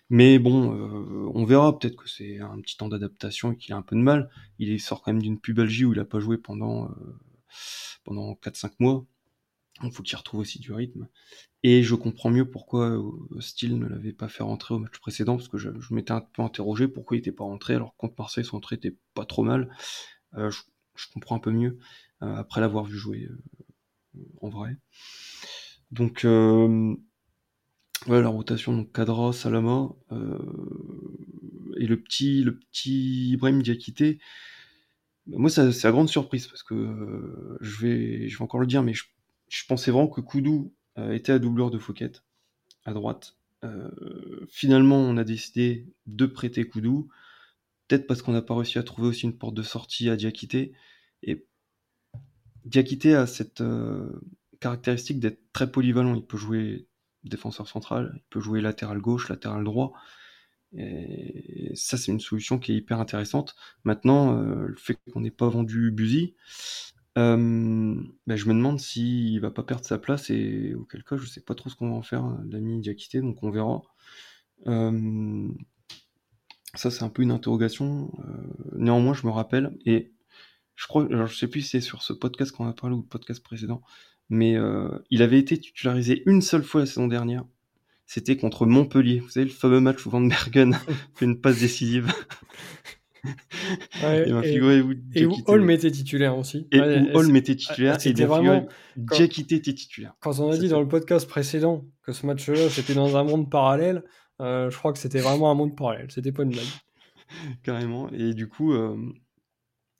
Mais 0.10 0.40
bon, 0.40 0.74
euh, 0.74 1.32
on 1.34 1.44
verra. 1.46 1.78
Peut-être 1.78 1.96
que 1.96 2.10
c'est 2.10 2.40
un 2.40 2.60
petit 2.62 2.78
temps 2.78 2.88
d'adaptation 2.88 3.54
et 3.54 3.58
qu'il 3.58 3.74
a 3.74 3.78
un 3.78 3.82
peu 3.82 3.96
de 3.96 4.02
mal. 4.02 4.30
Il 4.60 4.80
sort 4.80 5.02
quand 5.02 5.12
même 5.12 5.22
d'une 5.22 5.40
pubalgie 5.40 5.86
où 5.86 5.94
il 5.94 6.00
a 6.00 6.06
pas 6.06 6.20
joué 6.20 6.38
pendant, 6.38 6.86
euh, 6.86 6.90
pendant 8.04 8.34
4-5 8.34 8.72
mois. 8.80 9.06
Il 9.84 9.92
faut 9.92 10.04
qu'il 10.04 10.18
retrouve 10.18 10.40
aussi 10.40 10.60
du 10.60 10.72
rythme. 10.72 11.08
Et 11.64 11.84
je 11.84 11.96
comprends 11.96 12.30
mieux 12.30 12.50
pourquoi 12.50 12.98
Steele 13.40 13.78
ne 13.78 13.88
l'avait 13.88 14.14
pas 14.14 14.30
fait 14.30 14.44
rentrer 14.44 14.74
au 14.74 14.80
match 14.80 14.98
précédent, 15.00 15.36
parce 15.36 15.50
que 15.50 15.58
je, 15.58 15.70
m'étais 15.92 16.12
un 16.12 16.22
peu 16.22 16.42
interrogé 16.42 16.88
pourquoi 16.88 17.18
il 17.18 17.20
n'était 17.20 17.34
pas 17.34 17.44
rentré, 17.44 17.76
alors 17.76 17.96
contre 17.98 18.16
Marseille, 18.18 18.46
son 18.46 18.58
entrée 18.58 18.78
était 18.78 18.96
pas 19.14 19.26
trop 19.26 19.44
mal. 19.44 19.76
je, 20.34 20.62
je, 20.96 21.08
comprends 21.14 21.36
un 21.36 21.40
peu 21.40 21.52
mieux, 21.52 21.78
après 22.22 22.62
l'avoir 22.62 22.86
vu 22.86 22.98
jouer 22.98 23.28
en 24.42 24.50
vrai. 24.50 24.78
Donc, 25.92 26.26
euh, 26.26 26.96
la 28.08 28.28
rotation, 28.28 28.74
donc 28.76 28.92
Kadra, 28.92 29.34
Salama, 29.34 29.90
euh, 30.12 30.38
et 31.78 31.88
le 31.88 32.02
petit, 32.02 32.44
le 32.44 32.58
petit 32.58 33.32
Ibrahim 33.32 33.62
Diakité. 33.62 34.20
Moi, 35.28 35.50
c'est 35.50 35.84
la 35.84 35.92
grande 35.92 36.10
surprise 36.10 36.48
parce 36.48 36.64
que 36.64 36.76
euh, 36.76 37.58
je, 37.62 37.86
vais, 37.86 38.30
je 38.30 38.38
vais 38.38 38.44
encore 38.44 38.60
le 38.60 38.68
dire, 38.68 38.84
mais 38.84 38.94
je, 38.94 39.04
pensais 39.68 39.92
vraiment 39.92 40.08
que 40.08 40.22
Koudou 40.22 40.74
était 41.12 41.34
à 41.34 41.40
doubleur 41.40 41.72
de 41.72 41.78
Fouquet 41.78 42.12
à 42.86 42.94
droite. 42.94 43.36
finalement, 44.50 44.98
on 44.98 45.18
a 45.18 45.24
décidé 45.24 45.88
de 46.06 46.26
prêter 46.26 46.68
Koudou, 46.68 47.10
peut-être 47.88 48.08
parce 48.08 48.22
qu'on 48.22 48.32
n'a 48.32 48.42
pas 48.42 48.56
réussi 48.56 48.78
à 48.78 48.84
trouver 48.84 49.10
aussi 49.10 49.24
une 49.24 49.38
porte 49.38 49.56
de 49.56 49.64
sortie 49.64 50.10
à 50.10 50.16
Diakité. 50.16 50.74
Et 51.24 51.46
Diakité 52.66 53.16
a 53.16 53.26
cette, 53.28 53.62
caractéristique 54.60 55.20
d'être 55.20 55.42
très 55.54 55.72
polyvalent. 55.72 56.16
Il 56.16 56.26
peut 56.26 56.38
jouer 56.38 56.88
défenseur 57.24 57.68
central, 57.68 58.14
il 58.16 58.24
peut 58.30 58.40
jouer 58.40 58.62
latéral 58.62 59.00
gauche, 59.00 59.30
latéral 59.30 59.64
droit. 59.64 59.94
Et 60.78 61.72
ça, 61.76 61.98
c'est 61.98 62.12
une 62.12 62.20
solution 62.20 62.60
qui 62.60 62.74
est 62.74 62.76
hyper 62.76 63.00
intéressante. 63.00 63.56
Maintenant, 63.84 64.38
euh, 64.38 64.68
le 64.68 64.76
fait 64.76 64.98
qu'on 65.12 65.22
n'ait 65.22 65.32
pas 65.32 65.48
vendu 65.48 65.92
Buzy, 65.92 66.36
euh, 67.18 67.96
ben, 68.28 68.36
je 68.36 68.46
me 68.48 68.54
demande 68.54 68.80
s'il 68.80 69.40
va 69.40 69.52
pas 69.52 69.64
perdre 69.64 69.86
sa 69.86 69.98
place 69.98 70.30
et 70.30 70.74
auquel 70.76 71.04
cas, 71.04 71.18
je 71.18 71.26
sais 71.26 71.42
pas 71.42 71.56
trop 71.56 71.70
ce 71.70 71.76
qu'on 71.76 71.90
va 71.90 71.96
en 71.96 72.02
faire 72.02 72.26
l'ami 72.50 72.80
Diakité, 72.82 73.22
donc 73.22 73.42
on 73.44 73.52
verra. 73.52 73.82
Euh, 74.68 75.48
ça, 76.74 76.92
c'est 76.92 77.04
un 77.04 77.10
peu 77.10 77.22
une 77.24 77.32
interrogation. 77.32 78.12
néanmoins, 78.74 79.14
je 79.14 79.26
me 79.26 79.32
rappelle, 79.32 79.78
et 79.86 80.12
je 80.76 80.88
crois, 80.88 81.06
alors 81.06 81.28
je 81.28 81.38
sais 81.38 81.48
plus 81.48 81.62
si 81.62 81.70
c'est 81.70 81.82
sur 81.82 82.04
ce 82.04 82.14
podcast 82.14 82.52
qu'on 82.52 82.68
a 82.68 82.74
parlé 82.74 82.96
ou 82.96 83.02
le 83.02 83.08
podcast 83.08 83.42
précédent, 83.44 83.82
mais 84.30 84.56
euh, 84.56 84.90
il 85.10 85.22
avait 85.22 85.40
été 85.40 85.58
titularisé 85.58 86.24
une 86.26 86.42
seule 86.42 86.64
fois 86.64 86.82
la 86.82 86.88
saison 86.88 87.08
dernière. 87.08 87.46
C'était 88.06 88.38
contre 88.38 88.66
Montpellier. 88.66 89.20
Vous 89.20 89.30
savez, 89.30 89.46
le 89.46 89.52
fameux 89.52 89.80
match 89.80 90.06
où 90.06 90.10
Van 90.10 90.22
Bergen 90.22 90.78
fait 91.16 91.26
une 91.26 91.40
passe 91.40 91.60
décisive. 91.60 92.12
et, 94.04 94.30
et, 95.16 95.26
où 95.26 95.36
Holm 95.48 95.70
était 95.72 95.90
titulaire 95.90 96.38
aussi. 96.38 96.68
Et 96.72 96.80
où 96.80 97.08
Holm 97.16 97.36
était 97.36 97.56
titulaire. 97.56 98.00
C'était 98.00 98.26
vraiment. 98.26 98.68
Diakité 98.96 99.56
était 99.56 99.74
titulaire. 99.74 100.14
Quand 100.20 100.40
on 100.40 100.52
a 100.52 100.58
dit 100.58 100.70
dans 100.70 100.82
le 100.82 100.88
podcast 100.88 101.28
précédent 101.28 101.86
que 102.04 102.12
ce 102.12 102.26
match-là, 102.26 102.70
c'était 102.70 102.94
dans 102.94 103.18
un 103.18 103.24
monde 103.24 103.50
parallèle, 103.50 104.04
euh, 104.42 104.70
je 104.70 104.78
crois 104.78 104.94
que 104.94 105.00
c'était 105.00 105.20
vraiment 105.20 105.50
un 105.50 105.56
monde 105.56 105.76
parallèle. 105.76 106.08
C'était 106.12 106.32
pas 106.32 106.44
une 106.44 106.52
blague. 106.52 106.66
Carrément. 107.64 108.10
Et 108.12 108.34
du 108.34 108.48
coup, 108.48 108.74
euh, 108.74 108.96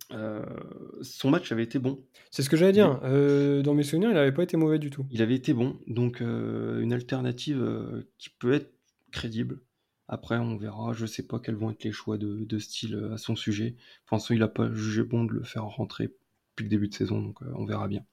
son 0.10 1.30
match 1.30 1.52
avait 1.52 1.64
été 1.64 1.80
bon. 1.80 2.04
C'est 2.32 2.42
ce 2.44 2.50
que 2.50 2.58
j'allais 2.58 2.72
dire. 2.72 3.00
dans 3.02 3.74
mes 3.74 3.84
souvenirs, 3.84 4.10
il 4.10 4.16
n'avait 4.16 4.32
pas 4.32 4.44
été 4.44 4.58
mauvais 4.58 4.80
du 4.80 4.90
tout. 4.90 5.06
Il 5.12 5.22
avait 5.22 5.36
été 5.36 5.54
bon, 5.54 5.80
donc 5.88 6.22
une 6.22 6.94
alternative 6.94 8.06
qui 8.18 8.30
peut 8.30 8.54
être 8.54 8.72
crédible. 9.12 9.62
Après, 10.08 10.38
on 10.38 10.58
verra. 10.58 10.94
Je 10.94 11.06
sais 11.06 11.26
pas 11.26 11.40
quels 11.40 11.56
vont 11.56 11.72
être 11.72 11.84
les 11.84 11.92
choix 11.92 12.18
de, 12.18 12.60
style 12.60 13.10
à 13.14 13.18
son 13.18 13.36
sujet. 13.36 13.76
Enfin, 14.10 14.24
il 14.34 14.44
a 14.44 14.48
pas 14.48 14.72
jugé 14.74 15.04
bon 15.04 15.24
de 15.26 15.34
le 15.34 15.44
faire 15.44 15.66
rentrer 15.66 16.14
depuis 16.52 16.64
le 16.64 16.70
début 16.70 16.88
de 16.88 16.94
saison, 16.94 17.22
donc 17.22 17.40
on 17.56 17.66
verra 17.66 17.88
bien. 17.88 18.06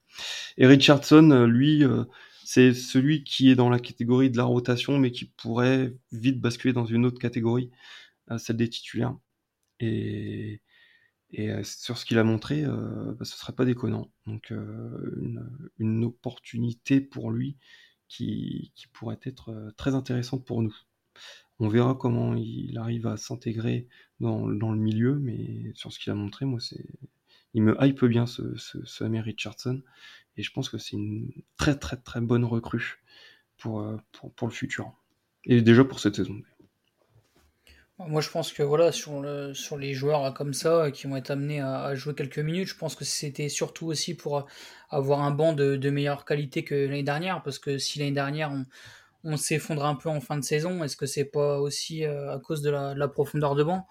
Et 0.57 0.67
Richardson, 0.67 1.45
lui, 1.47 1.83
c'est 2.43 2.73
celui 2.73 3.23
qui 3.23 3.49
est 3.49 3.55
dans 3.55 3.69
la 3.69 3.79
catégorie 3.79 4.29
de 4.29 4.37
la 4.37 4.43
rotation, 4.43 4.97
mais 4.97 5.11
qui 5.11 5.25
pourrait 5.25 5.95
vite 6.11 6.41
basculer 6.41 6.73
dans 6.73 6.85
une 6.85 7.05
autre 7.05 7.19
catégorie, 7.19 7.71
celle 8.37 8.57
des 8.57 8.69
titulaires. 8.69 9.15
Et, 9.79 10.61
sur 11.63 11.97
ce 11.97 12.05
qu'il 12.05 12.17
a 12.17 12.23
montré, 12.23 12.63
bah, 12.63 13.25
ce 13.25 13.37
serait 13.37 13.53
pas 13.53 13.65
déconnant. 13.65 14.11
Donc 14.27 14.51
une, 15.79 16.03
opportunité 16.03 17.01
pour 17.01 17.31
lui 17.31 17.57
qui, 18.07 18.71
pourrait 18.93 19.19
être 19.23 19.73
très 19.77 19.95
intéressante 19.95 20.45
pour 20.45 20.61
nous. 20.61 20.75
On 21.59 21.67
verra 21.67 21.95
comment 21.95 22.35
il 22.35 22.77
arrive 22.77 23.07
à 23.07 23.17
s'intégrer 23.17 23.87
dans, 24.19 24.47
le 24.47 24.77
milieu, 24.77 25.19
mais 25.19 25.71
sur 25.75 25.91
ce 25.91 25.99
qu'il 25.99 26.11
a 26.11 26.15
montré, 26.15 26.45
moi, 26.45 26.59
il 27.53 27.63
me 27.63 27.75
hype 27.81 28.05
bien 28.05 28.25
ce, 28.25 28.55
ce, 28.57 28.83
ce 28.85 29.03
Richardson. 29.03 29.81
Et 30.37 30.43
je 30.43 30.51
pense 30.51 30.69
que 30.69 30.77
c'est 30.77 30.95
une 30.95 31.31
très 31.57 31.77
très 31.77 31.97
très 31.97 32.21
bonne 32.21 32.45
recrue 32.45 33.03
pour, 33.57 33.81
euh, 33.81 33.97
pour, 34.35 34.47
le 34.47 34.53
futur. 34.53 34.93
Et 35.45 35.61
déjà 35.61 35.83
pour 35.83 35.99
cette 35.99 36.15
saison. 36.15 36.41
Moi, 37.99 38.21
je 38.21 38.29
pense 38.29 38.51
que 38.51 38.63
voilà, 38.63 38.91
sur, 38.91 39.21
le, 39.21 39.53
sur 39.53 39.77
les 39.77 39.93
joueurs 39.93 40.33
comme 40.33 40.53
ça 40.53 40.89
qui 40.91 41.07
vont 41.07 41.15
être 41.15 41.31
amenés 41.31 41.61
à, 41.61 41.93
jouer 41.95 42.15
quelques 42.15 42.39
minutes, 42.39 42.67
je 42.67 42.75
pense 42.75 42.95
que 42.95 43.05
c'était 43.05 43.49
surtout 43.49 43.85
aussi 43.85 44.15
pour 44.15 44.47
avoir 44.89 45.21
un 45.21 45.31
banc 45.31 45.53
de, 45.53 45.89
meilleure 45.89 46.25
qualité 46.25 46.63
que 46.63 46.73
l'année 46.73 47.03
dernière. 47.03 47.43
Parce 47.43 47.59
que 47.59 47.77
si 47.77 47.99
l'année 47.99 48.11
dernière, 48.11 48.51
on, 48.51 48.65
on 49.23 49.37
s'effondre 49.37 49.85
un 49.85 49.95
peu 49.95 50.09
en 50.09 50.21
fin 50.21 50.37
de 50.37 50.43
saison, 50.43 50.83
est-ce 50.83 50.97
que 50.97 51.05
c'est 51.05 51.25
pas 51.25 51.59
aussi 51.59 52.03
euh, 52.03 52.33
à 52.33 52.39
cause 52.39 52.61
de 52.61 52.71
la, 52.71 53.07
profondeur 53.07 53.55
de 53.55 53.63
banc? 53.63 53.87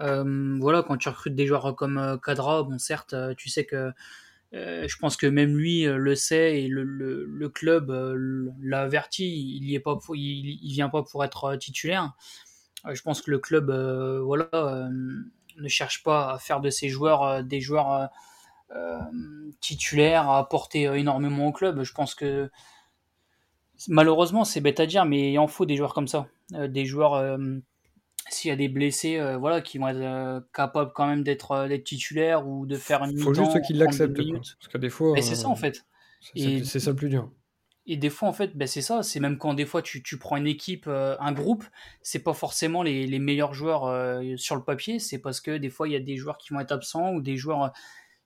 Euh, 0.00 0.56
Voilà, 0.60 0.82
quand 0.82 0.96
tu 0.96 1.08
recrutes 1.08 1.34
des 1.34 1.46
joueurs 1.46 1.74
comme 1.76 2.18
Cadra, 2.24 2.62
bon, 2.62 2.78
certes, 2.78 3.14
tu 3.36 3.48
sais 3.48 3.64
que 3.66 3.92
euh, 4.52 4.88
je 4.88 4.96
pense 4.98 5.16
que 5.16 5.26
même 5.26 5.56
lui 5.56 5.86
euh, 5.86 5.96
le 5.96 6.16
sait 6.16 6.62
et 6.62 6.68
le, 6.68 7.48
club 7.48 7.90
euh, 7.90 8.50
l'a 8.60 8.82
averti. 8.82 9.56
Il 9.56 9.64
y 9.64 9.74
est 9.74 9.80
pas, 9.80 9.98
il, 10.14 10.72
vient 10.72 10.88
pas 10.88 11.02
pour 11.02 11.24
être 11.24 11.56
titulaire. 11.56 12.14
Je 12.92 13.02
pense 13.02 13.22
que 13.22 13.30
le 13.30 13.38
club, 13.38 13.70
voilà, 14.24 14.88
ne 14.90 15.68
cherche 15.68 16.02
pas 16.02 16.32
à 16.32 16.38
faire 16.38 16.60
de 16.60 16.70
ses 16.70 16.88
joueurs 16.88 17.44
des 17.44 17.60
joueurs 17.60 18.08
titulaires, 19.60 20.28
à 20.28 20.38
apporter 20.38 20.84
énormément 20.84 21.46
au 21.46 21.52
club. 21.52 21.82
Je 21.82 21.92
pense 21.92 22.14
que 22.14 22.50
malheureusement, 23.88 24.44
c'est 24.44 24.60
bête 24.60 24.80
à 24.80 24.86
dire, 24.86 25.04
mais 25.04 25.32
il 25.32 25.38
en 25.38 25.46
faut 25.46 25.66
des 25.66 25.76
joueurs 25.76 25.94
comme 25.94 26.08
ça, 26.08 26.28
des 26.50 26.84
joueurs 26.84 27.38
s'il 28.28 28.48
y 28.48 28.52
a 28.52 28.56
des 28.56 28.68
blessés 28.68 29.18
euh, 29.18 29.36
voilà, 29.36 29.60
qui 29.60 29.78
vont 29.78 29.88
être 29.88 30.00
euh, 30.00 30.40
capables 30.54 30.92
quand 30.94 31.06
même 31.06 31.22
d'être 31.22 31.52
euh, 31.52 31.78
titulaires 31.78 32.46
ou 32.46 32.66
de 32.66 32.76
faire 32.76 33.02
une 33.04 33.12
Il 33.12 33.22
faut 33.22 33.34
juste 33.34 33.60
qu'ils 33.62 33.78
l'acceptent. 33.78 34.16
Parce 34.16 34.68
que 34.72 34.78
des 34.78 34.90
fois. 34.90 35.14
c'est 35.20 35.34
ça 35.34 35.48
en 35.48 35.56
fait. 35.56 35.84
C'est 36.34 36.80
ça 36.80 36.90
le 36.90 36.96
plus 36.96 37.08
dur. 37.08 37.30
Et 37.86 37.96
des 37.96 38.10
fois, 38.10 38.28
en 38.28 38.32
fait, 38.32 38.56
ben 38.56 38.68
c'est 38.68 38.82
ça. 38.82 39.02
C'est 39.02 39.20
même 39.20 39.38
quand 39.38 39.54
des 39.54 39.66
fois 39.66 39.82
tu, 39.82 40.02
tu 40.02 40.18
prends 40.18 40.36
une 40.36 40.46
équipe, 40.46 40.86
un 40.86 41.32
groupe, 41.32 41.64
c'est 42.02 42.22
pas 42.22 42.34
forcément 42.34 42.82
les, 42.82 43.06
les 43.06 43.18
meilleurs 43.18 43.54
joueurs 43.54 44.22
sur 44.38 44.54
le 44.54 44.62
papier. 44.62 44.98
C'est 44.98 45.18
parce 45.18 45.40
que 45.40 45.56
des 45.56 45.70
fois, 45.70 45.88
il 45.88 45.92
y 45.92 45.96
a 45.96 46.00
des 46.00 46.16
joueurs 46.16 46.38
qui 46.38 46.52
vont 46.52 46.60
être 46.60 46.72
absents 46.72 47.12
ou 47.12 47.20
des 47.20 47.36
joueurs 47.36 47.72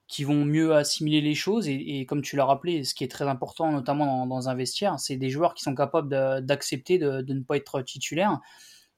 qui 0.07 0.25
vont 0.25 0.45
mieux 0.45 0.75
assimiler 0.75 1.21
les 1.21 1.35
choses. 1.35 1.69
Et, 1.69 2.05
comme 2.07 2.23
tu 2.23 2.37
l'as 2.37 2.45
rappelé, 2.45 2.85
ce 2.85 2.95
qui 2.95 3.05
est 3.05 3.11
très 3.11 3.27
important, 3.27 3.73
notamment 3.73 4.05
dans, 4.05 4.27
dans 4.27 4.49
un 4.49 4.55
vestiaire, 4.55 4.99
c'est 4.99 5.17
des 5.17 5.31
joueurs 5.31 5.55
qui 5.55 5.63
sont 5.63 5.75
capables 5.75 6.09
d'accepter 6.45 6.99
de, 6.99 7.23
de, 7.23 7.35
ne 7.35 7.43
pas 7.43 7.57
être 7.57 7.81
titulaires 7.83 8.41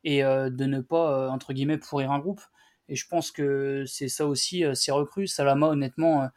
et 0.05 0.25
euh, 0.25 0.51
de 0.51 0.65
ne 0.65 0.81
pas, 0.81 1.27
euh, 1.27 1.29
entre 1.29 1.53
guillemets, 1.53 1.79
pourrir 1.79 2.11
un 2.13 2.19
groupe. 2.19 2.41
Et 2.89 2.97
je 2.97 3.07
pense 3.09 3.31
que 3.31 3.85
c'est 3.87 4.09
ça 4.09 4.27
aussi, 4.27 4.65
euh, 4.65 4.75
c'est 4.75 4.93
recrues. 4.93 5.27
Salama, 5.27 5.69
honnêtement, 5.69 6.29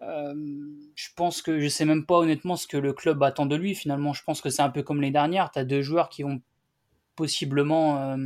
je 0.00 1.08
pense 1.16 1.42
que 1.42 1.60
je 1.60 1.68
sais 1.68 1.84
même 1.84 2.06
pas 2.06 2.16
honnêtement 2.16 2.56
ce 2.56 2.66
que 2.66 2.76
le 2.76 2.92
club 2.92 3.22
attend 3.22 3.46
de 3.46 3.56
lui 3.56 3.74
finalement. 3.74 4.12
Je 4.12 4.22
pense 4.22 4.40
que 4.40 4.50
c'est 4.50 4.62
un 4.62 4.70
peu 4.70 4.82
comme 4.82 5.00
les 5.00 5.10
dernières. 5.10 5.50
Tu 5.50 5.58
as 5.58 5.64
deux 5.64 5.82
joueurs 5.82 6.08
qui 6.08 6.22
vont 6.22 6.40
possiblement 7.16 8.16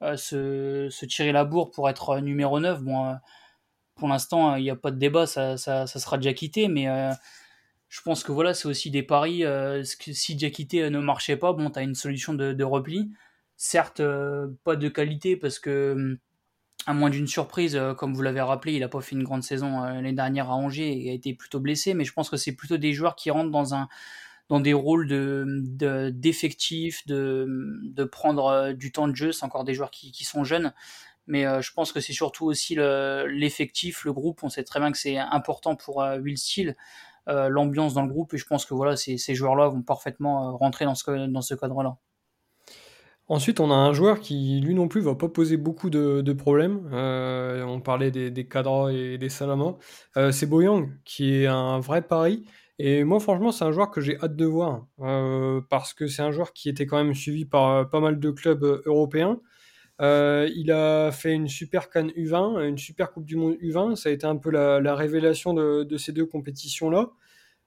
se, 0.00 0.88
se, 0.90 1.06
tirer 1.06 1.32
la 1.32 1.44
bourre 1.44 1.70
pour 1.70 1.88
être 1.88 2.18
numéro 2.18 2.58
9. 2.58 2.82
Bon, 2.82 3.16
pour 3.94 4.08
l'instant, 4.08 4.56
il 4.56 4.64
n'y 4.64 4.70
a 4.70 4.76
pas 4.76 4.90
de 4.90 4.98
débat, 4.98 5.26
ça, 5.26 5.56
ça, 5.56 5.86
sera 5.86 6.18
déjà 6.18 6.34
quitté, 6.34 6.68
mais 6.68 6.86
je 7.88 8.02
pense 8.02 8.24
que 8.24 8.32
voilà, 8.32 8.52
c'est 8.52 8.66
aussi 8.66 8.90
des 8.90 9.02
paris. 9.02 9.44
si 9.84 10.34
Diakité 10.34 10.90
ne 10.90 10.98
marchait 10.98 11.36
pas, 11.36 11.52
bon, 11.52 11.70
tu 11.70 11.78
as 11.78 11.82
une 11.82 11.94
solution 11.94 12.34
de, 12.34 12.64
repli 12.64 13.10
certes 13.56 14.00
euh, 14.00 14.48
pas 14.64 14.76
de 14.76 14.88
qualité 14.88 15.36
parce 15.36 15.58
que 15.58 16.18
à 16.86 16.94
moins 16.94 17.10
d'une 17.10 17.26
surprise, 17.26 17.74
euh, 17.76 17.94
comme 17.94 18.14
vous 18.14 18.22
l'avez 18.22 18.40
rappelé, 18.40 18.74
il 18.74 18.80
n'a 18.80 18.88
pas 18.88 19.00
fait 19.00 19.16
une 19.16 19.24
grande 19.24 19.42
saison 19.42 19.82
euh, 19.82 19.94
l'année 19.94 20.12
dernière 20.12 20.50
à 20.50 20.54
Angers 20.54 21.06
et 21.06 21.10
a 21.10 21.12
été 21.12 21.34
plutôt 21.34 21.58
blessé, 21.58 21.94
mais 21.94 22.04
je 22.04 22.12
pense 22.12 22.30
que 22.30 22.36
c'est 22.36 22.52
plutôt 22.52 22.76
des 22.76 22.92
joueurs 22.92 23.16
qui 23.16 23.30
rentrent 23.30 23.50
dans 23.50 24.60
des 24.60 24.72
rôles 24.72 25.08
de 25.08 26.10
d'effectifs, 26.10 27.04
de, 27.08 28.04
prendre 28.10 28.72
du 28.72 28.92
temps 28.92 29.08
de 29.08 29.16
jeu. 29.16 29.32
C'est 29.32 29.44
encore 29.44 29.64
des 29.64 29.74
joueurs 29.74 29.90
qui, 29.90 30.12
qui 30.12 30.24
sont 30.24 30.44
jeunes, 30.44 30.72
mais 31.26 31.42
je 31.60 31.72
pense 31.72 31.92
que 31.92 32.00
c'est 32.00 32.12
surtout 32.12 32.46
aussi 32.46 32.76
l'effectif, 32.76 34.04
le, 34.04 34.12
groupe. 34.12 34.44
On 34.44 34.48
sait 34.48 34.64
très 34.64 34.78
bien 34.78 34.92
que 34.92 34.98
c'est 34.98 35.18
important 35.18 35.74
pour 35.74 35.96
Will 36.22 36.38
Steele, 36.38 36.76
l'ambiance 37.26 37.94
dans 37.94 38.02
le 38.02 38.08
groupe, 38.08 38.34
et 38.34 38.38
je 38.38 38.46
pense 38.46 38.64
que 38.66 38.74
voilà, 38.74 38.96
ces, 38.96 39.18
ces 39.18 39.34
joueurs-là 39.34 39.68
vont 39.68 39.82
parfaitement 39.82 40.56
rentrer 40.56 40.84
dans 40.84 40.94
ce, 40.94 41.26
dans 41.26 41.42
ce 41.42 41.54
cadre-là. 41.56 41.98
Ensuite, 43.28 43.58
on 43.58 43.72
a 43.72 43.74
un 43.74 43.92
joueur 43.92 44.20
qui, 44.20 44.60
lui 44.60 44.74
non 44.74 44.86
plus, 44.86 45.00
va 45.00 45.16
pas 45.16 45.28
poser 45.28 45.56
beaucoup 45.56 45.90
de, 45.90 46.32
problèmes. 46.32 46.88
Euh, 46.92 47.64
on 47.64 47.80
parlait 47.80 48.12
des, 48.12 48.30
des 48.30 48.46
cadres 48.46 48.90
et 48.90 49.18
des 49.18 49.28
Salama. 49.28 49.74
Euh, 50.16 50.30
c'est 50.30 50.46
Boyang, 50.46 50.90
qui 51.04 51.34
est 51.34 51.46
un 51.46 51.80
vrai 51.80 52.02
pari. 52.02 52.46
Et 52.78 53.02
moi, 53.02 53.18
franchement, 53.18 53.50
c'est 53.50 53.64
un 53.64 53.72
joueur 53.72 53.90
que 53.90 54.00
j'ai 54.00 54.16
hâte 54.22 54.36
de 54.36 54.44
voir. 54.44 54.86
Euh, 55.00 55.60
parce 55.70 55.92
que 55.92 56.06
c'est 56.06 56.22
un 56.22 56.30
joueur 56.30 56.52
qui 56.52 56.68
était 56.68 56.86
quand 56.86 56.98
même 56.98 57.14
suivi 57.14 57.44
par 57.44 57.90
pas 57.90 57.98
mal 57.98 58.20
de 58.20 58.30
clubs 58.30 58.62
européens. 58.86 59.40
il 60.00 60.70
a 60.72 61.10
fait 61.10 61.32
une 61.32 61.48
super 61.48 61.90
Cannes 61.90 62.12
U20, 62.16 62.64
une 62.68 62.78
super 62.78 63.12
Coupe 63.12 63.24
du 63.24 63.34
Monde 63.34 63.56
U20. 63.60 63.96
Ça 63.96 64.08
a 64.10 64.12
été 64.12 64.26
un 64.26 64.36
peu 64.36 64.50
la, 64.50 64.94
révélation 64.94 65.52
de, 65.52 65.96
ces 65.98 66.12
deux 66.12 66.26
compétitions-là. 66.26 67.10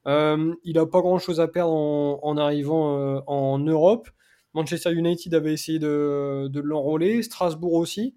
il 0.06 0.74
n'a 0.76 0.86
pas 0.86 1.02
grand-chose 1.02 1.42
à 1.42 1.50
perdre 1.50 1.74
en 1.74 2.38
arrivant 2.38 3.22
en 3.28 3.60
Europe. 3.60 4.10
Manchester 4.54 4.92
United 4.94 5.34
avait 5.34 5.54
essayé 5.54 5.80
de, 5.80 6.60
l'enrôler, 6.60 7.22
Strasbourg 7.24 7.74
aussi. 7.74 8.16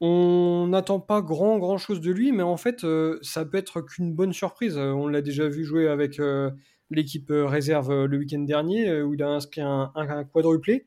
On 0.00 0.66
n'attend 0.68 1.00
pas 1.00 1.22
grand 1.22 1.58
grand 1.58 1.78
chose 1.78 2.00
de 2.00 2.10
lui, 2.10 2.32
mais 2.32 2.42
en 2.42 2.56
fait, 2.56 2.84
euh, 2.84 3.18
ça 3.22 3.44
peut 3.44 3.56
être 3.56 3.80
qu'une 3.80 4.12
bonne 4.12 4.32
surprise. 4.32 4.76
Euh, 4.76 4.90
on 4.90 5.06
l'a 5.06 5.22
déjà 5.22 5.48
vu 5.48 5.64
jouer 5.64 5.88
avec 5.88 6.18
euh, 6.20 6.50
l'équipe 6.90 7.30
réserve 7.30 8.04
le 8.04 8.18
week-end 8.18 8.40
dernier, 8.40 9.02
où 9.02 9.14
il 9.14 9.22
a 9.22 9.28
inscrit 9.28 9.60
un, 9.62 10.24
quadruplé. 10.32 10.84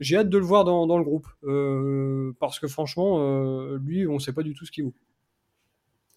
J'ai 0.00 0.16
hâte 0.16 0.28
de 0.28 0.38
le 0.38 0.44
voir 0.44 0.64
dans, 0.64 0.98
le 0.98 1.04
groupe, 1.04 1.28
parce 2.40 2.58
que 2.58 2.66
franchement, 2.66 3.76
lui, 3.76 4.06
on 4.06 4.14
ne 4.14 4.18
sait 4.18 4.32
pas 4.32 4.42
du 4.42 4.54
tout 4.54 4.66
ce 4.66 4.72
qu'il 4.72 4.84
vaut. 4.84 4.94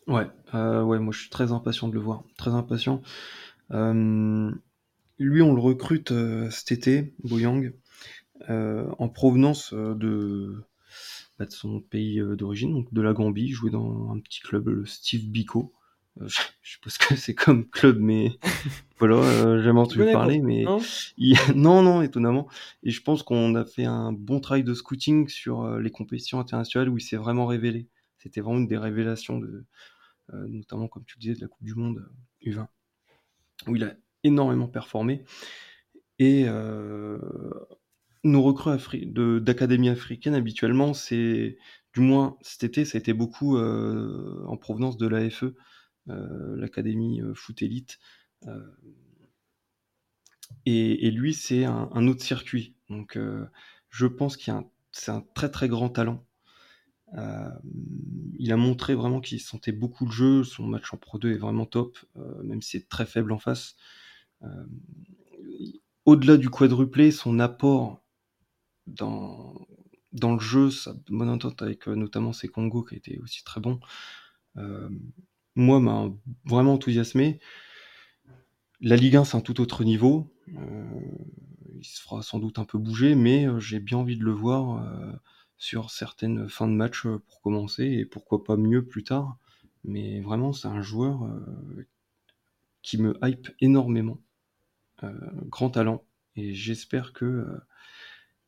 Ouais, 0.08 0.28
ouais, 0.54 1.00
moi 1.00 1.12
je 1.12 1.20
suis 1.20 1.30
très 1.30 1.52
impatient 1.52 1.88
de 1.88 1.94
le 1.94 2.00
voir, 2.00 2.24
très 2.38 2.52
impatient. 2.52 3.02
Lui, 5.18 5.41
on 5.41 5.53
le 5.53 5.61
recrute 5.61 6.11
euh, 6.11 6.49
cet 6.49 6.72
été, 6.72 7.13
Boyang, 7.24 7.72
euh, 8.49 8.86
en 8.99 9.07
provenance 9.07 9.72
euh, 9.74 9.95
de, 9.95 10.55
bah, 11.39 11.45
de 11.45 11.51
son 11.51 11.80
pays 11.80 12.22
d'origine, 12.36 12.74
donc 12.74 12.93
de 12.93 13.01
la 13.01 13.13
Gambie, 13.13 13.49
joué 13.49 13.72
dans 13.72 14.11
un 14.11 14.20
petit 14.20 14.41
club, 14.41 14.68
le 14.68 14.86
Steve 14.86 15.28
Biko. 15.30 15.74
je, 16.22 16.28
sais 16.63 16.80
pas 16.82 16.89
ce 16.89 16.99
que 16.99 17.16
c'est 17.16 17.34
comme 17.34 17.68
club, 17.70 17.99
mais 17.99 18.38
voilà, 18.99 19.16
euh, 19.16 19.61
jamais 19.61 19.80
entendu 19.80 20.05
parler, 20.11 20.39
mais 20.39 20.63
non, 20.63 20.80
non, 21.55 21.82
non, 21.82 22.01
étonnamment. 22.01 22.47
Et 22.84 22.91
je 22.91 23.01
pense 23.01 23.24
qu'on 23.24 23.55
a 23.55 23.66
fait 23.66 23.86
un 23.86 24.11
bon 24.11 24.39
travail 24.39 24.63
de 24.63 24.74
scouting 24.74 25.28
sur 25.28 25.78
les 25.78 25.91
compétitions 25.91 26.39
internationales 26.39 26.89
où 26.89 26.97
il 26.97 27.01
s'est 27.01 27.18
vraiment 27.18 27.45
révélé. 27.45 27.88
C'était 28.18 28.41
vraiment 28.41 28.59
une 28.59 28.68
des 28.68 28.78
révélations 28.78 29.39
de, 29.39 29.66
notamment 30.34 30.88
comme 30.88 31.05
tu 31.05 31.18
disais, 31.20 31.36
de 31.36 31.41
la 31.41 31.47
Coupe 31.47 31.66
du 31.66 31.76
Monde 31.76 32.09
U20, 32.45 32.68
où 33.68 33.76
il 33.76 33.84
a 33.84 33.93
énormément 34.26 34.67
performé. 34.67 35.23
Et 36.19 36.45
euh, 36.47 37.19
nos 38.23 38.41
recrues 38.41 39.05
d'académie 39.41 39.89
africaine, 39.89 40.34
habituellement, 40.34 40.93
c'est, 40.93 41.57
du 41.93 42.01
moins 42.01 42.38
cet 42.41 42.63
été, 42.63 42.86
ça 42.86 42.97
a 42.97 42.99
été 42.99 43.13
beaucoup 43.13 43.57
euh, 43.57 44.43
en 44.47 44.57
provenance 44.57 44.97
de 44.97 45.07
l'AFE, 45.07 45.45
euh, 46.09 46.55
l'Académie 46.57 47.21
Foot 47.36 47.61
Elite. 47.61 47.99
Et, 50.65 51.11
lui, 51.11 51.34
c'est 51.34 51.65
un, 51.65 52.07
autre 52.07 52.23
circuit. 52.23 52.76
Donc, 52.89 53.17
je 53.89 54.07
pense 54.07 54.38
qu'il 54.38 54.53
c'est 54.91 55.11
un 55.11 55.26
très 55.34 55.49
très 55.51 55.67
grand 55.67 55.89
talent. 55.89 56.26
il 58.38 58.51
a 58.51 58.57
montré 58.57 58.95
vraiment 58.95 59.19
qu'il 59.19 59.39
sentait 59.41 59.71
beaucoup 59.71 60.05
le 60.05 60.11
jeu. 60.11 60.43
Son 60.43 60.67
match 60.67 60.93
en 60.93 60.97
Pro 60.97 61.17
2 61.17 61.32
est 61.34 61.38
vraiment 61.38 61.65
top, 61.65 61.97
même 62.43 62.61
si 62.61 62.80
c'est 62.80 62.88
très 62.88 63.05
faible 63.05 63.32
en 63.32 63.39
face. 63.39 63.76
Au-delà 66.06 66.38
du 66.38 66.50
quadruplé, 66.50 67.12
son 67.12 67.40
apport 67.40 68.04
dans, 68.86 69.56
dans 70.12 70.34
le 70.34 70.40
jeu, 70.40 70.70
sa 70.70 70.94
bonne 71.10 71.30
entente 71.30 71.62
avec 71.62 71.88
notamment 71.88 72.32
ses 72.32 72.48
Congo 72.48 72.84
qui 72.84 72.96
a 72.96 72.98
été 72.98 73.20
aussi 73.20 73.44
très 73.44 73.60
bon, 73.60 73.80
moi 75.56 75.80
m'a 75.80 76.12
vraiment 76.46 76.74
enthousiasmé. 76.74 77.40
La 78.82 78.96
Ligue 78.98 79.16
1, 79.16 79.26
c'est 79.26 79.38
un 79.38 79.42
tout 79.42 79.62
autre 79.62 79.84
niveau. 79.84 80.32
il 80.48 81.86
se 81.86 82.02
fera 82.02 82.22
sans 82.22 82.38
doute 82.38 82.60
un 82.60 82.66
peu 82.66 82.78
bouger, 82.78 83.16
mais 83.16 83.48
j'ai 83.60 83.80
bien 83.80 83.98
envie 83.98 84.18
de 84.18 84.24
le 84.24 84.32
voir 84.32 84.84
sur 85.58 85.90
certaines 85.90 86.50
fins 86.50 86.68
de 86.68 86.74
match 86.74 87.06
euh, 87.06 87.20
pour 87.28 87.42
commencer 87.42 87.86
et 87.86 88.06
pourquoi 88.06 88.44
pas 88.44 88.58
mieux 88.58 88.86
plus 88.86 89.04
tard. 89.04 89.38
Mais 89.84 90.20
vraiment, 90.22 90.54
c'est 90.54 90.68
un 90.68 90.82
joueur 90.82 91.24
euh, 91.24 91.88
qui 92.86 92.98
me 92.98 93.18
hype 93.24 93.50
énormément. 93.60 94.20
Euh, 95.04 95.12
grand 95.50 95.72
talent. 95.72 96.04
Et 96.36 96.54
j'espère 96.54 97.14
que 97.14 97.46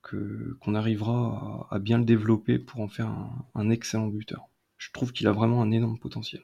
qu'on 0.02 0.74
arrivera 0.74 1.68
à, 1.70 1.80
bien 1.80 1.98
le 1.98 2.06
développer 2.06 2.60
pour 2.60 2.80
en 2.80 2.88
faire 2.88 3.14
un, 3.56 3.70
excellent 3.70 4.08
buteur. 4.08 4.48
Je 4.78 4.90
trouve 4.94 5.12
qu'il 5.12 5.28
a 5.28 5.34
vraiment 5.34 5.62
un 5.62 5.72
énorme 5.72 6.00
potentiel. 6.00 6.44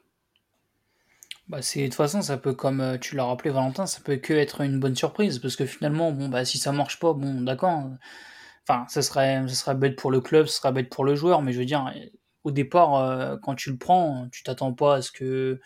Bah 1.48 1.60
de 1.60 1.84
toute 1.84 1.94
façon 1.94 2.20
ça 2.20 2.36
peut 2.36 2.52
comme 2.52 2.98
tu 3.00 3.16
l'as 3.16 3.24
rappelé 3.24 3.50
Valentin 3.50 3.84
ça 3.84 4.00
peut 4.02 4.16
que 4.16 4.32
être 4.32 4.62
une 4.62 4.80
bonne 4.80 4.96
surprise 4.96 5.38
parce 5.38 5.56
que 5.56 5.66
finalement 5.66 6.10
bon 6.10 6.30
bah 6.30 6.46
si 6.46 6.56
ça 6.56 6.72
marche 6.72 6.98
pas 6.98 7.12
bon 7.12 7.42
d'accord 7.42 7.90
Enfin, 8.66 8.86
ça 8.88 9.02
serait, 9.02 9.46
ça 9.48 9.74
bête 9.74 9.96
pour 9.96 10.10
le 10.10 10.20
club, 10.20 10.46
ce 10.46 10.56
serait 10.56 10.72
bête 10.72 10.88
pour 10.88 11.04
le 11.04 11.14
joueur, 11.14 11.42
mais 11.42 11.52
je 11.52 11.58
veux 11.58 11.66
dire, 11.66 11.92
au 12.44 12.50
départ, 12.50 12.96
euh, 12.96 13.36
quand 13.42 13.54
tu 13.54 13.70
le 13.70 13.76
prends, 13.76 14.28
tu 14.32 14.42
t'attends 14.42 14.72
pas 14.72 14.96
à 14.96 15.02
ce 15.02 15.12
que 15.12 15.60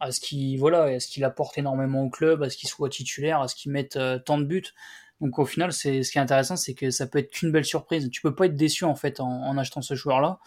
à 0.00 0.12
ce 0.12 0.20
qu'il 0.20 0.58
voilà, 0.58 0.84
à 0.84 1.00
ce 1.00 1.08
qu'il 1.08 1.24
apporte 1.24 1.58
énormément 1.58 2.02
au 2.02 2.10
club, 2.10 2.42
à 2.42 2.50
ce 2.50 2.56
qu'il 2.56 2.68
soit 2.68 2.88
titulaire, 2.88 3.40
à 3.40 3.48
ce 3.48 3.54
qu'il 3.54 3.72
mette 3.72 3.96
euh, 3.96 4.18
tant 4.18 4.38
de 4.38 4.44
buts. 4.44 4.74
Donc 5.20 5.38
au 5.38 5.44
final, 5.44 5.72
c'est 5.72 6.02
ce 6.02 6.12
qui 6.12 6.18
est 6.18 6.20
intéressant, 6.20 6.56
c'est 6.56 6.74
que 6.74 6.90
ça 6.90 7.06
peut 7.06 7.18
être 7.18 7.30
qu'une 7.30 7.50
belle 7.50 7.64
surprise. 7.64 8.08
Tu 8.10 8.20
peux 8.22 8.34
pas 8.34 8.46
être 8.46 8.56
déçu 8.56 8.84
en 8.84 8.94
fait 8.94 9.20
en, 9.20 9.56
achetant 9.58 9.82
ce 9.82 9.94
joueur-là, 9.94 10.38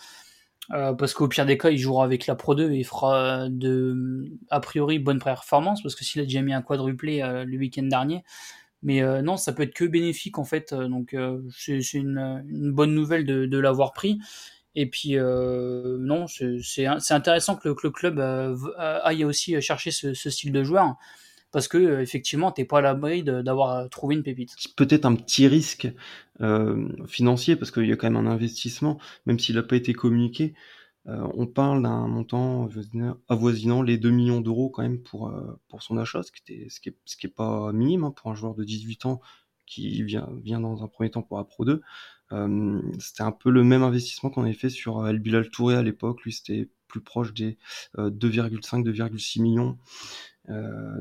euh, 0.72 0.93
parce 0.93 1.14
qu'au 1.14 1.28
pire 1.28 1.45
des 1.45 1.58
cas, 1.58 1.72
il 1.72 1.78
jouera 1.78 2.06
avec 2.06 2.28
la 2.28 2.36
Pro 2.36 2.56
2 2.56 2.72
et 2.72 2.84
fera 2.84 3.49
de 3.49 4.32
a 4.49 4.60
priori 4.62 4.99
bonne 4.99 5.20
performance, 5.20 5.84
parce 5.84 5.95
que 5.95 6.06
s'il 6.06 6.22
a 6.22 6.24
déjà 6.24 6.41
mis 6.41 6.54
un 6.54 6.62
quadruplé 6.62 7.20
le 7.45 7.58
week-end 7.58 7.84
dernier, 7.84 8.24
mais 8.84 9.02
euh, 9.04 9.22
non, 9.22 9.38
ça 9.38 9.54
peut 9.54 9.64
être 9.64 9.74
que 9.74 9.86
bénéfique 9.86 10.38
en 10.38 10.43
fait. 10.43 10.74
Euh, 10.74 10.88
donc 10.88 11.14
euh, 11.14 11.41
c'est 11.56 11.93
une, 11.93 12.43
une, 12.47 12.72
bonne 12.72 12.93
nouvelle 12.93 13.26
de, 13.26 13.45
de 13.45 13.58
l'avoir 13.58 13.93
pris. 13.93 14.20
Et 14.76 14.90
puis 14.90 15.18
non, 15.18 16.26
c'est 16.28 16.86
intéressant 17.10 17.56
que 17.56 17.68
le, 17.68 17.76
que 17.76 17.88
le 17.88 17.92
club 17.92 18.20
aille 18.78 19.26
aussi 19.26 19.60
chercher 19.62 19.92
ce, 19.92 20.14
style 20.14 20.52
de 20.52 20.64
joueur 20.64 20.96
parce 21.52 21.68
que 21.68 22.00
effectivement 22.00 22.52
t'es 22.52 22.66
pas 22.66 22.80
à 22.80 22.82
l'abri 22.82 23.24
d'avoir 23.24 23.90
trouvé 23.90 24.16
une 24.16 24.24
pépite. 24.24 24.56
Peut-être 24.76 25.06
un 25.06 25.16
petit 25.16 25.48
risque 25.48 25.90
euh, 26.42 26.88
financier 27.08 27.56
parce 27.56 27.70
qu'il 27.70 27.86
y 27.86 27.92
a 27.92 27.96
quand 27.96 28.10
même 28.10 28.26
un 28.26 28.30
investissement, 28.30 29.00
même 29.26 29.38
s'il 29.38 29.56
n'a 29.56 29.64
pas 29.64 29.76
été 29.76 29.94
communiqué. 29.94 30.54
Euh, 31.08 31.28
on 31.36 31.48
parle 31.48 31.84
d'un 31.84 32.08
montant 32.08 32.70
avoisinant 33.28 33.82
les 33.82 33.98
2 33.98 34.10
millions 34.10 34.42
d'euros 34.42 34.70
quand 34.70 34.82
même 34.82 35.02
pour, 35.02 35.30
euh, 35.30 35.60
son 35.80 35.98
achat, 35.98 36.24
ce 36.24 36.32
qui, 36.32 36.42
était, 36.42 36.70
ce, 36.70 36.80
qui 36.80 36.90
est, 36.90 36.98
ce 37.06 37.18
qui 37.18 37.28
est 37.28 37.32
pas 37.32 37.72
minime 37.74 38.06
hein, 38.06 38.12
pour 38.12 38.32
un 38.32 38.36
joueur 38.36 38.56
de 38.56 38.64
18 38.64 39.06
ans 39.06 39.22
qui 39.66 40.04
vient, 40.04 40.30
vient 40.44 40.60
dans 40.60 40.84
un 40.84 40.88
premier 40.88 41.12
temps 41.12 41.22
pour 41.22 41.38
la 41.38 41.44
Pro 41.44 41.66
2. 41.66 41.82
Euh, 42.34 42.82
c'était 43.00 43.24
un 43.24 43.32
peu 43.32 43.50
le 43.50 43.64
même 43.64 43.84
investissement 43.84 44.30
qu'on 44.30 44.44
avait 44.44 44.54
fait 44.54 44.70
sur 44.70 45.08
El 45.08 45.20
Bilal 45.20 45.50
Touré 45.50 45.76
à 45.76 45.84
l'époque. 45.84 46.24
Lui, 46.24 46.34
c'était 46.34 46.70
plus 46.88 47.02
proche 47.02 47.34
des 47.34 47.58
2,5, 47.98 48.84
2,6 48.84 49.42
millions. 49.42 49.78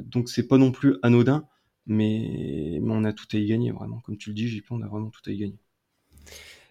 donc 0.05 0.29
c'est 0.29 0.47
pas 0.47 0.57
non 0.57 0.71
plus 0.71 0.97
anodin, 1.03 1.45
mais, 1.87 2.81
on 2.83 3.05
a 3.05 3.13
tout 3.13 3.27
à 3.33 3.37
y 3.37 3.47
gagner 3.47 3.73
vraiment. 3.73 4.01
Comme 4.01 4.17
tu 4.17 4.31
le 4.31 4.35
dis, 4.35 4.49
JP, 4.49 4.67
on 4.71 4.83
a 4.83 4.87
vraiment 4.87 5.11
tout 5.11 5.23
à 5.27 5.33
y 5.33 5.39
gagner. 5.39 5.59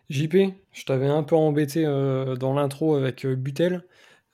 JP, 0.10 0.54
je 0.72 0.86
t'avais 0.86 1.08
un 1.08 1.24
peu 1.24 1.36
embêté 1.36 1.86
euh, 1.86 2.36
dans 2.36 2.54
l'intro 2.54 2.96
avec 2.96 3.26
euh, 3.26 3.36
Butel, 3.36 3.86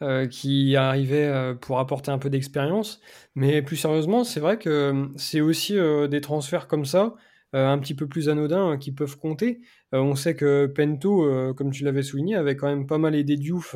euh, 0.02 0.28
qui 0.28 0.76
arrivait 0.76 1.56
pour 1.62 1.80
apporter 1.80 2.12
un 2.12 2.18
peu 2.20 2.30
d'expérience. 2.30 3.02
Mais 3.36 3.62
plus 3.62 3.78
sérieusement, 3.78 4.24
c'est 4.24 4.40
vrai 4.40 4.58
que 4.58 5.10
c'est 5.18 5.42
aussi 5.42 5.76
des 6.10 6.22
transferts 6.22 6.68
comme 6.68 6.86
ça, 6.86 7.16
un 7.58 7.80
petit 7.80 7.96
peu 7.96 8.08
plus 8.08 8.30
anodins, 8.30 8.78
qui 8.78 8.92
peuvent 8.92 9.18
compter. 9.18 9.62
on 9.92 10.16
sait 10.16 10.36
que 10.36 10.66
Pento, 10.68 11.54
comme 11.56 11.72
tu 11.72 11.84
l'avais 11.84 12.04
souligné, 12.04 12.36
avait 12.36 12.56
quand 12.56 12.68
même 12.68 12.86
pas 12.86 12.98
mal 12.98 13.16
aidé 13.16 13.38
Diouf 13.38 13.76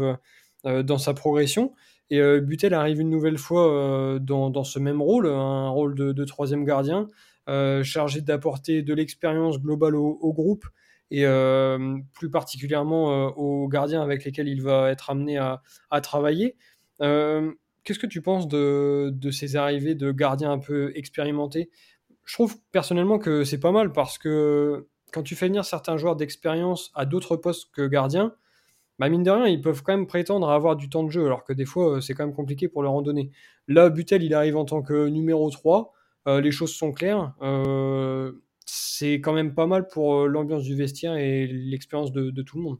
dans 0.66 0.98
sa 0.98 1.14
progression. 1.14 1.74
Et 2.10 2.22
Butel 2.42 2.74
arrive 2.74 3.00
une 3.00 3.10
nouvelle 3.10 3.38
fois 3.38 4.20
dans, 4.20 4.64
ce 4.64 4.80
même 4.80 5.02
rôle, 5.02 5.28
un 5.28 5.70
rôle 5.70 5.96
de, 5.96 6.26
troisième 6.26 6.66
gardien, 6.66 7.08
chargé 7.84 8.22
d'apporter 8.22 8.82
de 8.82 8.94
l'expérience 8.94 9.60
globale 9.60 9.96
au 9.96 10.34
groupe 10.34 10.66
et 11.12 11.26
euh, 11.26 11.98
plus 12.14 12.30
particulièrement 12.30 13.12
euh, 13.12 13.30
aux 13.32 13.68
gardiens 13.68 14.02
avec 14.02 14.24
lesquels 14.26 14.48
il 14.48 14.62
va 14.62 14.90
être 14.92 15.10
amené 15.10 15.38
à, 15.38 15.62
travailler. 16.02 16.56
Euh, 17.02 17.52
qu'est-ce 17.84 18.00
que 18.00 18.08
tu 18.08 18.22
penses 18.22 18.48
de, 18.48 19.12
ces 19.32 19.56
arrivées 19.56 19.96
de 19.96 20.12
gardiens 20.12 20.52
un 20.52 20.60
peu 20.60 20.92
expérimentés 20.96 21.70
Je 22.30 22.36
trouve 22.36 22.58
personnellement 22.72 23.18
que 23.18 23.44
c'est 23.44 23.60
pas 23.60 23.72
mal 23.72 23.92
parce 23.92 24.20
que 24.20 24.88
quand 25.12 25.24
tu 25.24 25.36
fais 25.36 25.48
venir 25.48 25.66
certains 25.66 25.98
joueurs 25.98 26.16
d'expérience 26.16 26.92
à 26.94 27.06
d'autres 27.06 27.38
postes 27.38 27.72
que 27.74 27.88
gardiens, 27.88 28.36
bah 29.00 29.10
mine 29.10 29.24
de 29.24 29.32
rien, 29.32 29.48
ils 29.48 29.62
peuvent 29.62 29.82
quand 29.82 29.94
même 29.94 30.06
prétendre 30.06 30.48
à 30.48 30.54
avoir 30.54 30.76
du 30.76 30.90
temps 30.90 31.04
de 31.04 31.10
jeu, 31.10 31.26
alors 31.26 31.44
que 31.44 31.54
des 31.54 31.66
fois, 31.66 32.02
c'est 32.02 32.14
quand 32.14 32.26
même 32.26 32.36
compliqué 32.36 32.68
pour 32.68 32.84
leur 32.84 32.92
en 32.92 33.02
donner. 33.02 33.32
Là, 33.68 33.90
Butel, 33.90 34.22
il 34.22 34.36
arrive 34.36 34.58
en 34.58 34.66
tant 34.66 34.84
que 34.84 35.08
numéro 35.08 35.50
3, 35.50 35.92
les 36.28 36.52
choses 36.52 36.76
sont 36.76 36.92
claires 36.92 37.34
c'est 39.00 39.16
quand 39.16 39.34
même 39.34 39.54
pas 39.54 39.68
mal 39.68 39.88
pour 39.88 40.16
euh, 40.16 40.28
l'ambiance 40.28 40.64
du 40.64 40.76
vestiaire 40.76 41.16
et 41.16 41.48
l'expérience 41.48 42.12
de, 42.12 42.42
tout 42.42 42.58
le 42.58 42.64
monde. 42.64 42.80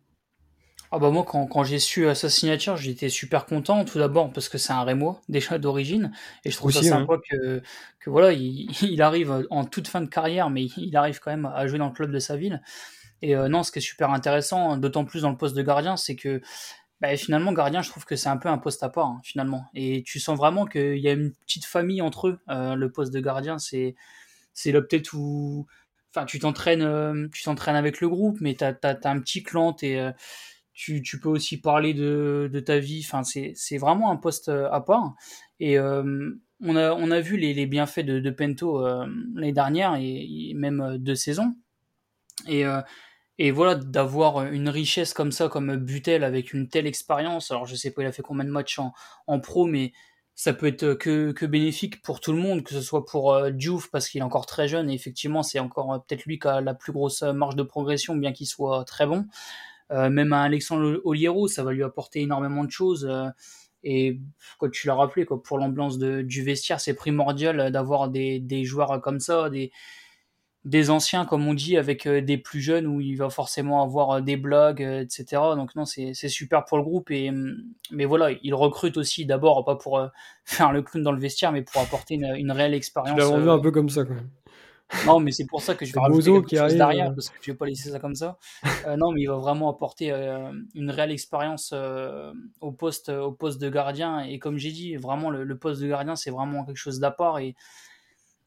Ah 0.92 0.98
bah 0.98 1.12
moi 1.12 1.24
quand, 1.24 1.64
j'ai 1.64 1.78
su 1.78 2.08
euh, 2.08 2.16
sa 2.16 2.30
signature 2.30 2.76
j'étais 2.76 3.10
super 3.10 3.46
content 3.46 3.86
tout 3.86 4.00
d'abord 4.00 4.34
parce 4.34 4.50
que 4.50 4.58
c'est 4.58 4.74
un 4.74 4.84
Rémois 4.84 5.22
déjà 5.30 5.58
d'origine. 5.60 6.12
Et 6.46 6.52
je 6.52 6.58
trouve 6.58 6.72
ça 6.72 6.82
sympa 6.82 7.16
que, 7.30 7.62
que 8.00 8.10
voilà 8.10 8.32
il, 8.34 9.02
arrive 9.02 9.46
en 9.52 9.66
toute 9.66 9.88
fin 9.88 10.02
de 10.02 10.08
carrière 10.08 10.50
mais 10.50 10.66
il 10.78 10.96
arrive 10.98 11.20
quand 11.20 11.32
même 11.32 11.46
à 11.46 11.68
jouer 11.68 11.80
dans 11.80 11.88
le 11.88 11.94
club 11.94 12.12
de 12.12 12.20
sa 12.20 12.38
ville. 12.38 12.62
Et 13.22 13.36
euh, 13.36 13.50
non 13.50 13.64
ce 13.64 13.72
qui 13.72 13.80
est 13.80 13.84
super 13.84 14.12
intéressant 14.12 14.78
d'autant 14.78 15.06
plus 15.06 15.22
dans 15.22 15.30
le 15.30 15.38
poste 15.38 15.56
de 15.56 15.62
gardien 15.62 15.96
c'est 15.96 16.16
que 16.16 16.42
bah, 17.02 17.16
finalement 17.18 17.54
gardien 17.54 17.82
je 17.82 17.90
trouve 17.90 18.06
que 18.06 18.16
c'est 18.16 18.30
un 18.30 18.38
peu 18.38 18.50
un 18.50 18.58
poste 18.58 18.82
à 18.82 18.90
part 18.90 19.08
hein, 19.08 19.22
finalement. 19.24 19.66
Et 19.76 20.04
tu 20.06 20.20
sens 20.20 20.38
vraiment 20.38 20.66
qu'il 20.66 20.98
y 20.98 21.08
a 21.08 21.14
une 21.14 21.34
petite 21.46 21.66
famille 21.66 22.02
entre 22.02 22.30
eux 22.30 22.40
le 22.48 22.88
poste 22.88 23.14
de 23.14 23.20
gardien 23.20 23.60
c'est 23.60 23.96
c'est 24.54 24.72
là 24.72 24.82
peut-être 24.82 25.14
où 25.14 25.68
enfin 26.14 26.26
tu 26.26 26.40
t'entraînes 26.40 26.82
euh, 26.82 27.28
tu 27.34 27.44
t'entraînes 27.44 27.76
avec 27.76 28.02
le 28.02 28.10
groupe 28.10 28.38
mais 28.42 28.56
tu 28.56 28.64
as, 28.64 28.76
un 29.04 29.20
petit 29.20 29.44
clan 29.44 29.76
euh, 29.84 30.12
tu, 30.80 31.02
tu, 31.02 31.20
peux 31.20 31.30
aussi 31.30 31.60
parler 31.60 31.94
de, 31.94 32.50
de 32.52 32.60
ta 32.62 32.80
vie. 32.80 33.06
Enfin 33.06 33.24
c'est, 33.24 33.78
vraiment 33.78 34.12
un 34.12 34.16
poste 34.16 34.48
euh, 34.48 34.70
à 34.72 34.80
part. 34.80 35.14
Et 35.60 35.78
on 35.80 36.76
a 36.76 36.94
on 36.94 37.12
a 37.12 37.20
vu 37.20 37.36
les, 37.38 37.54
les 37.54 37.66
bienfaits 37.66 38.06
de, 38.06 38.20
de 38.20 38.30
Pento 38.30 38.82
l'année 39.36 39.52
dernière 39.52 39.96
et, 40.00 40.54
même 40.56 40.98
deux 40.98 41.16
saisons. 41.16 41.56
Et 42.48 42.64
et 43.38 43.52
voilà 43.52 43.76
d'avoir 43.76 44.46
une 44.46 44.70
richesse 44.70 45.14
comme 45.14 45.34
ça 45.34 45.50
comme 45.50 45.76
Butel 45.76 46.24
avec 46.24 46.54
une 46.54 46.70
telle 46.70 46.88
expérience. 46.88 47.52
Alors 47.52 47.66
je 47.66 47.76
sais 47.76 47.92
pas 47.92 48.04
il 48.04 48.06
a 48.06 48.14
fait 48.14 48.22
combien 48.22 48.46
de 48.46 48.50
matchs 48.50 48.80
en, 48.80 48.94
en 49.28 49.40
pro 49.42 49.66
mais 49.66 49.92
ça 50.40 50.54
peut 50.54 50.68
être 50.68 50.94
que, 50.94 51.34
que 51.34 51.46
bénéfique 51.46 52.02
pour 52.02 52.22
tout 52.22 52.32
le 52.32 52.38
monde, 52.38 52.64
que 52.64 52.74
ce 52.74 52.80
soit 52.80 53.06
pour 53.06 53.34
euh, 53.34 53.52
Diouf 53.52 53.92
parce 53.92 54.08
qu'il 54.08 54.22
est 54.22 54.24
encore 54.24 54.46
très 54.46 54.70
jeune. 54.70 54.90
Et 54.90 54.94
effectivement 54.94 55.44
c'est 55.44 55.60
encore 55.60 55.92
euh, 55.92 56.00
peut-être 56.00 56.24
lui 56.24 56.40
qui 56.40 56.48
a 56.48 56.62
la 56.62 56.74
plus 56.74 56.94
grosse 56.94 57.24
euh, 57.24 57.34
marge 57.34 57.58
de 57.58 57.64
progression 57.64 58.16
bien 58.16 58.32
qu'il 58.32 58.48
soit 58.48 58.86
très 58.86 59.06
bon. 59.06 59.26
Euh, 59.92 60.10
même 60.10 60.34
à 60.34 60.44
Alexandre 60.44 61.02
Oliero, 61.04 61.48
ça 61.48 61.64
va 61.64 61.72
lui 61.72 61.84
apporter 61.84 62.22
énormément 62.22 62.64
de 62.64 62.72
choses. 62.72 63.10
et 63.84 64.20
quand 64.60 64.70
tu 64.70 64.88
l'as 64.88 64.96
rappelé, 64.96 65.26
quoi, 65.26 65.42
pour 65.42 65.58
l'ambiance 65.58 65.98
du 66.00 66.44
vestiaire, 66.44 66.80
c'est 66.80 66.94
primordial 66.94 67.72
d'avoir 67.72 68.10
des, 68.10 68.40
des 68.40 68.66
joueurs 68.66 69.02
comme 69.02 69.20
ça, 69.20 69.50
des, 69.50 69.72
des 70.66 70.90
anciens, 70.90 71.26
comme 71.26 71.48
on 71.48 71.54
dit, 71.54 71.78
avec 71.78 72.06
euh, 72.06 72.22
des 72.22 72.38
plus 72.38 72.60
jeunes 72.60 72.86
où 72.86 73.00
il 73.00 73.16
va 73.16 73.30
forcément 73.30 73.82
avoir 73.82 74.12
euh, 74.12 74.22
des 74.22 74.36
blogs, 74.36 74.84
euh, 74.84 75.02
etc. 75.02 75.26
Donc 75.56 75.76
non, 75.76 75.86
c'est 75.86 76.14
super 76.14 76.66
pour 76.66 76.78
le 76.78 76.84
groupe. 76.84 77.12
Et, 77.12 77.30
hum, 77.30 77.56
mais 77.92 78.06
voilà, 78.06 78.32
il 78.44 78.54
recrute 78.54 78.98
aussi 78.98 79.26
d'abord, 79.26 79.64
pas 79.64 79.76
pour 79.76 80.06
faire 80.46 80.72
le 80.72 80.82
clown 80.82 81.04
dans 81.04 81.12
le 81.12 81.20
vestiaire, 81.20 81.52
mais 81.52 81.62
pour 81.62 81.82
apporter 81.82 82.16
une, 82.16 82.52
réelle 82.52 82.74
expérience. 82.74 83.16
Tu 83.16 83.20
l'as 83.20 83.28
vendu 83.28 83.50
un 83.50 83.60
peu 83.60 83.72
comme 83.72 83.90
ça 83.90 84.04
quand 84.04 84.16
même. 84.16 84.30
Non, 85.06 85.20
mais 85.20 85.32
c'est 85.32 85.46
pour 85.46 85.62
ça 85.62 85.76
que 85.76 85.86
je 85.86 85.94
vais 85.94 86.00
rajouter 86.00 86.32
quelque 86.32 86.58
chose 86.58 86.76
derrière, 86.76 87.14
parce 87.14 87.30
que 87.30 87.38
je 87.42 87.52
vais 87.52 87.58
pas 87.58 87.66
laisser 87.66 87.92
ça 87.92 88.00
comme 88.00 88.16
ça. 88.16 88.38
non, 88.98 89.12
mais 89.12 89.22
il 89.22 89.28
va 89.28 89.38
vraiment 89.38 89.70
apporter 89.70 90.12
une 90.76 90.90
réelle 90.90 91.12
expérience 91.12 91.74
au 92.62 92.72
poste, 92.72 93.10
au 93.10 93.32
poste 93.32 93.62
de 93.62 93.70
gardien. 93.70 94.22
Et 94.22 94.40
comme 94.40 94.58
j'ai 94.58 94.72
dit, 94.72 94.96
vraiment 94.96 95.30
le, 95.30 95.44
le, 95.44 95.58
poste 95.58 95.82
de 95.82 95.88
gardien, 95.88 96.16
c'est 96.16 96.32
vraiment 96.32 96.66
quelque 96.66 96.78
chose 96.78 97.00
d'à 97.00 97.12
part. 97.12 97.40
Et 97.40 97.56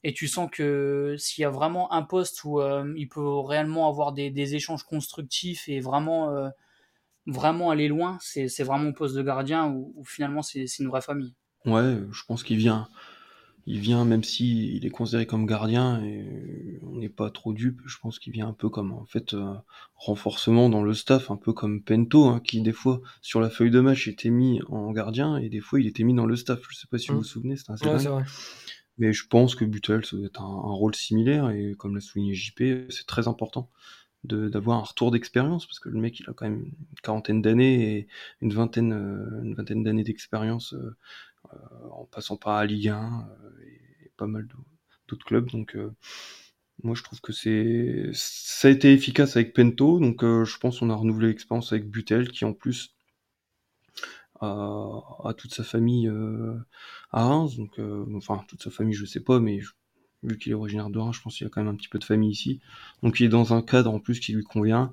et 0.04 0.12
tu 0.12 0.26
sens 0.26 0.50
que 0.50 1.14
s'il 1.18 1.42
y 1.42 1.44
a 1.44 1.50
vraiment 1.50 1.92
un 1.92 2.02
poste 2.02 2.42
où 2.44 2.60
euh, 2.60 2.92
il 2.96 3.08
peut 3.08 3.38
réellement 3.38 3.88
avoir 3.88 4.12
des, 4.12 4.30
des, 4.30 4.54
échanges 4.56 4.82
constructifs 4.82 5.68
et 5.68 5.80
vraiment 5.80 6.30
euh, 6.30 6.48
vraiment 7.26 7.70
aller 7.70 7.86
loin, 7.86 8.18
c'est 8.20 8.62
vraiment 8.64 8.90
au 8.90 8.92
poste 8.92 9.14
de 9.14 9.22
gardien 9.22 9.68
où, 9.68 10.02
finalement 10.04 10.42
c'est 10.42 10.66
une 10.80 10.88
vraie 10.88 11.02
famille. 11.02 11.34
Ouais, 11.64 11.98
je 12.10 12.24
pense 12.26 12.42
qu'il 12.42 12.56
vient, 12.56 12.88
il 13.66 13.78
vient 13.78 14.04
même 14.04 14.24
si 14.24 14.74
il 14.76 14.84
est 14.84 14.90
considéré 14.90 15.26
comme 15.26 15.46
gardien 15.46 16.02
et 16.02 16.80
on 16.82 16.96
n'est 16.96 17.08
pas 17.08 17.30
trop 17.30 17.52
dupe. 17.52 17.80
Je 17.86 17.98
pense 17.98 18.18
qu'il 18.18 18.32
vient 18.32 18.48
un 18.48 18.52
peu 18.52 18.68
comme 18.68 18.92
en 18.92 19.04
fait 19.04 19.34
euh, 19.34 19.54
renforcement 19.94 20.68
dans 20.68 20.82
le 20.82 20.94
staff, 20.94 21.30
un 21.30 21.36
peu 21.36 21.52
comme 21.52 21.82
Pento, 21.82 22.26
hein, 22.26 22.40
qui 22.42 22.60
des 22.60 22.72
fois 22.72 23.00
sur 23.20 23.40
la 23.40 23.50
feuille 23.50 23.70
de 23.70 23.80
match 23.80 24.08
était 24.08 24.30
mis 24.30 24.60
en 24.68 24.90
gardien 24.92 25.36
et 25.36 25.48
des 25.48 25.60
fois 25.60 25.80
il 25.80 25.86
était 25.86 26.02
mis 26.02 26.14
dans 26.14 26.26
le 26.26 26.36
staff. 26.36 26.60
Je 26.68 26.76
sais 26.76 26.88
pas 26.88 26.98
si 26.98 27.08
vous 27.08 27.14
mmh. 27.14 27.18
vous 27.18 27.24
souvenez, 27.24 27.56
c'est 27.56 27.70
assez 27.70 28.08
ouais, 28.08 28.22
Mais 28.98 29.12
je 29.12 29.26
pense 29.28 29.54
que 29.54 29.64
Butel 29.64 30.04
ça 30.04 30.16
doit 30.16 30.26
être 30.26 30.42
un, 30.42 30.44
un, 30.44 30.74
rôle 30.74 30.94
similaire 30.94 31.50
et 31.50 31.74
comme 31.78 31.94
l'a 31.94 32.00
souligné 32.00 32.34
JP, 32.34 32.90
c'est 32.90 33.06
très 33.06 33.28
important 33.28 33.70
d'avoir 34.24 34.78
un 34.78 34.82
retour 34.82 35.10
d'expérience 35.10 35.66
parce 35.66 35.80
que 35.80 35.88
le 35.88 35.98
mec 35.98 36.20
il 36.20 36.30
a 36.30 36.32
quand 36.32 36.48
même 36.48 36.62
une 36.64 37.00
quarantaine 37.02 37.42
d'années 37.42 37.96
et 37.96 38.08
une 38.40 38.52
vingtaine 38.52 38.92
euh, 38.92 39.42
une 39.42 39.54
vingtaine 39.54 39.82
d'années 39.82 40.04
d'expérience 40.04 40.74
euh, 40.74 40.78
euh, 40.78 40.94
en 41.90 42.04
passant 42.04 42.36
par 42.36 42.64
Ligue 42.64 42.88
1 42.88 43.28
et, 43.64 44.10
pas 44.16 44.26
mal 44.26 44.46
d'autres 45.08 45.24
clubs 45.24 45.50
donc 45.50 45.76
moi 46.82 46.94
je 46.94 47.02
trouve 47.02 47.20
que 47.20 47.32
c'est 47.32 48.10
ça 48.12 48.68
a 48.68 48.70
été 48.70 48.92
efficace 48.92 49.36
avec 49.36 49.52
Pento 49.52 49.98
donc 49.98 50.22
je 50.22 50.58
pense 50.58 50.78
qu'on 50.78 50.90
a 50.90 50.94
renouvelé 50.94 51.28
l'expérience 51.28 51.72
avec 51.72 51.88
Butel 51.88 52.30
qui 52.30 52.44
en 52.44 52.52
plus 52.52 52.94
a, 54.40 55.34
toute 55.36 55.54
sa 55.54 55.64
famille 55.64 56.10
à 57.10 57.26
Reims 57.26 57.56
donc 57.56 57.80
enfin 58.14 58.44
toute 58.48 58.62
sa 58.62 58.70
famille 58.70 58.94
je 58.94 59.04
sais 59.04 59.20
pas 59.20 59.40
mais 59.40 59.60
vu 60.22 60.38
qu'il 60.38 60.52
est 60.52 60.54
originaire 60.54 60.90
de 60.90 60.98
Reims, 60.98 61.16
je 61.16 61.22
pense 61.22 61.36
qu'il 61.36 61.46
a 61.46 61.50
quand 61.50 61.62
même 61.62 61.72
un 61.72 61.76
petit 61.76 61.88
peu 61.88 61.98
de 61.98 62.04
famille 62.04 62.30
ici. 62.30 62.60
Donc 63.02 63.20
il 63.20 63.26
est 63.26 63.28
dans 63.28 63.54
un 63.54 63.62
cadre 63.62 63.92
en 63.92 63.98
plus 63.98 64.20
qui 64.20 64.32
lui 64.32 64.44
convient. 64.44 64.92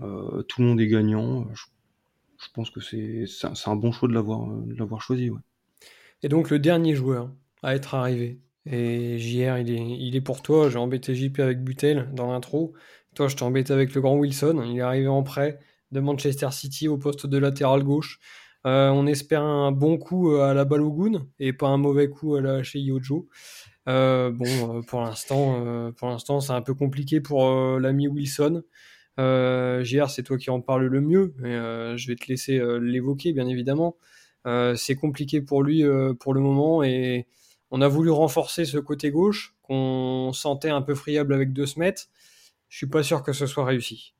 Euh, 0.00 0.42
tout 0.42 0.62
le 0.62 0.68
monde 0.68 0.80
est 0.80 0.88
gagnant. 0.88 1.46
Je, 1.54 2.46
pense 2.52 2.70
que 2.70 2.80
c'est 2.80 3.26
un, 3.66 3.76
bon 3.76 3.92
choix 3.92 4.08
de 4.08 4.14
l'avoir 4.14 5.00
choisi. 5.00 5.30
Et 6.24 6.28
donc 6.28 6.50
le 6.50 6.58
dernier 6.58 6.94
joueur 6.94 7.30
à 7.62 7.76
être 7.76 7.94
arrivé. 7.94 8.40
Et 8.66 9.18
JR, 9.18 9.58
il 9.58 9.70
est, 9.70 9.98
il 10.00 10.16
est 10.16 10.22
pour 10.22 10.42
toi. 10.42 10.70
J'ai 10.70 10.78
embêté 10.78 11.14
JP 11.14 11.38
avec 11.38 11.62
Butel 11.62 12.08
dans 12.14 12.32
l'intro. 12.32 12.72
Toi, 13.14 13.28
je 13.28 13.36
t'ai 13.36 13.72
avec 13.72 13.94
le 13.94 14.00
grand 14.00 14.16
Wilson. 14.16 14.64
Il 14.66 14.78
est 14.78 14.80
arrivé 14.80 15.06
en 15.06 15.22
prêt 15.22 15.60
de 15.92 16.00
Manchester 16.00 16.48
City 16.50 16.88
au 16.88 16.96
poste 16.96 17.26
de 17.26 17.38
latéral 17.38 17.84
gauche. 17.84 18.18
Euh, 18.66 18.88
on 18.88 19.06
espère 19.06 19.42
un 19.42 19.70
bon 19.70 19.98
coup 19.98 20.34
à 20.36 20.54
la 20.54 20.64
Balogun 20.64 21.26
et 21.38 21.52
pas 21.52 21.68
un 21.68 21.76
mauvais 21.76 22.08
coup 22.08 22.34
à 22.36 22.40
la 22.40 22.62
chez 22.62 22.80
Yojo. 22.80 23.28
Euh, 23.86 24.30
bon, 24.30 24.78
euh, 24.78 24.80
pour 24.80 25.02
l'instant, 25.02 25.62
euh, 25.62 25.92
pour 25.92 26.08
l'instant, 26.08 26.40
c'est 26.40 26.52
un 26.52 26.62
peu 26.62 26.74
compliqué 26.74 27.20
pour 27.20 27.44
l'ami 27.78 28.08
Wilson. 28.08 28.62
JR, 29.18 30.08
c'est 30.08 30.22
toi 30.22 30.38
qui 30.38 30.50
en 30.50 30.60
parles 30.60 30.86
le 30.86 31.00
mieux, 31.00 31.34
mais 31.38 31.52
je 31.96 32.08
vais 32.08 32.16
te 32.16 32.26
laisser 32.28 32.60
l'évoquer, 32.80 33.32
bien 33.32 33.46
évidemment. 33.46 33.96
C'est 34.76 34.96
compliqué 34.96 35.40
pour 35.40 35.62
lui 35.62 35.84
pour 36.20 36.34
le 36.34 36.40
moment 36.40 36.82
et 36.82 37.26
on 37.70 37.80
a 37.80 37.88
voulu 37.88 38.10
renforcer 38.10 38.64
ce 38.64 38.78
côté 38.78 39.10
gauche 39.10 39.54
qu'on 39.62 40.32
sentait 40.32 40.70
un 40.70 40.82
peu 40.82 40.94
friable 40.94 41.34
avec 41.34 41.52
deux 41.52 41.66
semaines. 41.66 41.94
Je 42.68 42.76
suis 42.76 42.86
pas 42.86 43.02
sûr 43.02 43.22
que 43.22 43.32
ce 43.32 43.46
soit 43.46 43.64
réussi. 43.64 44.14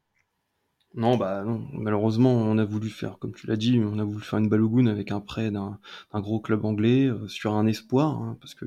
Non, 0.94 1.16
bah 1.16 1.42
non. 1.44 1.66
Malheureusement, 1.72 2.32
on 2.32 2.56
a 2.56 2.64
voulu 2.64 2.88
faire, 2.88 3.18
comme 3.18 3.34
tu 3.34 3.46
l'as 3.46 3.56
dit, 3.56 3.80
on 3.84 3.98
a 3.98 4.04
voulu 4.04 4.22
faire 4.22 4.38
une 4.38 4.48
balogoune 4.48 4.88
avec 4.88 5.10
un 5.10 5.20
prêt 5.20 5.50
d'un 5.50 5.78
gros 6.14 6.40
club 6.40 6.64
anglais 6.64 7.10
sur 7.26 7.54
un 7.54 7.66
espoir, 7.66 8.22
hein, 8.22 8.38
parce 8.40 8.54
que 8.54 8.66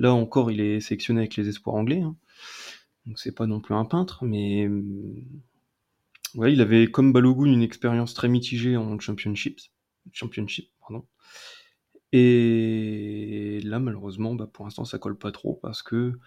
Là 0.00 0.14
encore, 0.14 0.50
il 0.50 0.62
est 0.62 0.80
sélectionné 0.80 1.20
avec 1.20 1.36
les 1.36 1.48
espoirs 1.48 1.76
anglais. 1.76 2.00
Hein. 2.00 2.16
Donc 3.04 3.18
c'est 3.18 3.34
pas 3.34 3.46
non 3.46 3.60
plus 3.60 3.74
un 3.74 3.84
peintre, 3.84 4.24
mais 4.24 4.66
euh, 4.66 4.82
ouais, 6.34 6.54
il 6.54 6.60
avait 6.62 6.86
comme 6.90 7.12
Balogun 7.12 7.52
une 7.52 7.62
expérience 7.62 8.14
très 8.14 8.28
mitigée 8.28 8.78
en 8.78 8.98
championships, 8.98 9.70
championship. 10.12 10.70
Et 12.12 13.60
là, 13.64 13.78
malheureusement, 13.78 14.34
bah, 14.34 14.48
pour 14.52 14.64
l'instant, 14.64 14.84
ça 14.84 14.98
colle 14.98 15.16
pas 15.16 15.32
trop 15.32 15.54
parce 15.62 15.82
que 15.82 16.18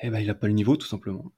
eh 0.00 0.10
ben, 0.10 0.20
il 0.20 0.30
a 0.30 0.34
pas 0.34 0.46
le 0.46 0.52
niveau, 0.52 0.76
tout 0.76 0.86
simplement. 0.86 1.32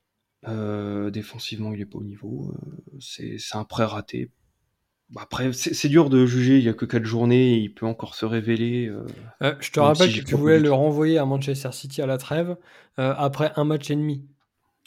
Euh, 0.48 1.10
défensivement, 1.10 1.72
il 1.72 1.80
est 1.80 1.86
pas 1.86 1.98
au 1.98 2.04
niveau. 2.04 2.54
Euh, 2.54 2.98
c'est 3.00 3.38
un 3.54 3.64
prêt 3.64 3.84
raté 3.84 4.30
bah, 5.10 5.22
après, 5.24 5.52
c'est 5.52 5.88
dur 5.88 6.08
de 6.08 6.24
juger, 6.24 6.58
il 6.58 6.64
y 6.64 6.68
a 6.68 6.72
que 6.72 6.84
4 6.84 7.04
journées, 7.04 7.56
il 7.56 7.74
peut 7.74 7.84
encore 7.84 8.14
se 8.14 8.24
révéler. 8.24 8.86
Euh, 8.86 9.04
euh, 9.42 9.56
je 9.58 9.72
te 9.72 9.80
rappelle 9.80 10.14
que 10.14 10.24
tu 10.24 10.36
voulais 10.36 10.60
le 10.60 10.72
renvoyer 10.72 11.18
à 11.18 11.24
Manchester 11.24 11.72
City 11.72 12.00
à 12.00 12.06
la 12.06 12.16
trêve 12.16 12.56
après 12.96 13.50
un 13.56 13.64
match 13.64 13.90
et 13.90 13.96
demi. 13.96 14.24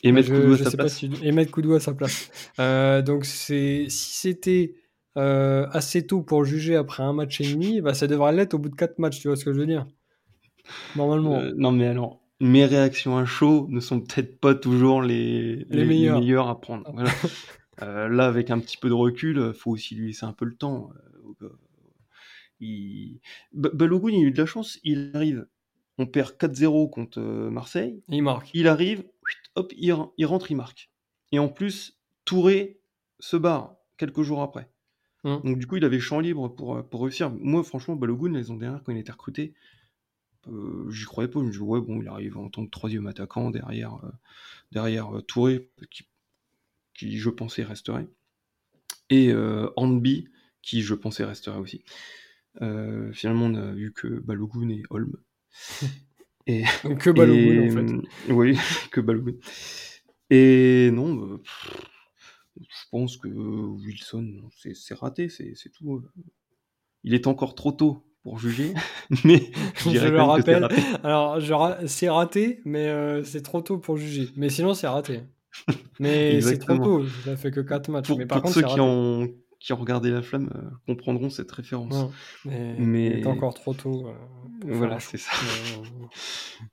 Et 0.01 0.13
mettre 0.13 0.29
Koudou 0.29 0.53
à 0.53 0.57
sa 0.57 0.71
place. 0.71 1.03
et 1.03 1.31
mettre 1.33 1.75
à 1.75 1.79
sa 1.81 1.93
place. 1.93 2.31
donc 3.03 3.25
si 3.25 3.89
c'était 3.89 4.75
assez 5.15 6.05
tôt 6.05 6.21
pour 6.21 6.43
juger 6.45 6.75
après 6.75 7.03
un 7.03 7.13
match 7.13 7.41
et 7.41 7.53
demi, 7.53 7.81
bah, 7.81 7.93
ça 7.93 8.07
devrait 8.07 8.33
l'être 8.33 8.53
au 8.53 8.59
bout 8.59 8.69
de 8.69 8.75
4 8.75 8.99
matchs, 8.99 9.19
tu 9.19 9.27
vois 9.27 9.37
ce 9.37 9.45
que 9.45 9.53
je 9.53 9.59
veux 9.59 9.67
dire? 9.67 9.85
Normalement. 10.95 11.41
non 11.55 11.71
mais 11.71 11.87
alors, 11.87 12.23
mes 12.43 12.65
réactions 12.65 13.17
à 13.17 13.25
chaud 13.25 13.67
ne 13.69 13.79
sont 13.79 14.01
peut-être 14.01 14.39
pas 14.39 14.53
toujours 14.53 15.01
les, 15.01 15.65
les, 15.69 15.85
meilleures. 15.85 16.47
à 16.47 16.59
prendre. 16.59 16.89
Voilà. 16.93 17.09
Euh, 17.81 18.07
là, 18.07 18.27
avec 18.27 18.51
un 18.51 18.59
petit 18.59 18.77
peu 18.77 18.87
de 18.87 18.93
recul, 18.93 19.39
euh, 19.39 19.51
faut 19.51 19.71
aussi 19.71 19.95
lui 19.95 20.05
laisser 20.05 20.27
un 20.27 20.31
peu 20.31 20.45
le 20.45 20.53
temps. 20.53 20.91
Euh, 21.41 21.49
il... 22.59 23.19
Balogun, 23.51 24.11
il 24.11 24.25
a 24.25 24.27
eu 24.27 24.31
de 24.31 24.37
la 24.37 24.45
chance, 24.45 24.79
il 24.83 25.09
arrive, 25.15 25.47
on 25.97 26.05
perd 26.05 26.37
4-0 26.37 26.91
contre 26.91 27.19
Marseille. 27.19 28.03
Il 28.09 28.21
marque. 28.21 28.51
Il 28.53 28.67
arrive, 28.67 29.03
hop, 29.55 29.73
il, 29.75 29.91
rentre, 29.91 30.51
il 30.51 30.55
marque. 30.55 30.91
Et 31.31 31.39
en 31.39 31.49
plus, 31.49 31.99
Touré 32.25 32.79
se 33.19 33.37
barre 33.37 33.75
quelques 33.97 34.21
jours 34.21 34.43
après. 34.43 34.69
Hum. 35.23 35.41
Donc 35.43 35.59
du 35.59 35.67
coup, 35.67 35.77
il 35.77 35.85
avait 35.85 35.99
champ 35.99 36.19
libre 36.19 36.49
pour, 36.49 36.83
pour 36.83 37.03
réussir. 37.03 37.31
Moi, 37.31 37.63
franchement, 37.63 37.95
Balogun, 37.95 38.33
la 38.33 38.39
saison 38.39 38.55
dernière, 38.55 38.83
quand 38.83 38.91
il 38.91 38.97
était 38.97 39.11
recruté, 39.11 39.53
j'y 40.89 41.05
croyais 41.05 41.29
pas. 41.29 41.39
Je 41.39 41.45
me 41.45 41.51
disais, 41.51 41.63
ouais, 41.63 41.79
bon, 41.79 42.01
il 42.01 42.07
arrive 42.07 42.37
en 42.37 42.49
tant 42.49 42.65
que 42.65 42.69
troisième 42.69 43.07
attaquant 43.07 43.49
derrière, 43.49 43.99
derrière 44.71 45.11
Touré, 45.25 45.69
qui 45.89 46.03
qui 46.93 47.17
je 47.17 47.29
pensais 47.29 47.63
resterait, 47.63 48.07
et 49.09 49.31
euh, 49.31 49.69
qui 50.61 50.81
je 50.81 50.93
pensais 50.93 51.25
resterait 51.25 51.59
aussi. 51.59 51.83
Euh, 52.61 53.11
finalement, 53.13 53.47
on 53.47 53.55
a 53.55 53.71
vu 53.71 53.91
que 53.91 54.07
Balogun 54.07 54.69
et 54.69 54.83
Holm. 54.89 55.17
Et, 56.45 56.65
que 56.99 57.09
Balogun, 57.09 57.69
en 57.69 57.87
fait. 57.87 58.33
Oui, 58.33 58.57
que 58.91 58.99
Balogun. 58.99 59.37
Et 60.29 60.91
non, 60.91 61.13
bah, 61.13 61.39
je 62.59 62.89
pense 62.91 63.17
que 63.17 63.27
Wilson, 63.27 64.41
c'est 64.73 64.97
raté, 64.97 65.29
c'est 65.29 65.69
tout. 65.73 66.03
Il 67.03 67.13
est 67.13 67.27
encore 67.27 67.55
trop 67.55 67.71
tôt 67.71 68.05
pour 68.23 68.39
juger, 68.39 68.73
mais 69.25 69.51
je, 69.77 70.07
le 70.07 70.21
rappelle. 70.21 70.67
Alors, 71.03 71.39
c'est 71.85 72.09
raté, 72.09 72.61
mais 72.65 72.87
euh, 72.87 73.23
c'est 73.23 73.41
trop 73.41 73.61
tôt 73.61 73.77
pour 73.77 73.97
juger. 73.97 74.29
Mais 74.35 74.49
sinon, 74.49 74.73
c'est 74.73 74.87
raté. 74.87 75.21
Mais 75.99 76.41
c'est 76.41 76.57
trop 76.57 76.77
tôt, 76.77 77.05
ça 77.25 77.35
fait 77.37 77.51
que 77.51 77.59
4 77.59 77.89
matchs. 77.89 78.07
Pour, 78.07 78.17
mais 78.17 78.25
par 78.25 78.41
contre, 78.41 78.55
ceux 78.55 78.63
qui 78.63 78.79
ont, 78.79 79.29
qui 79.59 79.71
ont 79.71 79.77
regardé 79.77 80.09
la 80.09 80.21
flamme 80.21 80.49
euh, 80.55 80.69
comprendront 80.87 81.29
cette 81.29 81.51
référence. 81.51 82.11
mais, 82.45 82.75
mais... 82.79 83.21
c'est 83.21 83.27
encore 83.27 83.53
trop 83.53 83.73
tôt. 83.73 84.07
Euh, 84.07 84.13
voilà, 84.65 84.99
c'est 84.99 85.17
ça. 85.17 85.31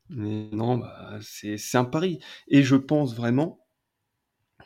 mais 0.08 0.48
non, 0.52 0.78
bah, 0.78 1.18
c'est 1.20 1.58
un 1.74 1.84
pari. 1.84 2.20
Et 2.48 2.62
je 2.62 2.76
pense 2.76 3.14
vraiment 3.14 3.59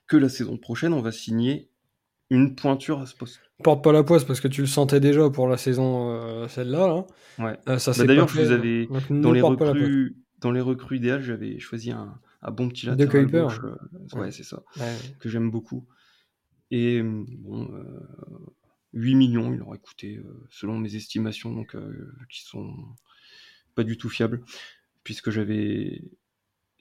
que 0.06 0.16
la 0.16 0.28
saison 0.28 0.56
prochaine, 0.56 0.92
on 0.92 1.00
va 1.00 1.12
signer 1.12 1.70
une 2.30 2.54
pointure 2.54 3.00
à 3.00 3.06
ce 3.06 3.14
poste. 3.14 3.40
Porte 3.62 3.84
pas 3.84 3.92
la 3.92 4.02
poisse 4.02 4.24
parce 4.24 4.40
que 4.40 4.48
tu 4.48 4.62
le 4.62 4.66
sentais 4.66 5.00
déjà 5.00 5.30
pour 5.30 5.48
la 5.48 5.56
saison 5.56 6.10
euh, 6.10 6.48
celle-là. 6.48 7.06
Ouais. 7.38 7.58
Bah, 7.66 7.76
d'ailleurs, 7.98 8.28
je 8.28 8.40
vous 8.40 8.50
avais 8.50 8.88
dans 9.10 9.32
les 9.32 9.40
recrues, 9.40 10.16
dans 10.40 10.50
les 10.50 10.60
recrues 10.60 10.96
idéales, 10.96 11.22
j'avais 11.22 11.58
choisi 11.58 11.92
un, 11.92 12.18
un 12.44 12.50
bon 12.50 12.68
petit 12.68 12.86
latéral 12.86 13.26
de 13.26 13.40
gauche. 13.40 13.60
Euh, 13.64 14.18
ouais, 14.18 14.30
c'est 14.30 14.44
ça. 14.44 14.62
Que 15.18 15.28
j'aime 15.28 15.50
beaucoup. 15.50 15.86
Et 16.70 17.02
bon, 17.02 17.70
8 18.92 19.14
euh, 19.14 19.16
millions, 19.16 19.54
il 19.54 19.62
aurait 19.62 19.78
coûté, 19.78 20.16
euh, 20.16 20.46
selon 20.50 20.78
mes 20.78 20.94
estimations, 20.94 21.52
donc 21.52 21.76
qui 22.28 22.42
sont 22.42 22.74
pas 23.74 23.82
du 23.82 23.96
tout 23.96 24.08
fiables, 24.08 24.44
puisque 25.02 25.30
j'avais 25.30 26.02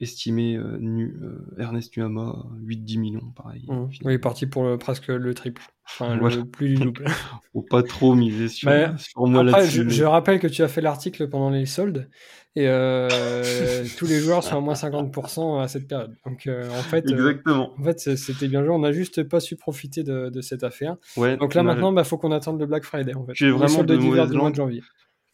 estimé 0.04 0.58
nu, 0.78 1.16
Ernest 1.58 1.96
Nuama 1.96 2.46
8-10 2.64 2.98
millions, 2.98 3.32
pareil. 3.34 3.64
Mmh. 3.68 3.88
Il 4.02 4.10
est 4.10 4.18
parti 4.18 4.46
pour 4.46 4.78
presque 4.78 5.08
le 5.08 5.34
triple. 5.34 5.62
Enfin, 5.86 6.16
le 6.16 6.44
plus 6.44 6.68
du 6.68 6.76
double. 6.76 7.04
Faut 7.52 7.62
pas 7.62 7.82
trop 7.82 8.14
miser 8.14 8.48
sur, 8.48 8.70
moi 9.16 9.42
après, 9.42 9.68
je, 9.68 9.86
je, 9.86 10.04
rappelle 10.04 10.38
que 10.38 10.46
tu 10.46 10.62
as 10.62 10.68
fait 10.68 10.80
l'article 10.80 11.28
pendant 11.28 11.50
les 11.50 11.66
soldes 11.66 12.08
et 12.56 12.68
euh, 12.68 13.84
tous 13.98 14.06
les 14.06 14.20
joueurs 14.20 14.44
sont 14.44 14.56
à 14.56 14.60
moins 14.60 14.74
50% 14.74 15.60
à 15.60 15.68
cette 15.68 15.88
période. 15.88 16.16
Donc 16.24 16.46
euh, 16.46 16.70
en 16.70 16.82
fait, 16.82 17.04
euh, 17.10 17.12
Exactement. 17.12 17.74
en 17.78 17.84
fait 17.84 18.16
c'était 18.16 18.48
bien 18.48 18.62
joué. 18.62 18.70
On 18.70 18.78
n'a 18.78 18.92
juste 18.92 19.24
pas 19.24 19.40
su 19.40 19.56
profiter 19.56 20.04
de, 20.04 20.30
de 20.30 20.40
cette 20.40 20.62
affaire. 20.62 20.96
Ouais, 21.16 21.36
Donc 21.36 21.54
là 21.54 21.62
maintenant, 21.62 21.90
il 21.90 21.94
bah, 21.96 22.04
faut 22.04 22.18
qu'on 22.18 22.32
attende 22.32 22.60
le 22.60 22.66
Black 22.66 22.84
Friday. 22.84 23.14
En 23.14 23.26
fait. 23.26 23.32
J'ai 23.34 23.50
vraiment 23.50 23.82
de 23.82 23.96
mauvaise 23.96 24.32
mois 24.32 24.50
de 24.50 24.56
janvier. 24.56 24.82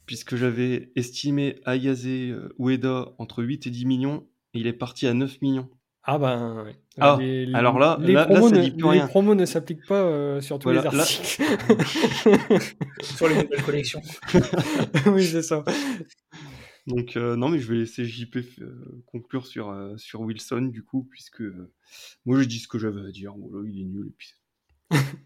Puisque 0.07 0.35
j'avais 0.35 0.91
estimé 0.97 1.61
Ayase 1.67 2.07
Ueda 2.59 3.13
entre 3.19 3.45
8 3.45 3.69
et 3.69 3.71
10 3.71 3.87
millions, 3.87 4.27
il 4.55 4.67
est 4.67 4.73
parti 4.73 5.07
à 5.07 5.15
9 5.15 5.41
millions. 5.43 5.69
Ah 6.03 6.19
ben, 6.19 6.65
ah, 6.99 7.19
alors 7.53 7.79
là, 7.79 7.99
les, 8.01 8.15
là, 8.15 8.25
promos, 8.25 8.49
ça 8.49 8.57
ne, 8.57 8.63
dit 8.63 8.71
plus 8.71 8.85
rien. 8.87 9.03
les 9.03 9.09
promos 9.09 9.35
ne 9.35 9.45
s'appliquent 9.45 9.87
pas 9.87 10.03
euh, 10.03 10.41
sur 10.41 10.59
tous 10.59 10.71
les 10.71 10.79
articles. 10.79 11.43
sur 13.03 13.29
les 13.29 13.43
nouvelles 13.43 13.63
collections. 13.63 14.01
oui, 15.07 15.27
c'est 15.27 15.43
ça. 15.43 15.63
Donc 16.87 17.17
euh, 17.17 17.37
non, 17.37 17.51
mais 17.51 17.59
je 17.59 17.71
vais 17.71 17.81
laisser 17.81 18.07
JP 18.07 18.37
euh, 18.61 19.03
conclure 19.07 19.47
sur, 19.47 19.77
sur 19.99 20.23
Wilson 20.23 20.71
du 20.73 20.83
coup, 20.83 21.07
puisque 21.11 21.43
moi 22.25 22.41
je 22.41 22.45
dis 22.45 22.61
ce 22.61 22.69
que 22.69 22.79
j'avais 22.79 23.07
à 23.07 23.11
dire. 23.11 23.35
Voilà, 23.37 23.69
il 23.69 23.83
est 23.83 23.85
nul 23.85 24.07
et 24.09 24.15
puis 24.17 24.31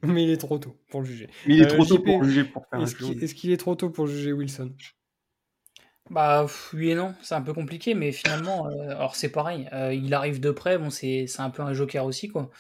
mais 0.03 0.25
il 0.25 0.31
est 0.31 0.37
trop 0.37 0.59
tôt 0.59 0.77
pour 0.91 1.01
le 1.01 1.07
juger. 1.07 1.29
Mais 1.47 1.55
il 1.55 1.63
est 1.63 1.67
trop 1.67 1.87
tôt 1.87 1.99
pour 1.99 2.23
juger 2.25 2.45
pour 2.45 2.67
faire 2.67 2.83
Est-ce 2.83 3.35
qu'il 3.35 3.51
est 3.51 3.57
trop 3.57 3.75
tôt 3.75 3.91
pour 3.91 4.07
juger 4.07 4.33
Wilson? 4.33 4.75
Bah 6.11 6.47
oui 6.75 6.91
et 6.91 6.95
non, 6.95 7.15
c'est 7.23 7.35
un 7.35 7.41
peu 7.43 7.55
compliqué, 7.55 7.95
mais 7.95 8.13
finalement, 8.13 8.69
euh, 8.69 8.91
alors 8.91 9.17
c'est 9.17 9.31
pareil, 9.33 9.69
euh, 9.73 9.93
il 9.95 10.13
arrive 10.13 10.39
de 10.41 10.51
près, 10.51 10.77
bon 10.79 10.91
c'est 10.91 11.27
un 11.39 11.49
peu 11.51 11.63
un 11.63 11.73
joker 11.73 12.05
aussi 12.05 12.29
quoi. 12.29 12.51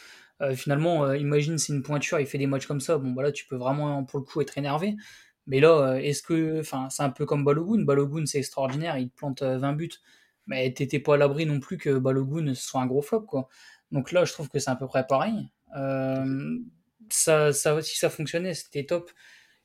Euh, 0.42 0.54
finalement, 0.56 1.12
imagine 1.14 1.58
c'est 1.58 1.72
une 1.74 1.82
pointure, 1.82 2.18
il 2.20 2.26
fait 2.26 2.38
des 2.38 2.46
matchs 2.46 2.66
comme 2.66 2.80
ça, 2.80 2.96
bon 2.98 3.10
bah 3.12 3.22
là 3.22 3.32
tu 3.32 3.46
peux 3.46 3.56
vraiment 3.56 4.02
pour 4.04 4.18
le 4.20 4.24
coup 4.24 4.40
être 4.40 4.56
énervé. 4.58 4.96
Mais 5.46 5.60
là, 5.60 5.96
est-ce 6.00 6.22
que, 6.22 6.60
enfin 6.60 6.88
c'est 6.90 7.02
un 7.02 7.10
peu 7.10 7.26
comme 7.26 7.44
Balogun, 7.44 7.84
Balogun 7.84 8.24
c'est 8.26 8.38
extraordinaire, 8.38 8.96
il 8.98 9.10
plante 9.10 9.42
20 9.42 9.74
buts, 9.74 9.90
mais 10.46 10.72
t'étais 10.72 10.98
pas 11.00 11.14
à 11.14 11.16
l'abri 11.18 11.44
non 11.46 11.60
plus 11.60 11.76
que 11.78 11.98
Balogun 11.98 12.54
soit 12.54 12.80
un 12.80 12.86
gros 12.86 13.02
flop 13.02 13.22
quoi. 13.22 13.48
Donc 13.92 14.12
là 14.12 14.24
je 14.24 14.32
trouve 14.32 14.48
que 14.48 14.58
c'est 14.58 14.70
à 14.70 14.76
peu 14.76 14.86
près 14.88 15.06
pareil. 15.06 15.50
ça, 17.10 17.52
ça, 17.52 17.82
si 17.82 17.96
ça 17.98 18.10
fonctionnait, 18.10 18.54
c'était 18.54 18.84
top 18.86 19.10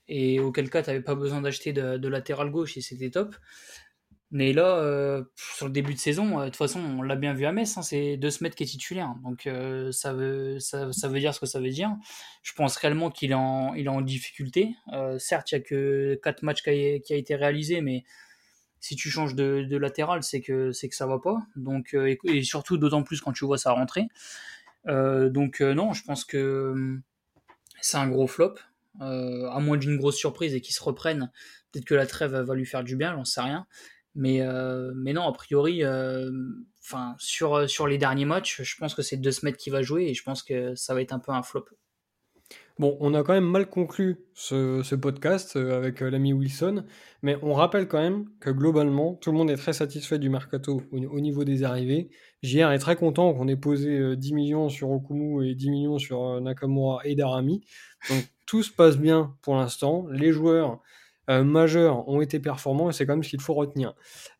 et 0.10 0.39
auquel 0.39 0.70
cas 0.70 0.82
tu 0.82 0.89
n'avais 0.89 1.03
pas 1.03 1.16
besoin 1.16 1.39
d'acheter 1.39 1.72
de, 1.72 2.07
latéral 2.07 2.49
gauche 2.49 2.76
et 2.76 2.82
c'était 2.82 3.12
top. 3.12 3.36
Mais 4.32 4.53
là, 4.53 4.78
euh, 4.78 5.24
sur 5.36 5.66
le 5.66 5.72
début 5.72 5.93
de 5.93 5.99
saison, 5.99 6.39
euh, 6.39 6.45
de 6.45 6.49
toute 6.49 6.57
façon, 6.57 6.80
on 6.80 7.01
l'a 7.01 7.16
bien 7.16 7.34
vu 7.34 7.45
à 7.45 7.51
Metz, 7.51 7.78
hein, 7.78 7.82
c'est 7.82 8.16
De 8.16 8.30
Smet 8.30 8.51
qui 8.51 8.64
est 8.64 8.68
titulaire. 8.68 9.16
Donc 9.24 9.47
euh, 9.47 9.91
ça, 9.91 10.14
veut, 10.14 10.60
ça, 10.60 10.86
veut 10.86 11.20
dire 11.20 11.34
ce 11.34 11.39
que 11.39 11.45
ça 11.45 11.60
veut 11.60 11.70
dire. 11.70 11.95
Je 12.43 12.53
pense 12.53 12.76
réellement 12.78 13.10
qu'il 13.10 13.32
est, 13.32 13.36
en, 13.36 13.74
il 13.76 13.86
est 13.86 13.89
en 13.89 14.01
difficulté. 14.01 14.76
certes, 15.20 15.51
il 15.51 15.55
n'y 15.55 15.62
a 15.62 15.64
que 15.64 16.20
4 16.24 16.43
matchs 16.43 16.64
qui 16.64 16.70
a, 16.70 16.99
qui 16.99 17.14
a, 17.14 17.16
été 17.16 17.36
réalisé, 17.36 17.82
mais 17.82 18.03
si 18.80 18.95
tu 18.95 19.10
changes 19.10 19.36
de, 19.36 19.78
latéral, 19.78 20.24
c'est 20.24 20.41
que, 20.41 20.72
c'est 20.72 20.89
que 20.89 20.95
ça 20.95 21.07
va 21.07 21.20
pas. 21.20 21.38
Donc, 21.55 21.95
et, 21.95 22.43
surtout, 22.43 22.78
d'autant 22.78 23.03
plus 23.03 23.22
quand 23.22 23.34
tu 23.34 23.45
vois 23.45 23.57
sa 23.57 23.74
rentrée. 23.74 24.07
donc 24.86 25.62
non, 25.62 25.93
je 25.93 26.03
pense 26.03 26.24
que 26.26 26.99
c'est 27.82 27.97
un 27.97 28.10
gros 28.10 28.28
flop. 28.28 28.55
Euh, 29.01 29.47
à 29.49 29.59
moins 29.59 29.77
d'une 29.77 29.97
grosse 29.97 30.17
surprise 30.17 30.53
et 30.53 30.61
qu'il 30.61 30.75
se 30.75 30.83
reprenne. 30.83 31.31
Peut-être 31.71 31.85
que 31.85 31.95
la 31.95 32.05
trêve 32.05 32.35
va 32.35 32.55
lui 32.55 32.65
faire 32.65 32.83
du 32.83 32.95
bien, 32.97 33.13
j'en 33.13 33.23
sais 33.23 33.41
rien. 33.41 33.65
Mais, 34.15 34.41
euh, 34.41 34.91
mais 34.95 35.13
non, 35.13 35.27
a 35.27 35.31
priori, 35.31 35.83
euh, 35.83 36.31
sur, 37.17 37.87
les 37.87 37.97
derniers 37.97 38.25
matchs, 38.25 38.61
je 38.61 38.75
pense 38.77 38.95
que 38.95 39.01
c'est 39.01 39.17
deux 39.17 39.31
semaines 39.31 39.55
qui 39.55 39.69
va 39.69 39.81
jouer 39.81 40.07
et 40.07 40.13
je 40.13 40.23
pense 40.23 40.43
que 40.43 40.75
ça 40.75 40.93
va 40.93 41.01
être 41.01 41.13
un 41.13 41.19
peu 41.19 41.31
un 41.31 41.43
flop. 41.43 41.65
Bon, 42.77 42.97
on 43.01 43.13
a 43.13 43.23
quand 43.23 43.33
même 43.33 43.49
mal 43.49 43.69
conclu 43.69 44.19
ce, 44.33 44.95
podcast 44.95 45.57
avec 45.57 45.99
l'ami 45.99 46.31
Wilson, 46.31 46.85
mais 47.21 47.37
on 47.41 47.53
rappelle 47.53 47.89
quand 47.89 47.99
même 47.99 48.29
que 48.39 48.49
globalement, 48.49 49.15
tout 49.15 49.31
le 49.31 49.37
monde 49.37 49.51
est 49.51 49.57
très 49.57 49.73
satisfait 49.73 50.17
du 50.17 50.29
mercato 50.29 50.81
au, 50.91 51.19
niveau 51.19 51.43
des 51.43 51.63
arrivées. 51.63 52.09
JR 52.41 52.71
est 52.71 52.79
très 52.79 52.95
content 52.95 53.33
qu'on 53.33 53.49
ait 53.49 53.57
posé 53.57 54.15
10 54.15 54.33
millions 54.33 54.69
sur 54.69 54.89
Okumu 54.91 55.45
et 55.45 55.55
10 55.55 55.71
millions 55.71 55.99
sur 55.99 56.39
Nakamura 56.39 57.01
et 57.03 57.15
Darami. 57.15 57.61
Donc 58.09 58.25
tout 58.45 58.63
se 58.63 58.71
passe 58.71 58.97
bien 58.97 59.35
pour 59.41 59.55
l'instant. 59.55 60.07
Les 60.09 60.31
joueurs 60.31 60.79
euh, 61.29 61.43
majeurs 61.43 62.07
ont 62.09 62.21
été 62.21 62.39
performants 62.39 62.89
et 62.89 62.93
c'est 62.93 63.05
quand 63.05 63.13
même 63.13 63.23
ce 63.23 63.29
qu'il 63.29 63.41
faut 63.41 63.53
retenir. 63.53 63.93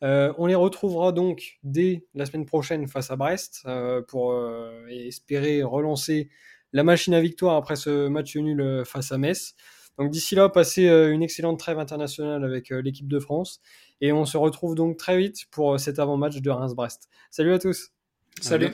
Euh, 0.04 0.34
on 0.38 0.48
les 0.48 0.56
retrouvera 0.56 1.12
donc 1.12 1.60
dès 1.64 2.08
la 2.16 2.26
semaine 2.26 2.46
prochaine 2.46 2.88
face 2.88 3.12
à 3.12 3.16
Brest 3.16 3.62
euh, 3.68 4.02
pour 4.02 4.36
espérer 4.90 5.62
relancer 5.62 6.30
la 6.74 6.84
machine 6.84 7.14
à 7.14 7.22
victoire 7.22 7.56
après 7.56 7.76
ce 7.76 8.08
match 8.08 8.36
nul 8.36 8.84
face 8.86 9.12
à 9.12 9.18
Metz. 9.18 9.56
Donc 9.98 10.12
d'ici 10.12 10.36
là, 10.36 10.50
passez 10.50 10.88
une 10.88 11.24
excellente 11.24 11.60
trêve 11.60 11.80
internationale 11.80 12.44
avec 12.44 12.70
l'équipe 12.70 13.08
de 13.08 13.20
France 13.20 13.60
et 14.02 14.14
on 14.14 14.26
se 14.26 14.38
retrouve 14.38 14.76
donc 14.76 14.98
très 14.98 15.18
vite 15.18 15.46
pour 15.52 15.80
cet 15.80 16.00
avant-match 16.00 16.38
de 16.38 16.50
Reims-Brest. 16.50 17.10
Salut 17.32 17.54
à 17.54 17.60
tous. 17.60 17.92
Salut. 18.42 18.72